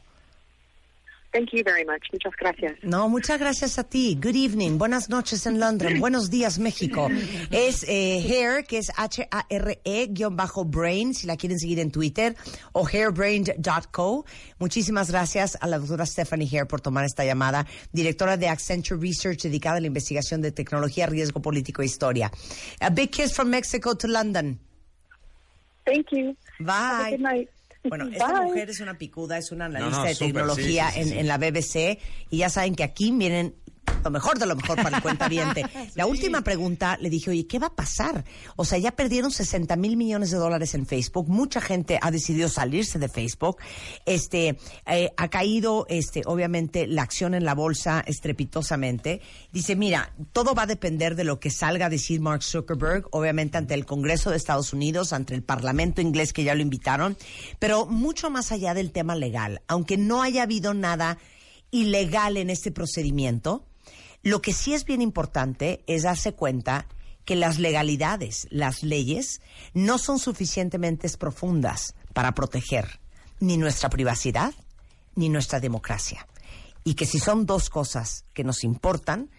Thank 1.31 1.53
you 1.53 1.63
very 1.63 1.85
much. 1.85 2.11
Muchas 2.11 2.35
gracias. 2.35 2.77
No, 2.83 3.07
muchas 3.07 3.39
gracias 3.39 3.79
a 3.79 3.85
ti. 3.85 4.17
Good 4.21 4.35
evening. 4.35 4.77
Buenas 4.77 5.09
noches 5.09 5.45
en 5.45 5.61
Londres. 5.61 5.97
Buenos 5.97 6.29
días, 6.29 6.59
México. 6.59 7.07
Es 7.51 7.85
eh, 7.87 8.19
Hair, 8.19 8.65
que 8.65 8.79
es 8.79 8.91
H-A-R-E-Brain, 8.97 9.53
si 11.13 11.27
la 11.27 11.37
quieren 11.37 11.57
seguir 11.57 11.79
en 11.79 11.89
Twitter, 11.89 12.35
o 12.73 12.85
hairbrain.co. 12.85 14.25
Muchísimas 14.59 15.09
gracias 15.09 15.57
a 15.61 15.67
la 15.67 15.79
doctora 15.79 16.05
Stephanie 16.05 16.49
Hair 16.51 16.67
por 16.67 16.81
tomar 16.81 17.05
esta 17.05 17.23
llamada, 17.23 17.65
directora 17.93 18.35
de 18.35 18.49
Accenture 18.49 18.99
Research, 18.99 19.43
dedicada 19.43 19.77
a 19.77 19.79
la 19.79 19.87
investigación 19.87 20.41
de 20.41 20.51
tecnología, 20.51 21.05
riesgo 21.05 21.41
político 21.41 21.81
e 21.81 21.85
historia. 21.85 22.29
A 22.81 22.89
big 22.89 23.09
kiss 23.09 23.33
from 23.33 23.49
Mexico 23.49 23.95
to 23.95 24.09
London. 24.09 24.59
Thank 25.85 26.07
you. 26.11 26.35
Have 26.59 26.67
a 26.67 27.03
Bye. 27.03 27.11
good 27.11 27.21
night. 27.21 27.49
Bueno, 27.83 28.07
esta 28.11 28.41
mujer 28.41 28.69
es 28.69 28.79
una 28.79 28.97
picuda, 28.97 29.37
es 29.37 29.51
una 29.51 29.65
analista 29.65 29.99
no, 29.99 30.05
de 30.05 30.15
tecnología 30.15 30.89
sí, 30.89 30.93
sí, 30.95 30.99
en, 31.01 31.07
sí. 31.09 31.19
en 31.19 31.27
la 31.27 31.37
BBC 31.37 31.99
y 32.29 32.37
ya 32.37 32.49
saben 32.49 32.75
que 32.75 32.83
aquí 32.83 33.11
vienen 33.11 33.55
lo 34.03 34.09
mejor 34.09 34.39
de 34.39 34.45
lo 34.45 34.55
mejor 34.55 34.81
para 34.81 34.97
el 34.97 35.03
cuentaviente. 35.03 35.65
La 35.95 36.05
última 36.05 36.41
pregunta, 36.41 36.97
le 36.99 37.09
dije, 37.09 37.29
oye, 37.29 37.47
¿qué 37.47 37.59
va 37.59 37.67
a 37.67 37.75
pasar? 37.75 38.23
O 38.55 38.65
sea, 38.65 38.77
ya 38.77 38.91
perdieron 38.91 39.31
60 39.31 39.75
mil 39.75 39.97
millones 39.97 40.31
de 40.31 40.37
dólares 40.37 40.73
en 40.73 40.85
Facebook. 40.85 41.27
Mucha 41.29 41.61
gente 41.61 41.99
ha 42.01 42.11
decidido 42.11 42.49
salirse 42.49 42.99
de 42.99 43.09
Facebook. 43.09 43.57
Este, 44.05 44.57
eh, 44.85 45.11
ha 45.17 45.29
caído, 45.29 45.85
este, 45.89 46.23
obviamente, 46.25 46.87
la 46.87 47.03
acción 47.03 47.33
en 47.33 47.45
la 47.45 47.53
bolsa 47.53 48.03
estrepitosamente. 48.05 49.21
Dice, 49.51 49.75
mira, 49.75 50.13
todo 50.31 50.55
va 50.55 50.63
a 50.63 50.67
depender 50.67 51.15
de 51.15 51.23
lo 51.23 51.39
que 51.39 51.49
salga 51.49 51.87
a 51.87 51.89
decir 51.89 52.21
Mark 52.21 52.43
Zuckerberg, 52.43 53.07
obviamente 53.11 53.57
ante 53.57 53.73
el 53.73 53.85
Congreso 53.85 54.29
de 54.29 54.37
Estados 54.37 54.73
Unidos, 54.73 55.13
ante 55.13 55.35
el 55.35 55.43
Parlamento 55.43 56.01
inglés 56.01 56.33
que 56.33 56.43
ya 56.43 56.55
lo 56.55 56.61
invitaron, 56.61 57.17
pero 57.59 57.85
mucho 57.85 58.29
más 58.29 58.51
allá 58.51 58.73
del 58.73 58.91
tema 58.91 59.15
legal, 59.15 59.61
aunque 59.67 59.97
no 59.97 60.21
haya 60.21 60.43
habido 60.43 60.73
nada 60.73 61.17
ilegal 61.71 62.37
en 62.37 62.49
este 62.49 62.71
procedimiento, 62.71 63.65
lo 64.23 64.41
que 64.41 64.53
sí 64.53 64.73
es 64.73 64.85
bien 64.85 65.01
importante 65.01 65.83
es 65.87 66.03
darse 66.03 66.33
cuenta 66.33 66.87
que 67.25 67.35
las 67.35 67.59
legalidades, 67.59 68.47
las 68.49 68.83
leyes, 68.83 69.41
no 69.73 69.97
son 69.97 70.19
suficientemente 70.19 71.09
profundas 71.17 71.95
para 72.13 72.33
proteger 72.33 72.99
ni 73.39 73.57
nuestra 73.57 73.89
privacidad 73.89 74.53
ni 75.15 75.29
nuestra 75.29 75.59
democracia. 75.59 76.27
Y 76.83 76.95
que 76.95 77.05
si 77.05 77.19
son 77.19 77.45
dos 77.45 77.69
cosas 77.69 78.25
que 78.33 78.43
nos 78.43 78.63
importan, 78.63 79.29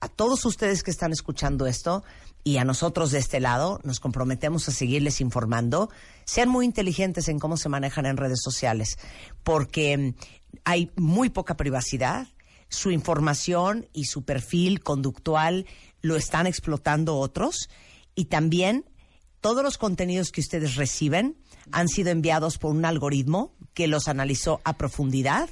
a 0.00 0.08
todos 0.08 0.44
ustedes 0.44 0.82
que 0.82 0.90
están 0.90 1.12
escuchando 1.12 1.66
esto 1.66 2.04
y 2.44 2.56
a 2.56 2.64
nosotros 2.64 3.12
de 3.12 3.18
este 3.18 3.38
lado, 3.38 3.80
nos 3.84 4.00
comprometemos 4.00 4.68
a 4.68 4.72
seguirles 4.72 5.20
informando. 5.20 5.90
Sean 6.24 6.48
muy 6.48 6.66
inteligentes 6.66 7.28
en 7.28 7.38
cómo 7.38 7.56
se 7.56 7.68
manejan 7.68 8.06
en 8.06 8.16
redes 8.16 8.40
sociales, 8.42 8.98
porque 9.44 9.96
mm, 9.96 10.14
hay 10.64 10.90
muy 10.96 11.30
poca 11.30 11.56
privacidad, 11.56 12.26
su 12.72 12.90
información 12.90 13.86
y 13.92 14.04
su 14.04 14.24
perfil 14.24 14.80
conductual 14.80 15.66
lo 16.00 16.16
están 16.16 16.46
explotando 16.46 17.16
otros. 17.16 17.68
Y 18.14 18.26
también 18.26 18.84
todos 19.40 19.62
los 19.62 19.78
contenidos 19.78 20.32
que 20.32 20.40
ustedes 20.40 20.76
reciben 20.76 21.36
han 21.70 21.88
sido 21.88 22.10
enviados 22.10 22.58
por 22.58 22.72
un 22.72 22.84
algoritmo 22.84 23.54
que 23.74 23.86
los 23.86 24.08
analizó 24.08 24.60
a 24.64 24.76
profundidad 24.76 25.48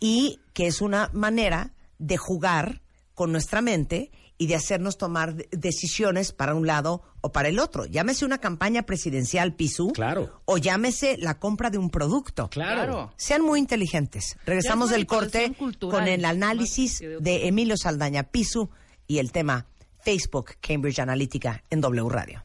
y 0.00 0.40
que 0.52 0.66
es 0.66 0.80
una 0.80 1.10
manera 1.12 1.72
de 1.98 2.16
jugar 2.16 2.82
con 3.14 3.32
nuestra 3.32 3.60
mente 3.60 4.10
y 4.36 4.46
de 4.48 4.54
hacernos 4.56 4.98
tomar 4.98 5.34
de- 5.34 5.48
decisiones 5.52 6.32
para 6.32 6.54
un 6.54 6.66
lado 6.66 7.02
o 7.20 7.30
para 7.32 7.48
el 7.48 7.58
otro. 7.58 7.86
Llámese 7.86 8.24
una 8.24 8.38
campaña 8.38 8.82
presidencial, 8.82 9.54
Pisu. 9.54 9.92
Claro. 9.92 10.40
O 10.44 10.58
llámese 10.58 11.16
la 11.18 11.38
compra 11.38 11.70
de 11.70 11.78
un 11.78 11.90
producto. 11.90 12.48
Claro. 12.50 13.12
Sean 13.16 13.42
muy 13.42 13.60
inteligentes. 13.60 14.36
Regresamos 14.44 14.90
del 14.90 15.06
corte 15.06 15.52
cultural, 15.54 16.00
con 16.00 16.08
el 16.08 16.24
análisis 16.24 17.00
de 17.00 17.46
Emilio 17.46 17.76
Saldaña 17.76 18.24
Pisu 18.24 18.70
y 19.06 19.18
el 19.18 19.30
tema 19.32 19.66
Facebook 20.04 20.56
Cambridge 20.60 20.98
Analytica 20.98 21.62
en 21.70 21.80
W 21.80 22.08
Radio. 22.08 22.44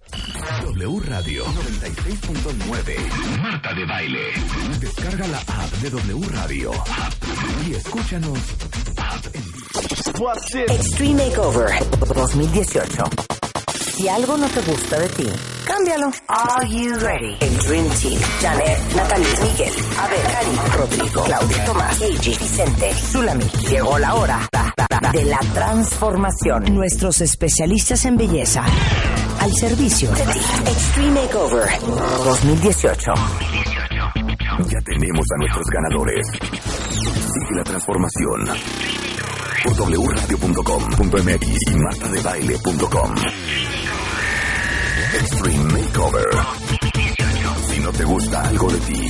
W 0.64 1.00
Radio 1.02 1.46
96.9. 1.46 3.42
Marta 3.42 3.74
de 3.74 3.86
Baile. 3.86 4.20
Descarga 4.80 5.28
la 5.28 5.40
app 5.40 5.72
de 5.82 5.90
W 5.90 6.28
Radio. 6.30 6.72
Y 7.68 7.74
escúchanos. 7.76 8.40
En 9.34 9.44
vivo. 9.44 10.32
Extreme 10.74 11.26
Makeover 11.26 11.70
2018. 12.16 13.04
Si 13.96 14.08
algo 14.08 14.38
no 14.38 14.48
te 14.48 14.62
gusta 14.62 14.98
de 14.98 15.10
ti, 15.10 15.28
cámbialo. 15.66 16.12
Are 16.30 16.66
you 16.70 16.96
ready? 17.00 17.36
El 17.42 17.58
Dream 17.58 17.90
Team. 18.02 18.22
Janet, 18.42 18.80
Natalie, 18.96 19.28
Miguel, 19.44 19.74
Abel, 20.00 20.22
Karim, 20.32 20.58
Rodrigo, 20.78 21.24
Claudia, 21.26 21.66
Tomás, 21.66 22.02
Eiji, 22.02 22.30
Vicente, 22.38 22.94
Zulami. 23.12 23.44
Llegó 23.70 24.00
la 24.00 24.16
hora 24.16 24.50
de 25.12 25.26
la 25.26 25.40
transformación. 25.54 26.74
Nuestros 26.74 27.22
especialistas 27.22 28.06
en 28.06 28.18
belleza 28.18 28.64
al 29.40 29.54
servicio 29.54 30.10
de 30.12 30.22
ti. 30.22 30.40
Extreme 30.68 31.22
Makeover 31.22 31.70
2018. 32.26 33.14
Ya 34.70 34.82
tenemos 34.82 35.26
a 35.34 35.38
nuestros 35.40 35.66
ganadores. 35.68 36.28
Sigue 36.92 37.56
la 37.56 37.64
transformación. 37.64 38.48
Por 39.64 39.74
wradio.com.mx 39.74 41.48
y 41.68 41.76
martadebaile.com. 41.76 43.16
Extreme 45.20 45.64
Makeover. 45.74 46.30
Si 47.70 47.80
no 47.80 47.92
te 47.92 48.04
gusta 48.04 48.44
algo 48.44 48.72
de 48.72 48.80
ti, 48.80 49.08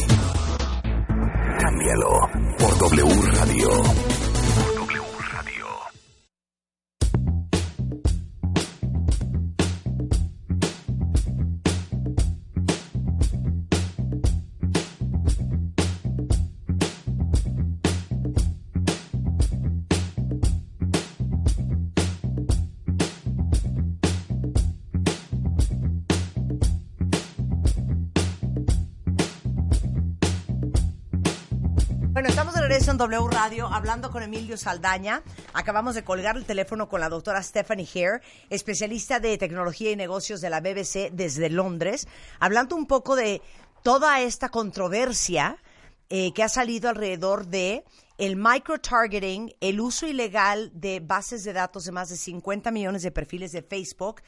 cámbialo 1.60 2.30
por 2.58 2.78
W 2.78 3.32
Radio. 3.34 4.19
W 33.00 33.30
Radio 33.30 33.68
hablando 33.68 34.12
con 34.12 34.24
Emilio 34.24 34.58
Saldaña. 34.58 35.24
Acabamos 35.54 35.96
de 35.96 36.04
colgar 36.04 36.36
el 36.36 36.44
teléfono 36.44 36.90
con 36.90 37.00
la 37.00 37.08
doctora 37.08 37.42
Stephanie 37.42 37.88
Hare, 37.96 38.22
especialista 38.50 39.22
de 39.22 39.38
tecnología 39.38 39.90
y 39.90 39.96
negocios 39.96 40.42
de 40.42 40.50
la 40.50 40.60
BBC 40.60 41.10
desde 41.14 41.50
Londres, 41.50 42.10
hablando 42.42 42.76
un 42.76 42.88
poco 42.88 43.16
de 43.16 43.42
toda 43.84 44.20
esta 44.20 44.50
controversia 44.50 45.56
eh, 46.10 46.34
que 46.34 46.44
ha 46.44 46.50
salido 46.50 46.90
alrededor 46.90 47.48
de 47.48 47.86
el 48.18 48.36
microtargeting, 48.36 49.56
el 49.62 49.80
uso 49.80 50.06
ilegal 50.06 50.70
de 50.74 51.00
bases 51.00 51.46
de 51.46 51.54
datos 51.54 51.86
de 51.86 51.94
más 51.94 52.10
de 52.10 52.18
50 52.18 52.70
millones 52.70 53.02
de 53.04 53.12
perfiles 53.12 53.54
de 53.54 53.62
Facebook 53.62 54.22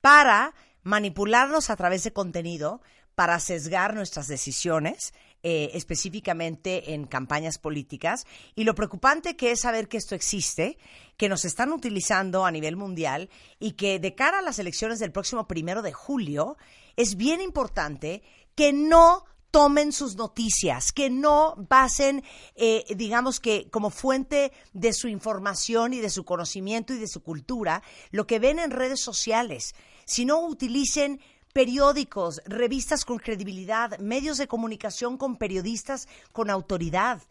para 0.00 0.54
manipularnos 0.82 1.68
a 1.68 1.76
través 1.76 2.02
de 2.04 2.14
contenido, 2.14 2.80
para 3.14 3.40
sesgar 3.40 3.94
nuestras 3.94 4.26
decisiones, 4.26 5.12
eh, 5.48 5.70
específicamente 5.74 6.92
en 6.92 7.06
campañas 7.06 7.58
políticas. 7.58 8.26
Y 8.56 8.64
lo 8.64 8.74
preocupante 8.74 9.36
que 9.36 9.52
es 9.52 9.60
saber 9.60 9.86
que 9.86 9.96
esto 9.96 10.16
existe, 10.16 10.76
que 11.16 11.28
nos 11.28 11.44
están 11.44 11.70
utilizando 11.70 12.44
a 12.44 12.50
nivel 12.50 12.74
mundial 12.74 13.30
y 13.60 13.74
que 13.74 14.00
de 14.00 14.16
cara 14.16 14.40
a 14.40 14.42
las 14.42 14.58
elecciones 14.58 14.98
del 14.98 15.12
próximo 15.12 15.46
primero 15.46 15.82
de 15.82 15.92
julio, 15.92 16.56
es 16.96 17.14
bien 17.14 17.40
importante 17.40 18.24
que 18.56 18.72
no 18.72 19.24
tomen 19.52 19.92
sus 19.92 20.16
noticias, 20.16 20.90
que 20.90 21.10
no 21.10 21.54
basen, 21.68 22.24
eh, 22.56 22.84
digamos 22.96 23.38
que 23.38 23.70
como 23.70 23.90
fuente 23.90 24.50
de 24.72 24.92
su 24.92 25.06
información 25.06 25.92
y 25.92 26.00
de 26.00 26.10
su 26.10 26.24
conocimiento 26.24 26.92
y 26.92 26.98
de 26.98 27.06
su 27.06 27.22
cultura, 27.22 27.84
lo 28.10 28.26
que 28.26 28.40
ven 28.40 28.58
en 28.58 28.72
redes 28.72 29.00
sociales, 29.00 29.76
sino 30.06 30.40
utilicen 30.40 31.20
periódicos, 31.56 32.42
revistas 32.44 33.06
con 33.06 33.18
credibilidad, 33.18 33.98
medios 33.98 34.36
de 34.36 34.46
comunicación 34.46 35.16
con 35.16 35.36
periodistas 35.38 36.06
con 36.30 36.50
autoridad. 36.50 37.22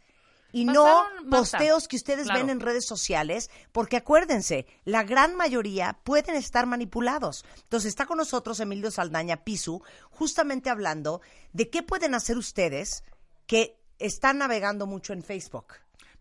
Y 0.52 0.66
no 0.66 1.04
Marta. 1.04 1.30
posteos 1.30 1.88
que 1.88 1.96
ustedes 1.96 2.26
Claro. 2.26 2.40
ven 2.40 2.50
en 2.50 2.60
redes 2.60 2.88
sociales, 2.88 3.52
porque 3.72 3.98
acuérdense, 3.98 4.66
la 4.84 5.04
gran 5.04 5.36
mayoría 5.36 6.00
pueden 6.04 6.36
estar 6.38 6.66
manipulados. 6.66 7.46
Entonces 7.66 7.90
está 7.90 8.08
con 8.08 8.18
nosotros 8.18 8.60
Emilio 8.60 8.90
Saldaña 8.90 9.44
Pisu, 9.44 9.84
justamente 10.10 10.72
hablando 10.72 11.22
de 11.54 11.70
qué 11.70 11.84
pueden 11.84 12.16
hacer 12.16 12.36
ustedes 12.40 13.04
que 13.46 13.78
están 14.00 14.40
navegando 14.40 14.88
mucho 14.88 15.14
en 15.14 15.22
Facebook. 15.22 15.68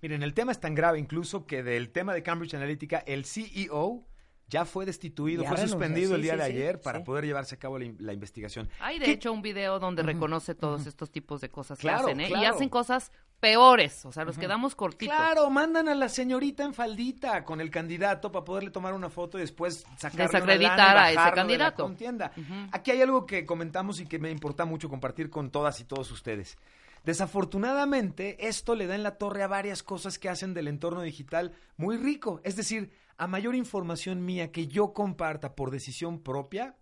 Miren, 0.03 0.23
el 0.23 0.35
tema 0.35 0.53
es 0.53 0.61
tan 0.61 0.75
grave 0.75 0.99
incluso 0.99 1.47
que 1.47 1.63
del 1.63 1.91
tema 1.91 2.13
de 2.13 2.23
Cambridge 2.23 2.53
Analytica, 2.53 2.99
el 3.07 3.25
CEO 3.25 4.05
ya 4.49 4.65
fue 4.65 4.85
destituido, 4.87 5.43
Ya 5.43 5.49
fue 5.49 5.57
renunció, 5.57 5.79
suspendido 5.79 6.09
sí, 6.11 6.15
el 6.17 6.23
día 6.23 6.33
sí, 6.33 6.39
de 6.39 6.45
sí, 6.47 6.51
ayer 6.53 6.81
para 6.81 6.99
sí. 6.99 7.05
poder 7.05 7.25
llevarse 7.25 7.55
a 7.55 7.59
cabo 7.59 7.79
la, 7.79 7.87
in- 7.87 7.97
la 8.01 8.13
investigación. 8.13 8.69
Hay 8.81 8.99
de 8.99 9.07
¿Qué- 9.07 9.11
hecho 9.13 9.33
un 9.33 9.43
video 9.43 9.79
donde 9.79 10.03
reconoce 10.03 10.55
todos 10.55 10.87
estos 10.87 11.11
tipos 11.11 11.41
de 11.41 11.49
cosas 11.51 11.79
Claro, 11.79 12.07
que 12.07 12.13
hacen, 12.13 12.21
¿eh? 12.21 12.29
Y 12.41 12.45
hacen 12.45 12.69
cosas 12.69 13.11
peores, 13.41 14.05
o 14.07 14.13
sea, 14.13 14.25
nos 14.25 14.39
quedamos 14.39 14.75
cortitos. 14.75 15.15
Claro, 15.15 15.51
mandan 15.51 15.89
a 15.89 15.95
la 15.95 16.09
señorita 16.09 16.65
en 16.65 16.73
faldita 16.73 17.45
con 17.45 17.61
el 17.61 17.71
candidato 17.71 18.33
para 18.33 18.45
poderle 18.45 18.71
tomar 18.71 18.95
una 18.95 19.11
foto 19.11 19.37
y 19.39 19.43
después 19.43 19.85
sacarle 19.99 20.23
una 20.25 20.33
Desacreditar 20.33 20.79
lana 20.79 21.01
y 21.01 21.05
a 21.05 21.11
ese 21.11 21.21
de 21.21 21.25
la 21.27 21.33
candidato. 21.35 21.83
contienda. 21.83 22.33
Aquí 22.73 22.91
hay 22.91 23.03
algo 23.03 23.27
que 23.27 23.45
comentamos 23.45 24.01
y 24.01 24.07
que 24.07 24.19
me 24.19 24.31
importa 24.31 24.65
mucho 24.65 24.89
compartir 24.89 25.29
con 25.31 25.51
todas 25.51 25.79
y 25.81 25.85
todos 25.85 26.11
ustedes. 26.11 26.57
Desafortunadamente, 27.05 28.49
esto 28.49 28.75
le 28.75 28.87
da 28.87 28.95
en 28.95 29.03
la 29.03 29.19
torre 29.19 29.43
a 29.43 29.49
varias 29.49 29.83
cosas 29.83 30.19
que 30.19 30.31
hacen 30.31 30.55
del 30.55 30.69
entorno 30.69 31.03
digital 31.03 31.53
muy 31.77 31.99
rico. 31.99 32.41
Es 32.45 32.57
decir, 32.57 32.93
a 33.19 33.27
mayor 33.27 33.55
información 33.55 34.25
mía 34.25 34.51
que 34.51 34.69
yo 34.69 34.95
comparta 34.95 35.55
por 35.55 35.71
decisión 35.71 36.23
propia, 36.23 36.79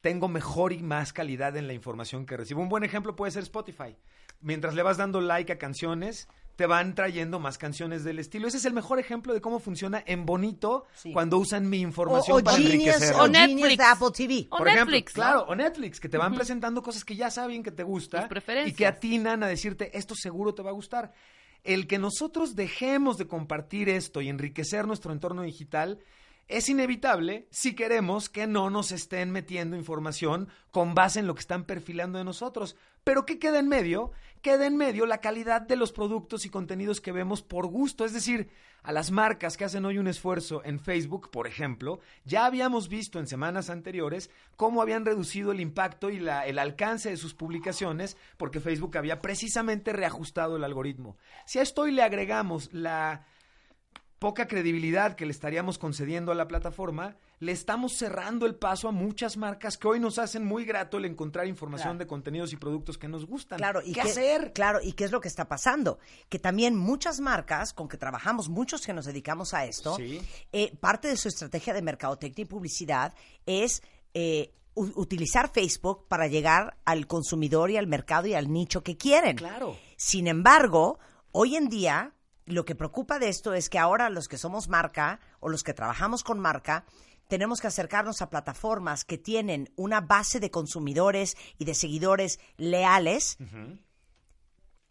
tengo 0.00 0.28
mejor 0.28 0.72
y 0.72 0.82
más 0.82 1.12
calidad 1.12 1.56
en 1.56 1.66
la 1.66 1.74
información 1.74 2.24
que 2.24 2.38
recibo. 2.38 2.62
Un 2.62 2.70
buen 2.70 2.84
ejemplo 2.84 3.16
puede 3.16 3.32
ser 3.32 3.42
Spotify. 3.42 3.96
Mientras 4.40 4.74
le 4.74 4.82
vas 4.82 4.96
dando 4.96 5.20
like 5.20 5.52
a 5.52 5.58
canciones, 5.58 6.26
te 6.60 6.66
van 6.66 6.94
trayendo 6.94 7.40
más 7.40 7.56
canciones 7.56 8.04
del 8.04 8.18
estilo. 8.18 8.46
Ese 8.46 8.58
es 8.58 8.66
el 8.66 8.74
mejor 8.74 8.98
ejemplo 8.98 9.32
de 9.32 9.40
cómo 9.40 9.60
funciona 9.60 10.04
en 10.04 10.26
bonito 10.26 10.84
cuando 11.14 11.38
usan 11.38 11.70
mi 11.70 11.80
información 11.80 12.38
o 12.38 12.44
para 12.44 12.58
Genius, 12.58 12.74
enriquecer. 12.74 13.14
o 13.14 13.28
Netflix. 13.28 13.78
de 13.78 13.84
Apple 13.84 14.08
TV. 14.14 14.46
O 14.50 14.58
Por 14.58 14.68
ejemplo, 14.68 14.92
Netflix, 14.92 15.16
¿no? 15.16 15.22
claro, 15.22 15.46
o 15.48 15.54
Netflix, 15.54 16.00
que 16.00 16.10
te 16.10 16.18
van 16.18 16.34
presentando 16.34 16.82
cosas 16.82 17.02
que 17.02 17.16
ya 17.16 17.30
saben 17.30 17.62
que 17.62 17.70
te 17.70 17.82
gusta 17.82 18.28
y 18.66 18.74
que 18.74 18.86
atinan 18.86 19.42
a 19.42 19.46
decirte, 19.46 19.96
esto 19.96 20.14
seguro 20.14 20.52
te 20.52 20.60
va 20.60 20.68
a 20.68 20.74
gustar. 20.74 21.14
El 21.64 21.86
que 21.86 21.96
nosotros 21.96 22.54
dejemos 22.54 23.16
de 23.16 23.26
compartir 23.26 23.88
esto 23.88 24.20
y 24.20 24.28
enriquecer 24.28 24.86
nuestro 24.86 25.14
entorno 25.14 25.40
digital 25.40 25.98
es 26.50 26.68
inevitable 26.68 27.46
si 27.50 27.74
queremos 27.74 28.28
que 28.28 28.46
no 28.46 28.70
nos 28.70 28.92
estén 28.92 29.30
metiendo 29.30 29.76
información 29.76 30.48
con 30.70 30.94
base 30.94 31.20
en 31.20 31.26
lo 31.26 31.34
que 31.34 31.40
están 31.40 31.64
perfilando 31.64 32.18
de 32.18 32.24
nosotros. 32.24 32.76
Pero 33.04 33.24
¿qué 33.24 33.38
queda 33.38 33.58
en 33.58 33.68
medio? 33.68 34.12
Queda 34.42 34.66
en 34.66 34.76
medio 34.76 35.06
la 35.06 35.18
calidad 35.18 35.62
de 35.62 35.76
los 35.76 35.92
productos 35.92 36.44
y 36.46 36.50
contenidos 36.50 37.00
que 37.00 37.12
vemos 37.12 37.42
por 37.42 37.66
gusto. 37.66 38.04
Es 38.04 38.12
decir, 38.12 38.48
a 38.82 38.92
las 38.92 39.10
marcas 39.10 39.56
que 39.56 39.64
hacen 39.64 39.84
hoy 39.84 39.98
un 39.98 40.06
esfuerzo 40.06 40.62
en 40.64 40.80
Facebook, 40.80 41.30
por 41.30 41.46
ejemplo, 41.46 42.00
ya 42.24 42.46
habíamos 42.46 42.88
visto 42.88 43.18
en 43.18 43.26
semanas 43.26 43.68
anteriores 43.70 44.30
cómo 44.56 44.80
habían 44.82 45.04
reducido 45.04 45.52
el 45.52 45.60
impacto 45.60 46.10
y 46.10 46.18
la- 46.20 46.46
el 46.46 46.58
alcance 46.58 47.10
de 47.10 47.16
sus 47.16 47.34
publicaciones 47.34 48.16
porque 48.36 48.60
Facebook 48.60 48.96
había 48.96 49.20
precisamente 49.20 49.92
reajustado 49.92 50.56
el 50.56 50.64
algoritmo. 50.64 51.16
Si 51.46 51.58
a 51.58 51.62
esto 51.62 51.82
hoy 51.82 51.92
le 51.92 52.02
agregamos 52.02 52.70
la 52.72 53.26
poca 54.20 54.46
credibilidad 54.46 55.16
que 55.16 55.24
le 55.24 55.32
estaríamos 55.32 55.78
concediendo 55.78 56.30
a 56.30 56.34
la 56.34 56.46
plataforma, 56.46 57.16
le 57.38 57.52
estamos 57.52 57.94
cerrando 57.96 58.44
el 58.44 58.54
paso 58.54 58.86
a 58.86 58.92
muchas 58.92 59.38
marcas 59.38 59.78
que 59.78 59.88
hoy 59.88 59.98
nos 59.98 60.18
hacen 60.18 60.44
muy 60.44 60.64
grato 60.66 60.98
el 60.98 61.06
encontrar 61.06 61.46
información 61.48 61.88
Claro. 61.94 61.98
de 62.00 62.06
contenidos 62.06 62.52
y 62.52 62.56
productos 62.56 62.98
que 62.98 63.08
nos 63.08 63.24
gustan. 63.24 63.56
Claro, 63.56 63.80
y 63.82 63.92
¿Qué 63.94 64.02
qué, 64.02 64.10
hacer? 64.10 64.52
Claro, 64.52 64.78
y 64.82 64.92
qué 64.92 65.04
es 65.04 65.10
lo 65.10 65.22
que 65.22 65.28
está 65.28 65.48
pasando. 65.48 65.98
Que 66.28 66.38
también 66.38 66.76
muchas 66.76 67.18
marcas 67.18 67.72
con 67.72 67.88
que 67.88 67.96
trabajamos, 67.96 68.50
muchos 68.50 68.84
que 68.84 68.92
nos 68.92 69.06
dedicamos 69.06 69.54
a 69.54 69.64
esto, 69.64 69.96
Sí. 69.96 70.20
eh, 70.52 70.76
parte 70.78 71.08
de 71.08 71.16
su 71.16 71.28
estrategia 71.28 71.72
de 71.72 71.80
mercadotecnia 71.82 72.42
y 72.42 72.46
publicidad 72.46 73.14
es 73.46 73.82
eh, 74.12 74.52
utilizar 74.74 75.50
Facebook 75.50 76.06
para 76.08 76.26
llegar 76.26 76.76
al 76.84 77.06
consumidor 77.06 77.70
y 77.70 77.78
al 77.78 77.86
mercado 77.86 78.26
y 78.26 78.34
al 78.34 78.52
nicho 78.52 78.82
que 78.82 78.96
quieren. 78.98 79.36
Claro. 79.36 79.76
Sin 79.96 80.26
embargo, 80.26 80.98
hoy 81.32 81.56
en 81.56 81.68
día 81.70 82.12
lo 82.50 82.64
que 82.64 82.74
preocupa 82.74 83.18
de 83.18 83.28
esto 83.28 83.54
es 83.54 83.68
que 83.68 83.78
ahora 83.78 84.10
los 84.10 84.28
que 84.28 84.38
somos 84.38 84.68
marca 84.68 85.20
o 85.40 85.48
los 85.48 85.62
que 85.62 85.74
trabajamos 85.74 86.22
con 86.24 86.38
marca 86.38 86.84
tenemos 87.28 87.60
que 87.60 87.68
acercarnos 87.68 88.22
a 88.22 88.30
plataformas 88.30 89.04
que 89.04 89.16
tienen 89.16 89.72
una 89.76 90.00
base 90.00 90.40
de 90.40 90.50
consumidores 90.50 91.36
y 91.58 91.64
de 91.64 91.74
seguidores 91.74 92.40
leales 92.56 93.38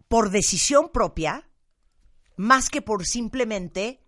por 0.08 0.30
decisión 0.30 0.90
propia 0.90 1.50
más 2.38 2.70
que 2.70 2.82
por 2.82 3.06
simplemente 3.06 4.02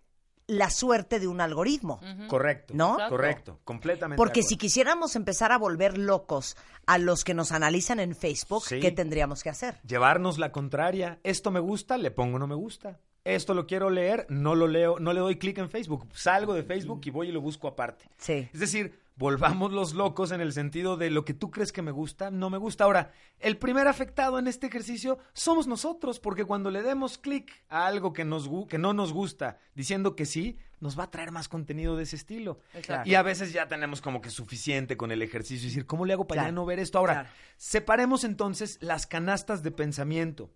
la 0.46 0.70
suerte 0.70 1.20
de 1.20 1.28
un 1.28 1.40
algoritmo. 1.40 2.00
Correcto. 2.28 2.74
¿No? 2.74 2.96
Correcto. 3.08 3.60
Completamente. 3.64 4.16
Porque 4.16 4.42
si 4.42 4.56
quisiéramos 4.56 5.14
empezar 5.14 5.52
a 5.52 5.58
volver 5.58 5.96
locos 5.98 6.56
a 6.86 6.98
los 6.98 7.24
que 7.24 7.32
nos 7.34 7.52
analizan 7.52 8.00
en 8.00 8.14
Facebook, 8.16 8.64
Sí. 8.66 8.80
¿qué 8.80 8.90
tendríamos 8.90 9.42
que 9.42 9.50
hacer? 9.50 9.80
llevarnos 9.86 10.38
la 10.38 10.50
contraria. 10.52 11.20
Esto 11.22 11.50
me 11.50 11.60
gusta, 11.60 11.96
le 11.96 12.10
pongo 12.10 12.38
no 12.38 12.46
me 12.46 12.54
gusta. 12.56 12.98
Esto 13.24 13.54
lo 13.54 13.66
quiero 13.66 13.88
leer, 13.90 14.26
no 14.28 14.54
lo 14.54 14.66
leo, 14.66 14.98
no 14.98 15.12
le 15.12 15.20
doy 15.20 15.36
clic 15.36 15.58
en 15.58 15.70
Facebook. 15.70 16.08
Salgo 16.12 16.54
de 16.54 16.64
Facebook 16.64 17.02
y 17.04 17.10
voy 17.10 17.28
y 17.28 17.32
lo 17.32 17.40
busco 17.40 17.68
aparte. 17.68 18.04
Sí. 18.18 18.48
Es 18.52 18.58
decir, 18.58 18.98
volvamos 19.14 19.70
los 19.72 19.94
locos 19.94 20.32
en 20.32 20.40
el 20.40 20.52
sentido 20.52 20.96
de 20.96 21.08
lo 21.10 21.24
que 21.24 21.32
tú 21.32 21.52
crees 21.52 21.70
que 21.70 21.82
me 21.82 21.92
gusta, 21.92 22.32
no 22.32 22.50
me 22.50 22.58
gusta. 22.58 22.82
Ahora, 22.82 23.12
el 23.38 23.58
primer 23.58 23.86
afectado 23.86 24.40
en 24.40 24.48
este 24.48 24.66
ejercicio 24.66 25.18
somos 25.34 25.68
nosotros, 25.68 26.18
porque 26.18 26.44
cuando 26.44 26.72
le 26.72 26.82
demos 26.82 27.16
clic 27.16 27.52
a 27.68 27.86
algo 27.86 28.12
que, 28.12 28.24
nos, 28.24 28.50
que 28.68 28.78
no 28.78 28.92
nos 28.92 29.12
gusta, 29.12 29.58
diciendo 29.76 30.16
que 30.16 30.26
sí, 30.26 30.58
nos 30.80 30.98
va 30.98 31.04
a 31.04 31.10
traer 31.12 31.30
más 31.30 31.46
contenido 31.48 31.96
de 31.96 32.02
ese 32.02 32.16
estilo. 32.16 32.58
Y 33.04 33.14
a 33.14 33.22
veces 33.22 33.52
ya 33.52 33.68
tenemos 33.68 34.00
como 34.00 34.20
que 34.20 34.30
suficiente 34.30 34.96
con 34.96 35.12
el 35.12 35.22
ejercicio, 35.22 35.66
y 35.66 35.70
decir, 35.70 35.86
¿cómo 35.86 36.06
le 36.06 36.14
hago 36.14 36.26
para 36.26 36.42
ya 36.46 36.50
no 36.52 36.66
ver 36.66 36.80
esto? 36.80 36.98
Ahora, 36.98 37.12
Claro. 37.12 37.28
separemos 37.56 38.24
entonces 38.24 38.78
las 38.80 39.06
canastas 39.06 39.62
de 39.62 39.70
pensamiento. 39.70 40.50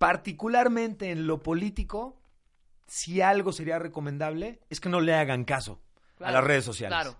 Particularmente 0.00 1.10
en 1.10 1.26
lo 1.26 1.42
político, 1.42 2.16
si 2.86 3.20
algo 3.20 3.52
sería 3.52 3.78
recomendable, 3.78 4.58
es 4.70 4.80
que 4.80 4.88
no 4.88 5.02
le 5.02 5.12
hagan 5.12 5.44
caso 5.44 5.78
a 6.20 6.32
las 6.32 6.42
redes 6.42 6.64
sociales. 6.64 6.96
claro. 6.96 7.18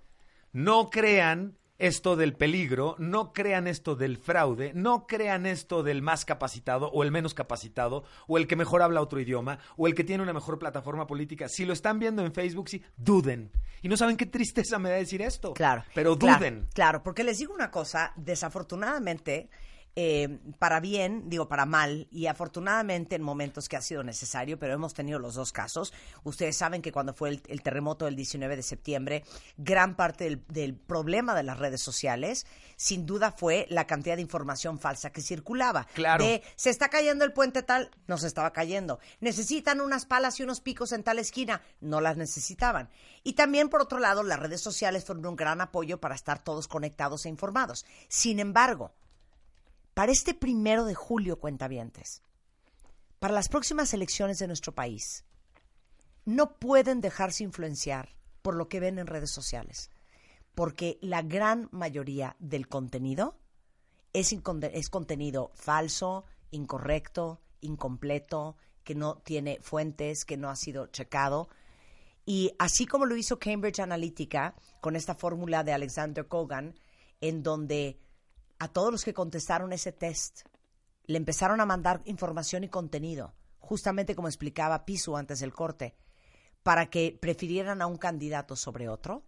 No 0.53 0.89
crean 0.89 1.59
esto 1.77 2.17
del 2.17 2.33
peligro, 2.33 2.97
no 2.99 3.35
crean 3.35 3.67
esto 3.67 3.97
del 3.97 4.17
fraude, 4.17 4.73
no 4.75 5.07
crean 5.07 5.45
esto 5.45 5.83
del 5.83 6.01
más 6.01 6.25
capacitado 6.25 6.91
o 6.91 7.03
el 7.03 7.11
menos 7.11 7.35
capacitado 7.35 8.05
o 8.27 8.39
el 8.39 8.47
que 8.47 8.57
mejor 8.57 8.81
habla 8.81 9.03
otro 9.03 9.21
idioma 9.21 9.59
o 9.77 9.87
el 9.87 9.95
que 9.95 10.03
tiene 10.03 10.23
una 10.23 10.33
mejor 10.33 10.59
plataforma 10.59 11.07
política. 11.07 11.51
Si 11.51 11.67
lo 11.67 11.75
están 11.75 11.99
viendo 11.99 12.25
en 12.25 12.33
Facebook, 12.33 12.71
sí, 12.71 12.83
duden. 12.97 13.53
Y 13.83 13.89
no 13.89 13.99
saben 13.99 14.17
qué 14.17 14.25
tristeza 14.25 14.79
me 14.79 14.89
da 14.89 14.97
decir 14.97 15.21
esto. 15.21 15.53
Claro. 15.53 15.85
Pero 15.95 16.19
claro, 16.19 16.39
duden. 16.39 16.69
Claro, 16.73 17.03
porque 17.03 17.25
les 17.25 17.37
digo 17.37 17.53
una 17.53 17.71
cosa, 17.71 18.15
desafortunadamente, 18.17 19.51
eh, 19.97 20.39
para 20.59 20.81
bien, 20.81 21.29
digo 21.29 21.49
para 21.49 21.67
mal, 21.67 22.07
y 22.11 22.27
afortunadamente 22.27 23.17
en 23.17 23.23
momentos 23.23 23.69
que 23.69 23.77
ha 23.77 23.83
sido 23.83 24.03
necesario, 24.03 24.59
pero 24.59 24.75
hemos 24.75 24.95
tenido 24.95 25.19
los 25.19 25.35
dos 25.35 25.53
casos. 25.53 25.93
Ustedes 26.23 26.57
saben 26.57 26.83
que 26.83 26.93
cuando 26.93 27.13
fue 27.13 27.31
el, 27.31 27.43
el 27.49 27.63
terremoto 27.63 28.05
del 28.05 28.17
19 28.17 28.57
de 28.57 28.63
septiembre, 28.63 29.25
gran 29.57 29.97
parte 29.97 30.25
del, 30.25 30.45
del 30.49 30.75
problema 30.75 31.35
de 31.35 31.43
las 31.43 31.59
redes 31.59 31.81
sociales, 31.81 32.47
sin 32.77 33.05
duda 33.05 33.33
fue 33.33 33.67
la 33.69 33.87
cantidad 33.87 34.17
de 34.17 34.23
información 34.23 34.79
falsa 34.79 35.11
que 35.11 35.21
circulaba. 35.23 35.87
Claro. 35.95 36.25
De 36.25 36.43
se 36.57 36.71
está 36.71 36.89
cayendo 36.89 37.25
el 37.25 37.33
puente 37.33 37.63
tal, 37.63 37.91
no 38.07 38.17
se 38.17 38.27
estaba 38.27 38.53
cayendo. 38.53 39.01
Necesitan 39.21 39.81
unas 39.81 40.07
palas 40.07 40.39
y 40.41 40.45
unos 40.45 40.61
picos 40.61 40.93
en 40.93 41.03
tal 41.03 41.19
esquina, 41.19 41.63
no 41.81 42.01
las 42.01 42.17
necesitaban. 42.17 42.89
Y 43.23 43.35
también, 43.35 43.69
por 43.69 43.83
otro 43.83 43.99
lado, 43.99 44.23
las 44.23 44.39
redes 44.39 44.61
sociales 44.61 45.05
fueron 45.05 45.27
un 45.27 45.37
gran 45.37 45.61
apoyo 45.61 46.01
para 46.01 46.15
estar 46.15 46.43
todos 46.43 46.69
conectados 46.69 47.27
e 47.27 47.29
informados. 47.29 47.85
Sin 48.09 48.41
embargo, 48.41 48.93
para 49.95 50.13
este 50.13 50.35
primero 50.35 50.85
de 50.85 50.95
julio, 50.95 51.39
cuentavientes, 51.39 52.23
para 53.19 53.35
las 53.35 53.49
próximas 53.49 53.93
elecciones 53.93 54.39
de 54.39 54.47
nuestro 54.47 54.75
país, 54.75 55.25
no 56.25 56.59
pueden 56.59 57.01
dejarse 57.01 57.45
influenciar 57.45 58.15
por 58.43 58.55
lo 58.55 58.69
que 58.69 58.81
ven 58.81 58.99
en 58.99 59.07
redes 59.07 59.31
sociales, 59.31 59.91
porque 60.55 60.99
la 61.03 61.23
gran 61.23 61.69
mayoría 61.73 62.37
del 62.39 62.69
contenido 62.69 63.39
es, 64.13 64.35
es 64.73 64.91
contenido 64.91 65.51
falso, 65.55 66.25
incorrecto, 66.51 67.41
incompleto, 67.61 68.57
que 68.85 68.95
no 68.95 69.19
tiene 69.19 69.59
fuentes, 69.61 70.25
que 70.25 70.37
no 70.37 70.49
ha 70.49 70.57
sido 70.57 70.87
checado. 70.89 71.49
Y 72.27 72.53
así 72.59 72.87
como 72.87 73.07
lo 73.07 73.17
hizo 73.17 73.39
Cambridge 73.39 73.81
Analytica 73.81 74.55
con 74.81 74.97
esta 74.97 75.15
fórmula 75.15 75.65
de 75.65 75.73
Alexander 75.73 76.27
Kogan, 76.27 76.75
en 77.21 77.43
donde 77.43 77.99
a 78.61 78.69
todos 78.69 78.93
los 78.93 79.05
que 79.05 79.15
contestaron 79.15 79.73
ese 79.73 79.91
test 79.91 80.43
le 81.07 81.17
empezaron 81.17 81.61
a 81.61 81.67
mandar 81.67 82.03
información 82.05 82.63
y 82.63 82.69
contenido, 82.69 83.35
justamente 83.59 84.15
como 84.15 84.29
explicaba 84.29 84.85
Pisu 84.85 85.17
antes 85.17 85.41
del 85.41 85.53
corte, 85.53 85.97
para 86.63 86.91
que 86.91 87.19
prefirieran 87.21 87.81
a 87.83 87.87
un 87.87 87.97
candidato 87.97 88.55
sobre 88.55 88.89
otro, 88.89 89.25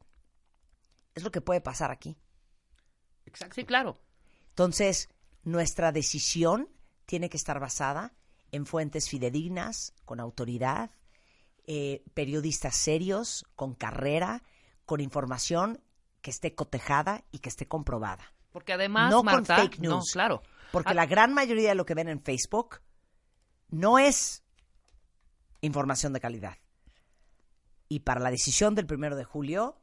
es 1.14 1.24
lo 1.24 1.32
que 1.32 1.40
puede 1.40 1.62
pasar 1.62 1.90
aquí. 1.90 2.16
Sí, 3.54 3.64
claro. 3.64 3.98
Entonces, 4.50 5.08
nuestra 5.44 5.92
decisión 5.92 6.68
tiene 7.06 7.30
que 7.30 7.38
estar 7.38 7.58
basada 7.58 8.12
en 8.52 8.66
fuentes 8.66 9.08
fidedignas, 9.08 9.94
con 10.04 10.20
autoridad, 10.20 10.90
eh, 11.66 12.04
periodistas 12.12 12.76
serios, 12.76 13.46
con 13.56 13.74
carrera, 13.74 14.42
con 14.84 15.00
información 15.00 15.82
que 16.20 16.30
esté 16.30 16.54
cotejada 16.54 17.24
y 17.32 17.38
que 17.38 17.48
esté 17.48 17.66
comprobada. 17.66 18.34
Porque 18.52 18.72
además, 18.72 19.10
no 19.10 19.22
Marta, 19.22 19.56
con 19.56 19.64
fake 19.64 19.78
no, 19.80 19.90
news. 19.96 20.10
claro. 20.12 20.42
Porque 20.70 20.90
Ah, 20.90 20.94
la 20.94 21.06
gran 21.06 21.32
mayoría 21.34 21.70
de 21.70 21.74
lo 21.74 21.84
que 21.84 21.94
ven 21.94 22.08
en 22.08 22.20
Facebook 22.22 22.80
no 23.68 23.98
es 23.98 24.42
información 25.60 26.12
de 26.12 26.20
calidad. 26.20 26.58
Y 27.88 28.00
para 28.00 28.20
la 28.20 28.30
decisión 28.30 28.74
del 28.74 28.86
primero 28.86 29.16
de 29.16 29.24
julio, 29.24 29.76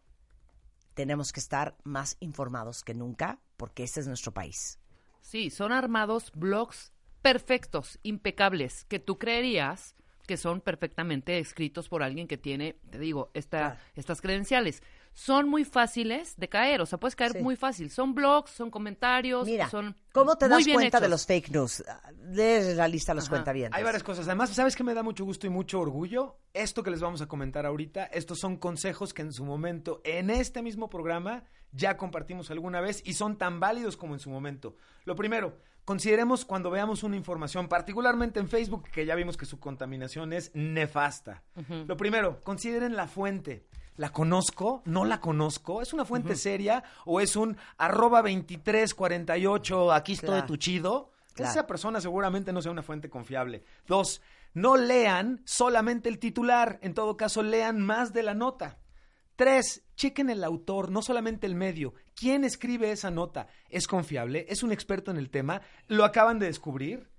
tenemos 0.94 1.32
que 1.32 1.40
estar 1.40 1.78
más 1.84 2.18
informados 2.20 2.84
que 2.84 2.94
nunca, 2.94 3.40
porque 3.58 3.84
este 3.84 4.00
es 4.00 4.08
nuestro 4.08 4.34
país. 4.34 4.80
Sí, 5.22 5.50
son 5.50 5.72
armados 5.72 6.32
blogs 6.34 6.92
perfectos, 7.22 8.00
impecables, 8.04 8.86
que 8.86 9.00
tú 9.00 9.20
creerías 9.20 9.96
que 10.26 10.38
son 10.38 10.62
perfectamente 10.62 11.40
escritos 11.40 11.90
por 11.90 12.04
alguien 12.04 12.28
que 12.28 12.38
tiene, 12.38 12.74
te 12.92 13.00
digo, 13.00 13.32
esta, 13.34 13.80
estas 13.96 14.22
credenciales. 14.22 14.84
Son 15.20 15.50
muy 15.50 15.66
fáciles 15.66 16.36
de 16.38 16.48
caer, 16.48 16.80
o 16.80 16.86
sea, 16.86 16.98
puedes 16.98 17.14
caer 17.14 17.34
Sí. 17.34 17.40
muy 17.40 17.58
fácil. 17.58 17.92
Son 17.92 18.16
blogs, 18.16 18.52
son 18.52 18.72
comentarios, 18.72 19.46
Mira, 19.46 19.70
son 19.70 19.94
¿cómo 20.14 20.38
te 20.38 20.46
muy 20.46 20.56
das 20.56 20.66
bien 20.66 20.76
cuenta 20.78 21.02
de 21.02 21.10
los 21.10 21.26
fake 21.26 21.50
news? 21.50 21.84
De 22.24 22.74
la 22.74 22.88
lista 22.88 23.14
los 23.14 23.26
Ajá. 23.26 23.32
cuentavientes. 23.36 23.78
Hay 23.78 23.84
varias 23.84 24.02
cosas. 24.02 24.28
Además, 24.28 24.52
¿sabes 24.52 24.78
qué 24.78 24.84
me 24.86 24.94
da 24.94 25.04
mucho 25.04 25.26
gusto 25.26 25.46
y 25.46 25.50
mucho 25.50 25.82
orgullo? 25.82 26.38
Esto 26.54 26.84
que 26.84 26.92
les 26.92 27.02
vamos 27.02 27.22
a 27.22 27.28
comentar 27.28 27.66
ahorita, 27.66 28.06
estos 28.06 28.40
son 28.40 28.56
consejos 28.56 29.14
que 29.14 29.22
en 29.22 29.34
su 29.34 29.44
momento, 29.44 30.00
en 30.06 30.30
este 30.30 30.62
mismo 30.62 30.90
programa, 30.90 31.44
ya 31.74 31.98
compartimos 31.98 32.50
alguna 32.50 32.80
vez 32.80 33.02
y 33.06 33.14
son 33.14 33.38
tan 33.38 33.60
válidos 33.60 33.98
como 33.98 34.14
en 34.14 34.20
su 34.22 34.30
momento. 34.30 34.78
Lo 35.04 35.18
primero, 35.18 35.58
consideremos 35.84 36.46
cuando 36.46 36.72
veamos 36.72 37.04
una 37.04 37.18
información, 37.18 37.68
particularmente 37.68 38.40
en 38.40 38.48
Facebook, 38.48 38.86
que 38.90 39.06
ya 39.06 39.16
vimos 39.16 39.36
que 39.36 39.46
su 39.46 39.60
contaminación 39.60 40.32
es 40.32 40.50
nefasta. 40.56 41.44
Lo 41.88 41.98
primero, 41.98 42.40
consideren 42.42 42.96
la 42.96 43.08
fuente. 43.10 43.66
¿La 44.00 44.14
conozco? 44.14 44.82
¿No 44.86 45.04
la 45.04 45.20
conozco? 45.20 45.82
¿Es 45.82 45.92
una 45.92 46.06
fuente 46.06 46.38
seria? 46.38 46.86
¿O 47.04 47.20
es 47.20 47.36
un 47.36 47.58
arroba 47.78 48.22
2348, 48.22 49.92
aquí 49.92 50.14
estoy 50.14 50.30
Claro. 50.30 50.46
tu 50.46 50.56
chido? 50.56 51.12
Claro. 51.34 51.52
Esa 51.52 51.68
persona 51.68 52.00
seguramente 52.00 52.54
no 52.54 52.62
sea 52.62 52.72
una 52.72 52.82
fuente 52.82 53.10
confiable. 53.10 53.66
Dos, 53.88 54.22
no 54.54 54.78
lean 54.78 55.42
solamente 55.44 56.08
el 56.08 56.18
titular, 56.18 56.80
en 56.82 56.94
todo 56.94 57.18
caso 57.18 57.44
lean 57.44 57.82
más 57.82 58.14
de 58.14 58.24
la 58.24 58.34
nota. 58.34 58.78
Tres, 59.36 59.84
chequen 59.98 60.30
el 60.30 60.46
autor, 60.46 60.92
no 60.92 61.02
solamente 61.02 61.46
el 61.46 61.56
medio. 61.56 61.94
¿Quién 62.16 62.46
escribe 62.46 62.94
esa 62.94 63.12
nota? 63.12 63.48
¿Es 63.68 63.86
confiable? 63.86 64.46
¿Es 64.48 64.64
un 64.64 64.72
experto 64.72 65.12
en 65.12 65.18
el 65.18 65.30
tema? 65.30 65.62
¿Lo 65.90 66.06
acaban 66.06 66.40
de 66.40 66.46
descubrir? 66.46 67.10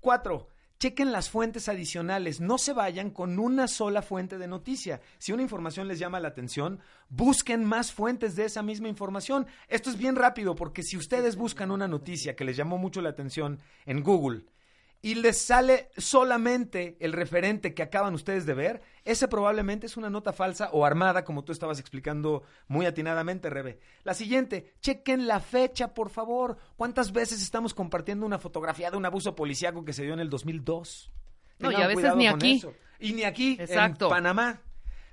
Cuatro, 0.00 0.48
chequen 0.78 1.12
las 1.12 1.30
fuentes 1.30 1.68
adicionales. 1.68 2.40
No 2.40 2.58
se 2.58 2.72
vayan 2.72 3.10
con 3.10 3.38
una 3.38 3.68
sola 3.68 4.02
fuente 4.02 4.38
de 4.38 4.46
noticia. 4.46 5.00
Si 5.18 5.32
una 5.32 5.42
información 5.42 5.88
les 5.88 5.98
llama 5.98 6.20
la 6.20 6.28
atención, 6.28 6.80
busquen 7.08 7.64
más 7.64 7.92
fuentes 7.92 8.36
de 8.36 8.44
esa 8.44 8.62
misma 8.62 8.88
información. 8.88 9.46
Esto 9.68 9.90
es 9.90 9.98
bien 9.98 10.16
rápido 10.16 10.54
porque 10.54 10.82
si 10.82 10.96
ustedes 10.96 11.36
buscan 11.36 11.70
una 11.70 11.88
noticia 11.88 12.36
que 12.36 12.44
les 12.44 12.56
llamó 12.56 12.78
mucho 12.78 13.00
la 13.00 13.10
atención 13.10 13.58
en 13.86 14.02
Google 14.02 14.44
y 15.00 15.14
les 15.14 15.40
sale 15.40 15.90
solamente 15.96 16.96
el 17.00 17.12
referente 17.12 17.72
que 17.72 17.82
acaban 17.82 18.14
ustedes 18.14 18.46
de 18.46 18.54
ver, 18.54 18.82
ese 19.04 19.28
probablemente 19.28 19.86
es 19.86 19.96
una 19.96 20.10
nota 20.10 20.32
falsa 20.32 20.70
o 20.72 20.84
armada, 20.84 21.24
como 21.24 21.44
tú 21.44 21.52
estabas 21.52 21.78
explicando 21.78 22.42
muy 22.66 22.84
atinadamente, 22.86 23.48
Rebe. 23.48 23.78
La 24.02 24.14
siguiente, 24.14 24.72
chequen 24.80 25.28
la 25.28 25.40
fecha, 25.40 25.94
por 25.94 26.10
favor. 26.10 26.58
¿Cuántas 26.76 27.12
veces 27.12 27.42
estamos 27.42 27.74
compartiendo 27.74 28.26
una 28.26 28.38
fotografía 28.38 28.90
de 28.90 28.96
un 28.96 29.06
abuso 29.06 29.34
policíaco 29.36 29.84
que 29.84 29.92
se 29.92 30.02
dio 30.02 30.14
en 30.14 30.20
el 30.20 30.30
2002? 30.30 31.12
No, 31.60 31.70
y 31.70 31.74
Tengan 31.74 31.90
a 31.90 31.94
veces 31.94 32.16
ni 32.16 32.26
aquí. 32.26 32.56
eso. 32.56 32.72
Y 32.98 33.12
ni 33.12 33.22
aquí, 33.22 33.56
Exacto. 33.60 34.06
en 34.06 34.10
Panamá. 34.10 34.62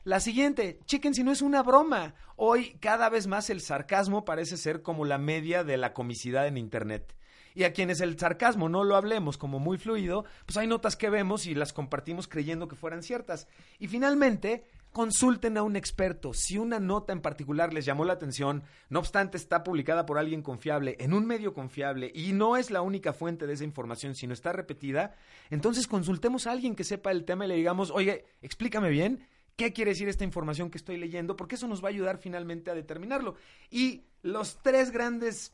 La 0.04 0.20
siguiente, 0.20 0.80
chequen 0.86 1.14
si 1.14 1.24
no 1.24 1.32
es 1.32 1.42
una 1.42 1.64
broma. 1.64 2.14
Hoy 2.36 2.78
cada 2.80 3.10
vez 3.10 3.28
más 3.28 3.50
el 3.50 3.62
sarcasmo 3.62 4.26
parece 4.26 4.58
ser 4.58 4.82
como 4.82 5.06
la 5.06 5.18
media 5.18 5.64
de 5.64 5.78
la 5.78 5.94
comicidad 5.94 6.48
en 6.48 6.58
Internet. 6.58 7.16
Y 7.56 7.64
a 7.64 7.74
quienes 7.74 8.02
el 8.02 8.20
sarcasmo 8.20 8.70
no 8.70 8.84
lo 8.84 8.96
hablemos 8.96 9.38
como 9.38 9.60
muy 9.60 9.78
fluido, 9.78 10.26
pues 10.46 10.58
hay 10.58 10.68
notas 10.68 10.96
que 10.96 11.10
vemos 11.10 11.48
y 11.48 11.56
las 11.56 11.74
compartimos 11.74 12.28
creyendo 12.28 12.68
que 12.68 12.76
fueran 12.76 13.02
ciertas. 13.02 13.48
Y 13.80 13.88
finalmente, 13.88 14.66
consulten 14.96 15.58
a 15.58 15.64
un 15.64 15.76
experto. 15.76 16.34
Si 16.34 16.58
una 16.58 16.80
nota 16.80 17.12
en 17.12 17.20
particular 17.20 17.74
les 17.74 17.84
llamó 17.84 18.06
la 18.06 18.14
atención, 18.14 18.64
no 18.88 19.00
obstante 19.00 19.36
está 19.36 19.62
publicada 19.62 20.06
por 20.06 20.18
alguien 20.18 20.42
confiable, 20.42 20.96
en 21.02 21.14
un 21.14 21.28
medio 21.28 21.54
confiable, 21.54 22.14
y 22.16 22.32
no 22.32 22.56
es 22.56 22.72
la 22.72 22.82
única 22.82 23.12
fuente 23.12 23.46
de 23.46 23.54
esa 23.56 23.66
información, 23.66 24.16
sino 24.16 24.34
está 24.34 24.54
repetida, 24.54 25.14
entonces 25.50 25.88
consultemos 25.88 26.48
a 26.48 26.54
alguien 26.54 26.76
que 26.76 26.86
sepa 26.86 27.12
el 27.12 27.26
tema 27.26 27.44
y 27.44 27.50
le 27.50 27.56
digamos, 27.56 27.92
oye, 27.92 28.24
explícame 28.42 28.90
bien. 28.90 29.28
¿Qué 29.58 29.74
quiere 29.74 29.92
decir 29.92 30.08
esta 30.08 30.24
información 30.24 30.70
que 30.70 30.78
estoy 30.78 30.96
leyendo? 30.96 31.36
Porque 31.36 31.56
eso 31.56 31.68
nos 31.68 31.84
va 31.84 31.90
a 31.90 31.92
ayudar 31.92 32.18
finalmente 32.18 32.72
a 32.72 32.74
determinarlo. 32.74 33.36
Y 33.70 34.06
los 34.22 34.62
tres 34.62 34.92
grandes 34.92 35.52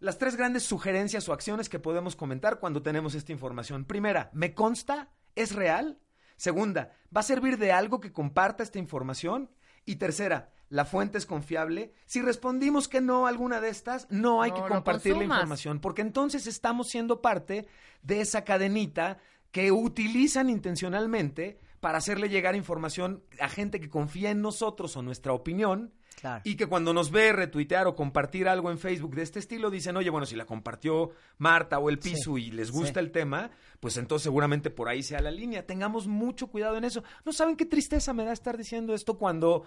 las 0.00 0.18
tres 0.18 0.36
grandes 0.36 0.64
sugerencias 0.64 1.28
o 1.28 1.32
acciones 1.32 1.68
que 1.68 1.78
podemos 1.78 2.16
comentar 2.16 2.58
cuando 2.58 2.82
tenemos 2.82 3.14
esta 3.14 3.32
información. 3.32 3.84
Primera, 3.84 4.30
¿me 4.32 4.54
consta? 4.54 5.10
¿Es 5.36 5.54
real? 5.54 5.98
Segunda, 6.36 6.96
¿va 7.14 7.20
a 7.20 7.24
servir 7.24 7.58
de 7.58 7.70
algo 7.70 8.00
que 8.00 8.12
comparta 8.12 8.62
esta 8.62 8.78
información? 8.78 9.50
Y 9.84 9.96
tercera, 9.96 10.50
¿la 10.70 10.86
fuente 10.86 11.18
es 11.18 11.26
confiable? 11.26 11.92
Si 12.06 12.22
respondimos 12.22 12.88
que 12.88 13.02
no 13.02 13.26
a 13.26 13.28
alguna 13.28 13.60
de 13.60 13.68
estas, 13.68 14.10
no 14.10 14.40
hay 14.40 14.50
No 14.50 14.56
que 14.56 14.68
compartir 14.68 15.16
la 15.16 15.24
información, 15.24 15.80
porque 15.80 16.02
entonces 16.02 16.46
estamos 16.46 16.88
siendo 16.88 17.20
parte 17.20 17.68
de 18.02 18.22
esa 18.22 18.44
cadenita 18.44 19.18
que 19.50 19.70
utilizan 19.70 20.48
intencionalmente 20.48 21.60
para 21.80 21.98
hacerle 21.98 22.28
llegar 22.28 22.54
información 22.54 23.22
a 23.40 23.48
gente 23.48 23.80
que 23.80 23.88
confía 23.88 24.30
en 24.30 24.42
nosotros 24.42 24.96
o 24.96 25.02
nuestra 25.02 25.32
opinión 25.32 25.92
Claro. 26.20 26.42
y 26.44 26.56
que 26.56 26.66
cuando 26.66 26.92
nos 26.92 27.10
ve 27.10 27.32
retuitear 27.32 27.86
o 27.86 27.96
compartir 27.96 28.46
algo 28.46 28.70
en 28.70 28.78
Facebook 28.78 29.14
de 29.14 29.22
este 29.22 29.38
estilo, 29.38 29.70
dicen, 29.70 29.96
oye, 29.96 30.10
bueno, 30.10 30.26
si 30.26 30.36
la 30.36 30.44
compartió 30.44 31.12
Marta 31.38 31.78
o 31.78 31.88
el 31.88 31.98
Piso 31.98 32.36
y 32.36 32.50
les 32.50 32.70
gusta 32.70 33.00
sí. 33.00 33.06
el 33.06 33.10
tema, 33.10 33.50
pues 33.80 33.96
entonces 33.96 34.24
seguramente 34.24 34.68
por 34.68 34.90
ahí 34.90 35.02
sea 35.02 35.22
la 35.22 35.30
línea. 35.30 35.64
Tengamos 35.64 36.06
mucho 36.06 36.48
cuidado 36.48 36.76
en 36.76 36.84
eso. 36.84 37.02
No 37.24 37.32
saben 37.32 37.56
qué 37.56 37.64
tristeza 37.64 38.12
me 38.12 38.24
da 38.26 38.32
estar 38.32 38.58
diciendo 38.58 38.92
esto 38.92 39.16
cuando 39.16 39.64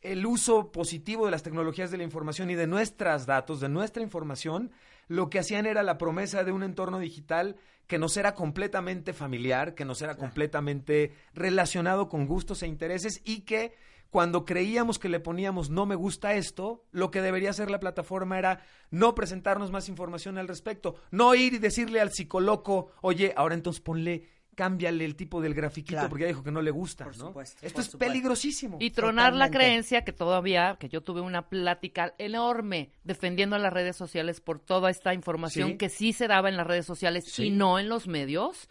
el 0.00 0.26
uso 0.26 0.72
positivo 0.72 1.26
de 1.26 1.30
las 1.30 1.44
tecnologías 1.44 1.92
de 1.92 1.98
la 1.98 2.02
información 2.02 2.50
y 2.50 2.56
de 2.56 2.66
nuestros 2.66 3.24
datos, 3.24 3.60
de 3.60 3.68
nuestra 3.68 4.02
información, 4.02 4.72
lo 5.06 5.30
que 5.30 5.38
hacían 5.38 5.66
era 5.66 5.84
la 5.84 5.98
promesa 5.98 6.42
de 6.42 6.50
un 6.50 6.64
entorno 6.64 6.98
digital 6.98 7.54
que 7.86 7.98
nos 7.98 8.16
era 8.16 8.34
completamente 8.34 9.12
familiar, 9.12 9.74
que 9.74 9.84
nos 9.84 10.02
era 10.02 10.16
completamente 10.16 11.14
relacionado 11.34 12.08
con 12.08 12.26
gustos 12.26 12.62
e 12.62 12.66
intereses 12.66 13.20
y 13.24 13.40
que 13.40 13.74
cuando 14.12 14.44
creíamos 14.44 14.98
que 14.98 15.08
le 15.08 15.20
poníamos 15.20 15.70
no 15.70 15.86
me 15.86 15.94
gusta 15.94 16.34
esto, 16.34 16.84
lo 16.92 17.10
que 17.10 17.22
debería 17.22 17.48
hacer 17.48 17.70
la 17.70 17.80
plataforma 17.80 18.38
era 18.38 18.60
no 18.90 19.14
presentarnos 19.14 19.72
más 19.72 19.88
información 19.88 20.36
al 20.36 20.48
respecto, 20.48 20.96
no 21.10 21.34
ir 21.34 21.54
y 21.54 21.58
decirle 21.58 21.98
al 21.98 22.12
psicoloco, 22.12 22.92
oye, 23.00 23.32
ahora 23.36 23.54
entonces 23.54 23.80
ponle, 23.80 24.28
cámbiale 24.54 25.04
el 25.04 25.16
tipo 25.16 25.40
del 25.40 25.54
grafiquito 25.54 25.94
Claro. 25.94 26.08
porque 26.10 26.22
ya 26.24 26.28
dijo 26.28 26.42
que 26.42 26.50
no 26.50 26.60
le 26.60 26.70
gusta, 26.70 27.04
Por 27.04 27.16
¿no? 27.16 27.26
supuesto, 27.28 27.56
Esto 27.66 27.74
por 27.74 27.80
es 27.80 27.86
supuesto. 27.90 27.98
peligrosísimo. 27.98 28.76
Y 28.80 28.90
tronar 28.90 29.32
la 29.34 29.50
creencia 29.50 30.04
que 30.04 30.12
todavía, 30.12 30.76
que 30.78 30.88
yo 30.88 31.00
tuve 31.00 31.20
una 31.22 31.48
plática 31.48 32.14
enorme 32.18 32.90
defendiendo 33.04 33.56
a 33.56 33.58
las 33.58 33.72
redes 33.72 33.96
sociales 33.96 34.40
por 34.40 34.58
toda 34.58 34.90
esta 34.90 35.14
información 35.14 35.70
Sí. 35.70 35.76
que 35.78 35.88
sí 35.88 36.12
se 36.12 36.28
daba 36.28 36.48
en 36.50 36.56
las 36.56 36.66
redes 36.66 36.84
sociales 36.86 37.24
Sí. 37.32 37.44
y 37.46 37.50
no 37.50 37.78
en 37.78 37.88
los 37.88 38.06
medios 38.08 38.68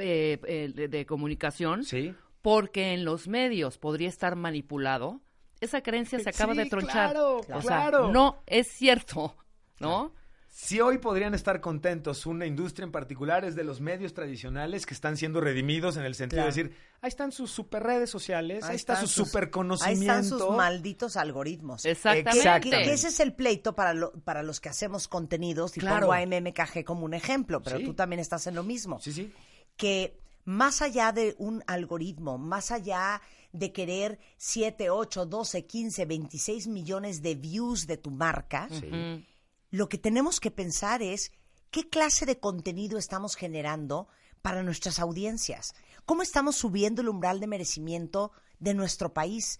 eh, 0.00 0.38
eh, 0.46 0.70
de, 0.74 0.86
de 0.88 1.06
comunicación, 1.06 1.82
Sí. 1.84 2.14
porque 2.40 2.92
en 2.94 3.04
los 3.04 3.26
medios 3.26 3.78
podría 3.78 4.08
estar 4.08 4.36
manipulado. 4.36 5.20
Esa 5.60 5.82
creencia 5.82 6.20
se 6.20 6.28
acaba 6.30 6.52
Sí, 6.54 6.60
de 6.60 6.66
tronchar. 6.66 7.10
claro, 7.10 7.38
o 7.38 7.42
sea, 7.42 7.60
claro. 7.60 8.12
no 8.12 8.42
es 8.46 8.68
cierto, 8.68 9.36
¿no? 9.80 10.12
Si 10.60 10.80
hoy 10.80 10.98
podrían 10.98 11.34
estar 11.34 11.60
contentos 11.60 12.26
una 12.26 12.44
industria 12.44 12.84
en 12.84 12.90
particular 12.90 13.44
es 13.44 13.54
de 13.54 13.62
los 13.62 13.80
medios 13.80 14.12
tradicionales 14.12 14.86
que 14.86 14.92
están 14.94 15.16
siendo 15.16 15.40
redimidos 15.40 15.96
en 15.96 16.02
el 16.02 16.16
sentido 16.16 16.42
Claro. 16.42 16.52
de 16.52 16.62
decir, 16.64 16.76
ahí 17.00 17.08
están 17.08 17.30
sus 17.30 17.52
super 17.52 17.80
redes 17.84 18.10
sociales, 18.10 18.64
ahí, 18.64 18.74
está 18.74 18.94
están 18.94 19.06
su 19.06 19.14
sus- 19.14 19.28
super 19.28 19.44
Ahí 19.44 19.50
conocimiento. 19.50 20.12
están 20.20 20.24
sus 20.40 20.56
malditos 20.56 21.16
algoritmos. 21.16 21.84
Exactamente. 21.84 22.38
Exacto. 22.38 22.70
Que, 22.70 22.82
que 22.82 22.92
ese 22.92 23.06
es 23.06 23.20
el 23.20 23.34
pleito 23.34 23.76
para, 23.76 23.94
lo- 23.94 24.10
para 24.24 24.42
los 24.42 24.58
que 24.60 24.68
hacemos 24.68 25.06
contenidos 25.06 25.76
y 25.76 25.80
Claro. 25.80 26.00
pongo 26.08 26.12
a 26.14 26.22
MMKG 26.22 26.82
como 26.84 27.04
un 27.04 27.14
ejemplo, 27.14 27.62
pero 27.62 27.78
Sí. 27.78 27.84
tú 27.84 27.94
también 27.94 28.18
estás 28.18 28.48
en 28.48 28.56
lo 28.56 28.64
mismo. 28.64 28.98
Sí, 28.98 29.12
sí. 29.12 29.32
Que 29.76 30.18
más 30.44 30.82
allá 30.82 31.12
de 31.12 31.36
un 31.38 31.62
algoritmo, 31.68 32.36
más 32.36 32.72
allá 32.72 33.22
de 33.52 33.72
querer 33.72 34.18
7, 34.36 34.90
8, 34.90 35.24
12, 35.24 35.66
15, 35.66 36.04
26 36.04 36.66
millones 36.66 37.22
de 37.22 37.36
views 37.36 37.86
de 37.86 37.96
tu 37.96 38.10
marca, 38.10 38.66
Mm. 38.90 39.22
Lo 39.70 39.88
que 39.88 39.98
tenemos 39.98 40.40
que 40.40 40.50
pensar 40.50 41.02
es 41.02 41.32
qué 41.70 41.88
clase 41.88 42.26
de 42.26 42.38
contenido 42.38 42.98
estamos 42.98 43.36
generando 43.36 44.08
para 44.42 44.62
nuestras 44.62 44.98
audiencias, 44.98 45.74
cómo 46.04 46.22
estamos 46.22 46.56
subiendo 46.56 47.02
el 47.02 47.08
umbral 47.08 47.40
de 47.40 47.46
merecimiento 47.46 48.32
de 48.60 48.74
nuestro 48.74 49.12
país, 49.12 49.58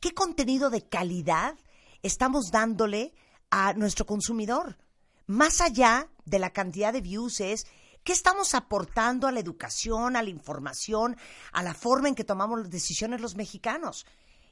qué 0.00 0.12
contenido 0.12 0.70
de 0.70 0.88
calidad 0.88 1.58
estamos 2.02 2.50
dándole 2.50 3.12
a 3.50 3.74
nuestro 3.74 4.06
consumidor. 4.06 4.78
Más 5.26 5.60
allá 5.60 6.08
de 6.24 6.38
la 6.38 6.50
cantidad 6.50 6.92
de 6.92 7.02
views 7.02 7.40
es 7.40 7.66
qué 8.02 8.12
estamos 8.12 8.54
aportando 8.54 9.26
a 9.26 9.32
la 9.32 9.40
educación, 9.40 10.16
a 10.16 10.22
la 10.22 10.30
información, 10.30 11.16
a 11.52 11.62
la 11.62 11.74
forma 11.74 12.08
en 12.08 12.14
que 12.14 12.24
tomamos 12.24 12.60
las 12.60 12.70
decisiones 12.70 13.20
los 13.20 13.36
mexicanos. 13.36 14.06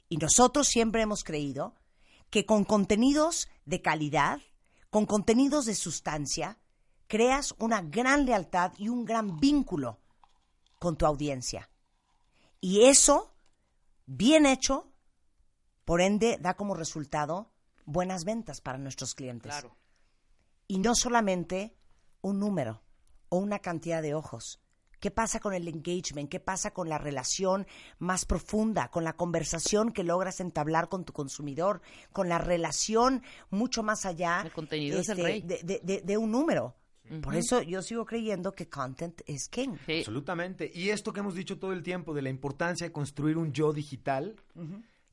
Y 0.08 0.18
nosotros 0.18 0.68
siempre 0.68 1.02
hemos 1.02 1.24
creído 1.24 1.74
que 2.30 2.44
con 2.44 2.64
contenidos 2.64 3.48
de 3.64 3.80
calidad, 3.80 4.40
con 4.90 5.06
contenidos 5.06 5.66
de 5.66 5.74
sustancia, 5.74 6.58
creas 7.06 7.54
una 7.58 7.82
gran 7.82 8.24
lealtad 8.26 8.72
y 8.78 8.88
un 8.88 9.04
gran 9.04 9.38
vínculo 9.38 9.98
con 10.78 10.96
tu 10.96 11.06
audiencia. 11.06 11.68
Y 12.60 12.84
eso, 12.84 13.34
bien 14.06 14.46
hecho, 14.46 14.92
por 15.84 16.00
ende, 16.00 16.38
da 16.40 16.54
como 16.54 16.74
resultado 16.74 17.50
buenas 17.84 18.24
ventas 18.24 18.60
para 18.60 18.78
nuestros 18.78 19.14
clientes. 19.14 19.50
Claro. 19.50 19.76
Y 20.66 20.78
no 20.78 20.94
solamente 20.94 21.76
un 22.20 22.38
número 22.38 22.82
o 23.28 23.38
una 23.38 23.58
cantidad 23.60 24.02
de 24.02 24.14
ojos. 24.14 24.60
¿Qué 25.00 25.10
pasa 25.10 25.40
con 25.40 25.54
el 25.54 25.68
engagement? 25.68 26.28
¿Qué 26.28 26.40
pasa 26.40 26.72
con 26.72 26.88
la 26.88 26.98
relación 26.98 27.66
más 27.98 28.24
profunda, 28.24 28.88
con 28.88 29.04
la 29.04 29.12
conversación 29.14 29.92
que 29.92 30.02
logras 30.04 30.40
entablar 30.40 30.88
con 30.88 31.04
tu 31.04 31.12
consumidor, 31.12 31.80
con 32.12 32.28
la 32.28 32.38
relación 32.38 33.22
mucho 33.50 33.82
más 33.82 34.04
allá 34.06 34.42
El 34.44 34.52
contenido 34.52 34.98
es 34.98 35.08
el 35.08 35.18
este, 35.18 35.22
rey. 35.30 35.42
De, 35.42 35.60
de- 35.62 35.80
de- 35.82 36.00
de 36.02 36.16
un 36.18 36.30
número? 36.32 36.74
Por 37.22 37.34
eso 37.36 37.62
yo 37.62 37.80
sigo 37.80 38.04
creyendo 38.04 38.52
que 38.54 38.68
content 38.68 39.22
es 39.26 39.48
king. 39.48 39.76
Sí. 39.86 40.00
Absolutamente. 40.00 40.70
Y 40.74 40.90
esto 40.90 41.10
que 41.12 41.20
hemos 41.20 41.34
dicho 41.34 41.58
todo 41.58 41.72
el 41.72 41.82
tiempo 41.82 42.12
de 42.12 42.20
la 42.20 42.28
importancia 42.28 42.86
de 42.86 42.92
construir 42.92 43.38
un 43.38 43.50
yo 43.54 43.72
digital, 43.72 44.36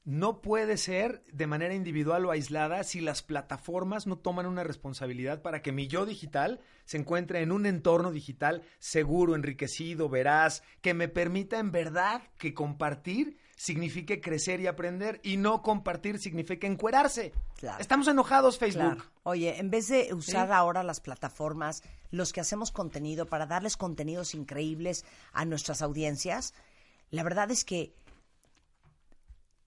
no 0.05 0.39
puede 0.39 0.77
ser 0.77 1.23
de 1.33 1.47
manera 1.47 1.73
individual 1.73 2.25
o 2.25 2.31
aislada 2.31 2.83
si 2.83 3.01
las 3.01 3.23
plataformas 3.23 4.05
no 4.05 4.17
toman 4.17 4.45
una 4.45 4.63
responsabilidad 4.63 5.41
para 5.41 5.63
que 5.63 5.71
mi 5.71 5.87
yo 5.87 6.05
digital 6.05 6.61
se 6.85 6.97
encuentre 6.97 7.41
en 7.41 7.51
un 7.51 7.65
entorno 7.65 8.11
digital 8.11 8.61
seguro, 8.77 9.35
enriquecido, 9.35 10.07
veraz, 10.07 10.61
que 10.81 10.93
me 10.93 11.07
permita 11.07 11.57
en 11.57 11.71
verdad 11.71 12.21
que 12.37 12.53
compartir 12.53 13.37
signifique 13.55 14.21
crecer 14.21 14.61
y 14.61 14.67
aprender 14.67 15.19
y 15.23 15.37
no 15.37 15.63
compartir 15.63 16.19
significa 16.19 16.67
encuerarse. 16.67 17.33
Claro. 17.57 17.81
Estamos 17.81 18.07
enojados, 18.07 18.59
Facebook. 18.59 18.95
Claro. 18.95 19.09
Oye, 19.23 19.59
en 19.59 19.71
vez 19.71 19.87
de 19.87 20.13
usar 20.13 20.51
ahora 20.51 20.83
las 20.83 20.99
plataformas, 20.99 21.81
los 22.11 22.31
que 22.31 22.41
hacemos 22.41 22.71
contenido 22.71 23.25
para 23.25 23.47
darles 23.47 23.75
contenidos 23.75 24.35
increíbles 24.35 25.03
a 25.33 25.45
nuestras 25.45 25.81
audiencias, 25.81 26.53
la 27.09 27.23
verdad 27.23 27.49
es 27.49 27.65
que 27.65 27.93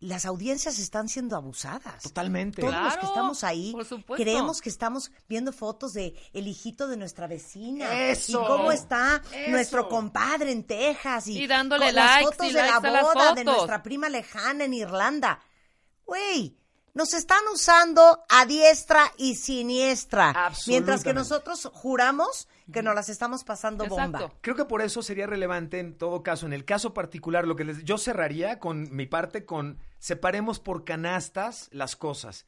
las 0.00 0.26
audiencias 0.26 0.78
están 0.78 1.08
siendo 1.08 1.34
abusadas. 1.34 2.02
Totalmente. 2.02 2.62
Todos 2.62 2.74
los 2.74 2.96
que 2.96 3.06
estamos 3.06 3.42
ahí 3.44 3.74
por 4.06 4.16
creemos 4.16 4.60
que 4.60 4.68
estamos 4.68 5.10
viendo 5.28 5.52
fotos 5.52 5.92
de 5.92 6.14
el 6.32 6.46
hijito 6.46 6.86
de 6.86 6.96
nuestra 6.96 7.26
vecina 7.26 8.08
Eso. 8.10 8.42
y 8.42 8.46
cómo 8.46 8.70
está 8.70 9.20
Eso. 9.32 9.50
nuestro 9.50 9.88
compadre 9.88 10.52
en 10.52 10.64
Texas 10.64 11.26
y, 11.26 11.42
Y 11.42 11.46
dándole 11.48 11.86
con 11.86 11.94
las 11.96 12.04
likes 12.06 12.24
fotos 12.30 12.46
y 12.46 12.52
de 12.52 12.62
likes 12.62 12.82
la 12.82 12.90
las 12.90 13.02
boda 13.02 13.34
de 13.34 13.44
fotos. 13.44 13.56
nuestra 13.56 13.82
prima 13.82 14.08
lejana 14.08 14.64
en 14.64 14.74
Irlanda. 14.74 15.40
Güey, 16.04 16.56
nos 16.98 17.14
están 17.14 17.38
usando 17.54 18.24
a 18.28 18.44
diestra 18.44 19.12
y 19.16 19.36
siniestra, 19.36 20.50
mientras 20.66 21.04
que 21.04 21.14
nosotros 21.14 21.70
juramos 21.72 22.48
que 22.72 22.82
nos 22.82 22.92
las 22.92 23.08
estamos 23.08 23.44
pasando 23.44 23.86
bomba. 23.86 24.32
Creo 24.40 24.56
que 24.56 24.64
por 24.64 24.82
eso 24.82 25.00
sería 25.00 25.28
relevante 25.28 25.78
en 25.78 25.96
todo 25.96 26.24
caso, 26.24 26.44
en 26.44 26.52
el 26.52 26.64
caso 26.64 26.94
particular, 26.94 27.46
lo 27.46 27.54
que 27.54 27.64
les, 27.64 27.84
yo 27.84 27.98
cerraría 27.98 28.58
con 28.58 28.94
mi 28.94 29.06
parte 29.06 29.46
con 29.46 29.78
separemos 30.00 30.58
por 30.58 30.84
canastas 30.84 31.68
las 31.70 31.94
cosas. 31.94 32.46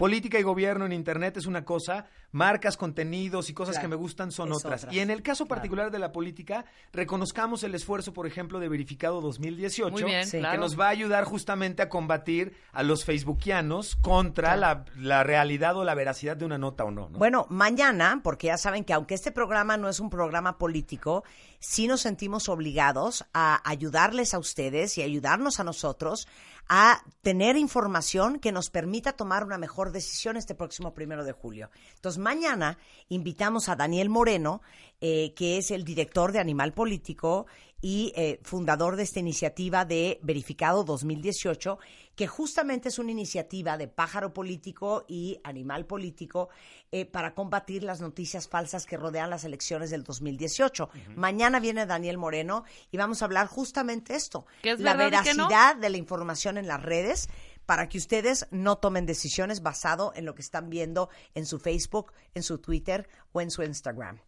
Política 0.00 0.38
y 0.38 0.42
gobierno 0.42 0.86
en 0.86 0.92
Internet 0.92 1.36
es 1.36 1.44
una 1.44 1.62
cosa, 1.62 2.06
marcas, 2.32 2.78
contenidos 2.78 3.50
y 3.50 3.52
cosas 3.52 3.74
Claro, 3.74 3.84
que 3.84 3.88
me 3.90 3.96
gustan 3.96 4.32
son 4.32 4.50
otras. 4.50 4.84
otra. 4.84 4.94
Y 4.94 5.00
en 5.00 5.10
el 5.10 5.20
caso 5.22 5.44
particular 5.44 5.90
de 5.90 5.98
la 5.98 6.10
política, 6.10 6.64
reconozcamos 6.94 7.64
el 7.64 7.74
esfuerzo, 7.74 8.14
por 8.14 8.26
ejemplo, 8.26 8.60
de 8.60 8.70
Verificado 8.70 9.20
2018, 9.20 9.90
Muy 9.92 10.04
bien, 10.04 10.26
Sí. 10.26 10.38
claro. 10.38 10.54
que 10.54 10.58
nos 10.58 10.80
va 10.80 10.86
a 10.86 10.88
ayudar 10.88 11.24
justamente 11.24 11.82
a 11.82 11.90
combatir 11.90 12.54
a 12.72 12.82
los 12.82 13.04
facebookianos 13.04 13.94
contra 13.96 14.56
la, 14.56 14.86
la 14.96 15.22
realidad 15.22 15.76
o 15.76 15.84
la 15.84 15.94
veracidad 15.94 16.34
de 16.34 16.46
una 16.46 16.56
nota 16.56 16.84
o 16.84 16.90
no. 16.90 17.10
¿no? 17.10 17.18
Bueno, 17.18 17.44
mañana, 17.50 18.20
porque 18.24 18.46
ya 18.46 18.56
saben 18.56 18.84
que 18.84 18.94
aunque 18.94 19.12
este 19.12 19.32
programa 19.32 19.76
no 19.76 19.90
es 19.90 20.00
un 20.00 20.08
programa 20.08 20.56
político, 20.56 21.24
sí 21.58 21.86
nos 21.86 22.00
sentimos 22.00 22.48
obligados 22.48 23.26
a 23.34 23.60
ayudarles 23.68 24.32
a 24.32 24.38
ustedes 24.38 24.96
y 24.96 25.02
ayudarnos 25.02 25.60
a 25.60 25.64
nosotros 25.64 26.26
a 26.72 27.02
tener 27.22 27.56
información 27.56 28.38
que 28.38 28.52
nos 28.52 28.70
permita 28.70 29.12
tomar 29.12 29.42
una 29.42 29.58
mejor 29.58 29.90
decisión 29.90 30.36
este 30.36 30.54
próximo 30.54 30.94
primero 30.94 31.24
de 31.24 31.32
julio. 31.32 31.68
Entonces, 31.96 32.20
mañana 32.20 32.78
invitamos 33.08 33.68
a 33.68 33.74
Daniel 33.74 34.08
Moreno, 34.08 34.62
eh, 35.00 35.34
que 35.34 35.58
es 35.58 35.72
el 35.72 35.84
director 35.84 36.30
de 36.30 36.38
Animal 36.38 36.72
Político 36.72 37.46
y 37.80 38.12
eh, 38.14 38.40
fundador 38.42 38.96
de 38.96 39.02
esta 39.02 39.20
iniciativa 39.20 39.84
de 39.84 40.18
Verificado 40.22 40.84
2018, 40.84 41.78
que 42.14 42.26
justamente 42.26 42.88
es 42.88 42.98
una 42.98 43.12
iniciativa 43.12 43.78
de 43.78 43.88
pájaro 43.88 44.34
político 44.34 45.04
y 45.08 45.40
animal 45.44 45.86
político 45.86 46.50
eh, 46.92 47.06
para 47.06 47.34
combatir 47.34 47.82
las 47.82 48.00
noticias 48.00 48.48
falsas 48.48 48.84
que 48.84 48.96
rodean 48.96 49.30
las 49.30 49.44
elecciones 49.44 49.90
del 49.90 50.04
2018. 50.04 50.90
Mañana 51.16 51.60
viene 51.60 51.86
Daniel 51.86 52.18
Moreno 52.18 52.64
y 52.90 52.96
vamos 52.96 53.22
a 53.22 53.24
hablar 53.24 53.46
justamente 53.46 54.14
esto, 54.14 54.44
¿Qué 54.62 54.72
es 54.72 54.80
la 54.80 54.92
no? 54.92 54.98
veracidad 54.98 55.76
de 55.76 55.90
la 55.90 55.96
información 55.96 56.58
en 56.58 56.66
las 56.66 56.82
redes 56.82 57.28
para 57.64 57.88
que 57.88 57.98
ustedes 57.98 58.48
no 58.50 58.78
tomen 58.78 59.06
decisiones 59.06 59.62
basado 59.62 60.12
en 60.16 60.24
lo 60.24 60.34
que 60.34 60.42
están 60.42 60.70
viendo 60.70 61.08
en 61.34 61.46
su 61.46 61.58
Facebook, 61.58 62.12
en 62.34 62.42
su 62.42 62.58
Twitter 62.58 63.08
o 63.32 63.40
en 63.40 63.50
su 63.50 63.62
Instagram. 63.62 64.20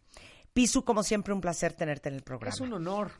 Pisu, 0.53 0.85
como 0.85 1.03
siempre, 1.03 1.33
un 1.33 1.41
placer 1.41 1.73
tenerte 1.73 2.09
en 2.09 2.15
el 2.15 2.21
programa. 2.21 2.53
es 2.53 2.61
un 2.61 2.73
honor. 2.73 3.11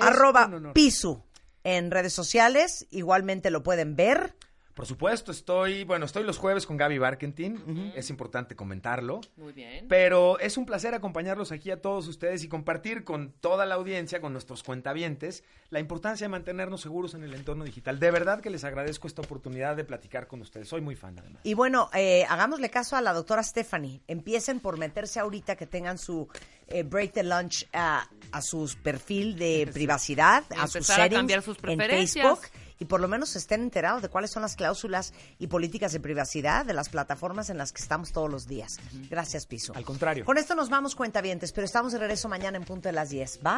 Arroba. 0.00 0.50
Pisu 0.72 1.22
en 1.64 1.90
redes 1.90 2.12
sociales, 2.12 2.86
igualmente 2.90 3.50
lo 3.50 3.62
pueden 3.62 3.96
ver. 3.96 4.34
Por 4.74 4.86
supuesto, 4.86 5.32
estoy, 5.32 5.84
bueno, 5.84 6.06
estoy 6.06 6.24
los 6.24 6.38
jueves 6.38 6.66
con 6.66 6.76
Gaby 6.76 6.98
Barkentin, 6.98 7.92
es 7.94 8.08
importante 8.08 8.56
comentarlo. 8.56 9.20
Muy 9.36 9.52
bien. 9.52 9.86
Pero 9.88 10.38
es 10.38 10.56
un 10.56 10.64
placer 10.64 10.94
acompañarlos 10.94 11.52
aquí 11.52 11.70
a 11.70 11.80
todos 11.80 12.08
ustedes 12.08 12.42
y 12.42 12.48
compartir 12.48 13.04
con 13.04 13.32
toda 13.32 13.66
la 13.66 13.74
audiencia, 13.74 14.20
con 14.20 14.32
nuestros 14.32 14.62
cuentavientes, 14.62 15.44
la 15.70 15.78
importancia 15.78 16.24
de 16.24 16.30
mantenernos 16.30 16.80
seguros 16.80 17.14
en 17.14 17.22
el 17.22 17.34
entorno 17.34 17.64
digital. 17.64 17.98
De 17.98 18.10
verdad 18.10 18.40
que 18.40 18.50
les 18.50 18.64
agradezco 18.64 19.06
esta 19.06 19.20
oportunidad 19.22 19.76
de 19.76 19.84
platicar 19.84 20.26
con 20.26 20.40
ustedes. 20.40 20.68
Soy 20.68 20.80
muy 20.80 20.96
fan, 20.96 21.18
además. 21.18 21.42
Y 21.44 21.54
bueno, 21.54 21.90
eh, 21.92 22.24
hagámosle 22.28 22.70
caso 22.70 22.96
a 22.96 23.00
la 23.02 23.12
doctora 23.12 23.42
Stephanie. 23.42 24.00
Empiecen 24.08 24.60
por 24.60 24.78
meterse 24.78 25.20
ahorita 25.20 25.56
que 25.56 25.66
tengan 25.66 25.98
su 25.98 26.28
eh, 26.68 26.82
break 26.82 27.12
the 27.12 27.22
lunch 27.22 27.68
a, 27.72 28.08
a 28.30 28.40
su 28.40 28.70
perfil 28.82 29.36
de 29.36 29.68
privacidad, 29.72 30.44
Y 30.50 30.54
a 30.54 30.66
sus 30.66 30.76
empezar 30.76 31.00
a 31.00 31.02
settings 31.04 31.18
cambiar 31.18 31.42
sus 31.42 31.56
en 31.58 31.62
preferencias. 31.62 32.26
Facebook 32.26 32.61
y 32.82 32.84
por 32.84 33.00
lo 33.00 33.06
menos 33.06 33.36
estén 33.36 33.62
enterados 33.62 34.02
de 34.02 34.08
cuáles 34.08 34.32
son 34.32 34.42
las 34.42 34.56
cláusulas 34.56 35.14
y 35.38 35.46
políticas 35.46 35.92
de 35.92 36.00
privacidad 36.00 36.66
de 36.66 36.72
las 36.72 36.88
plataformas 36.88 37.48
en 37.48 37.56
las 37.56 37.72
que 37.72 37.80
estamos 37.80 38.10
todos 38.10 38.28
los 38.28 38.48
días. 38.48 38.80
Gracias, 39.08 39.46
Piso. 39.46 39.72
Al 39.76 39.84
contrario. 39.84 40.24
Con 40.24 40.36
esto 40.36 40.56
nos 40.56 40.68
vamos 40.68 40.96
cuenta 40.96 41.20
cuentavientes, 41.20 41.52
pero 41.52 41.64
estamos 41.64 41.92
de 41.92 41.98
regreso 41.98 42.28
mañana 42.28 42.56
en 42.56 42.64
punto 42.64 42.88
de 42.88 42.92
las 42.92 43.10
10. 43.10 43.40
Bye. 43.42 43.52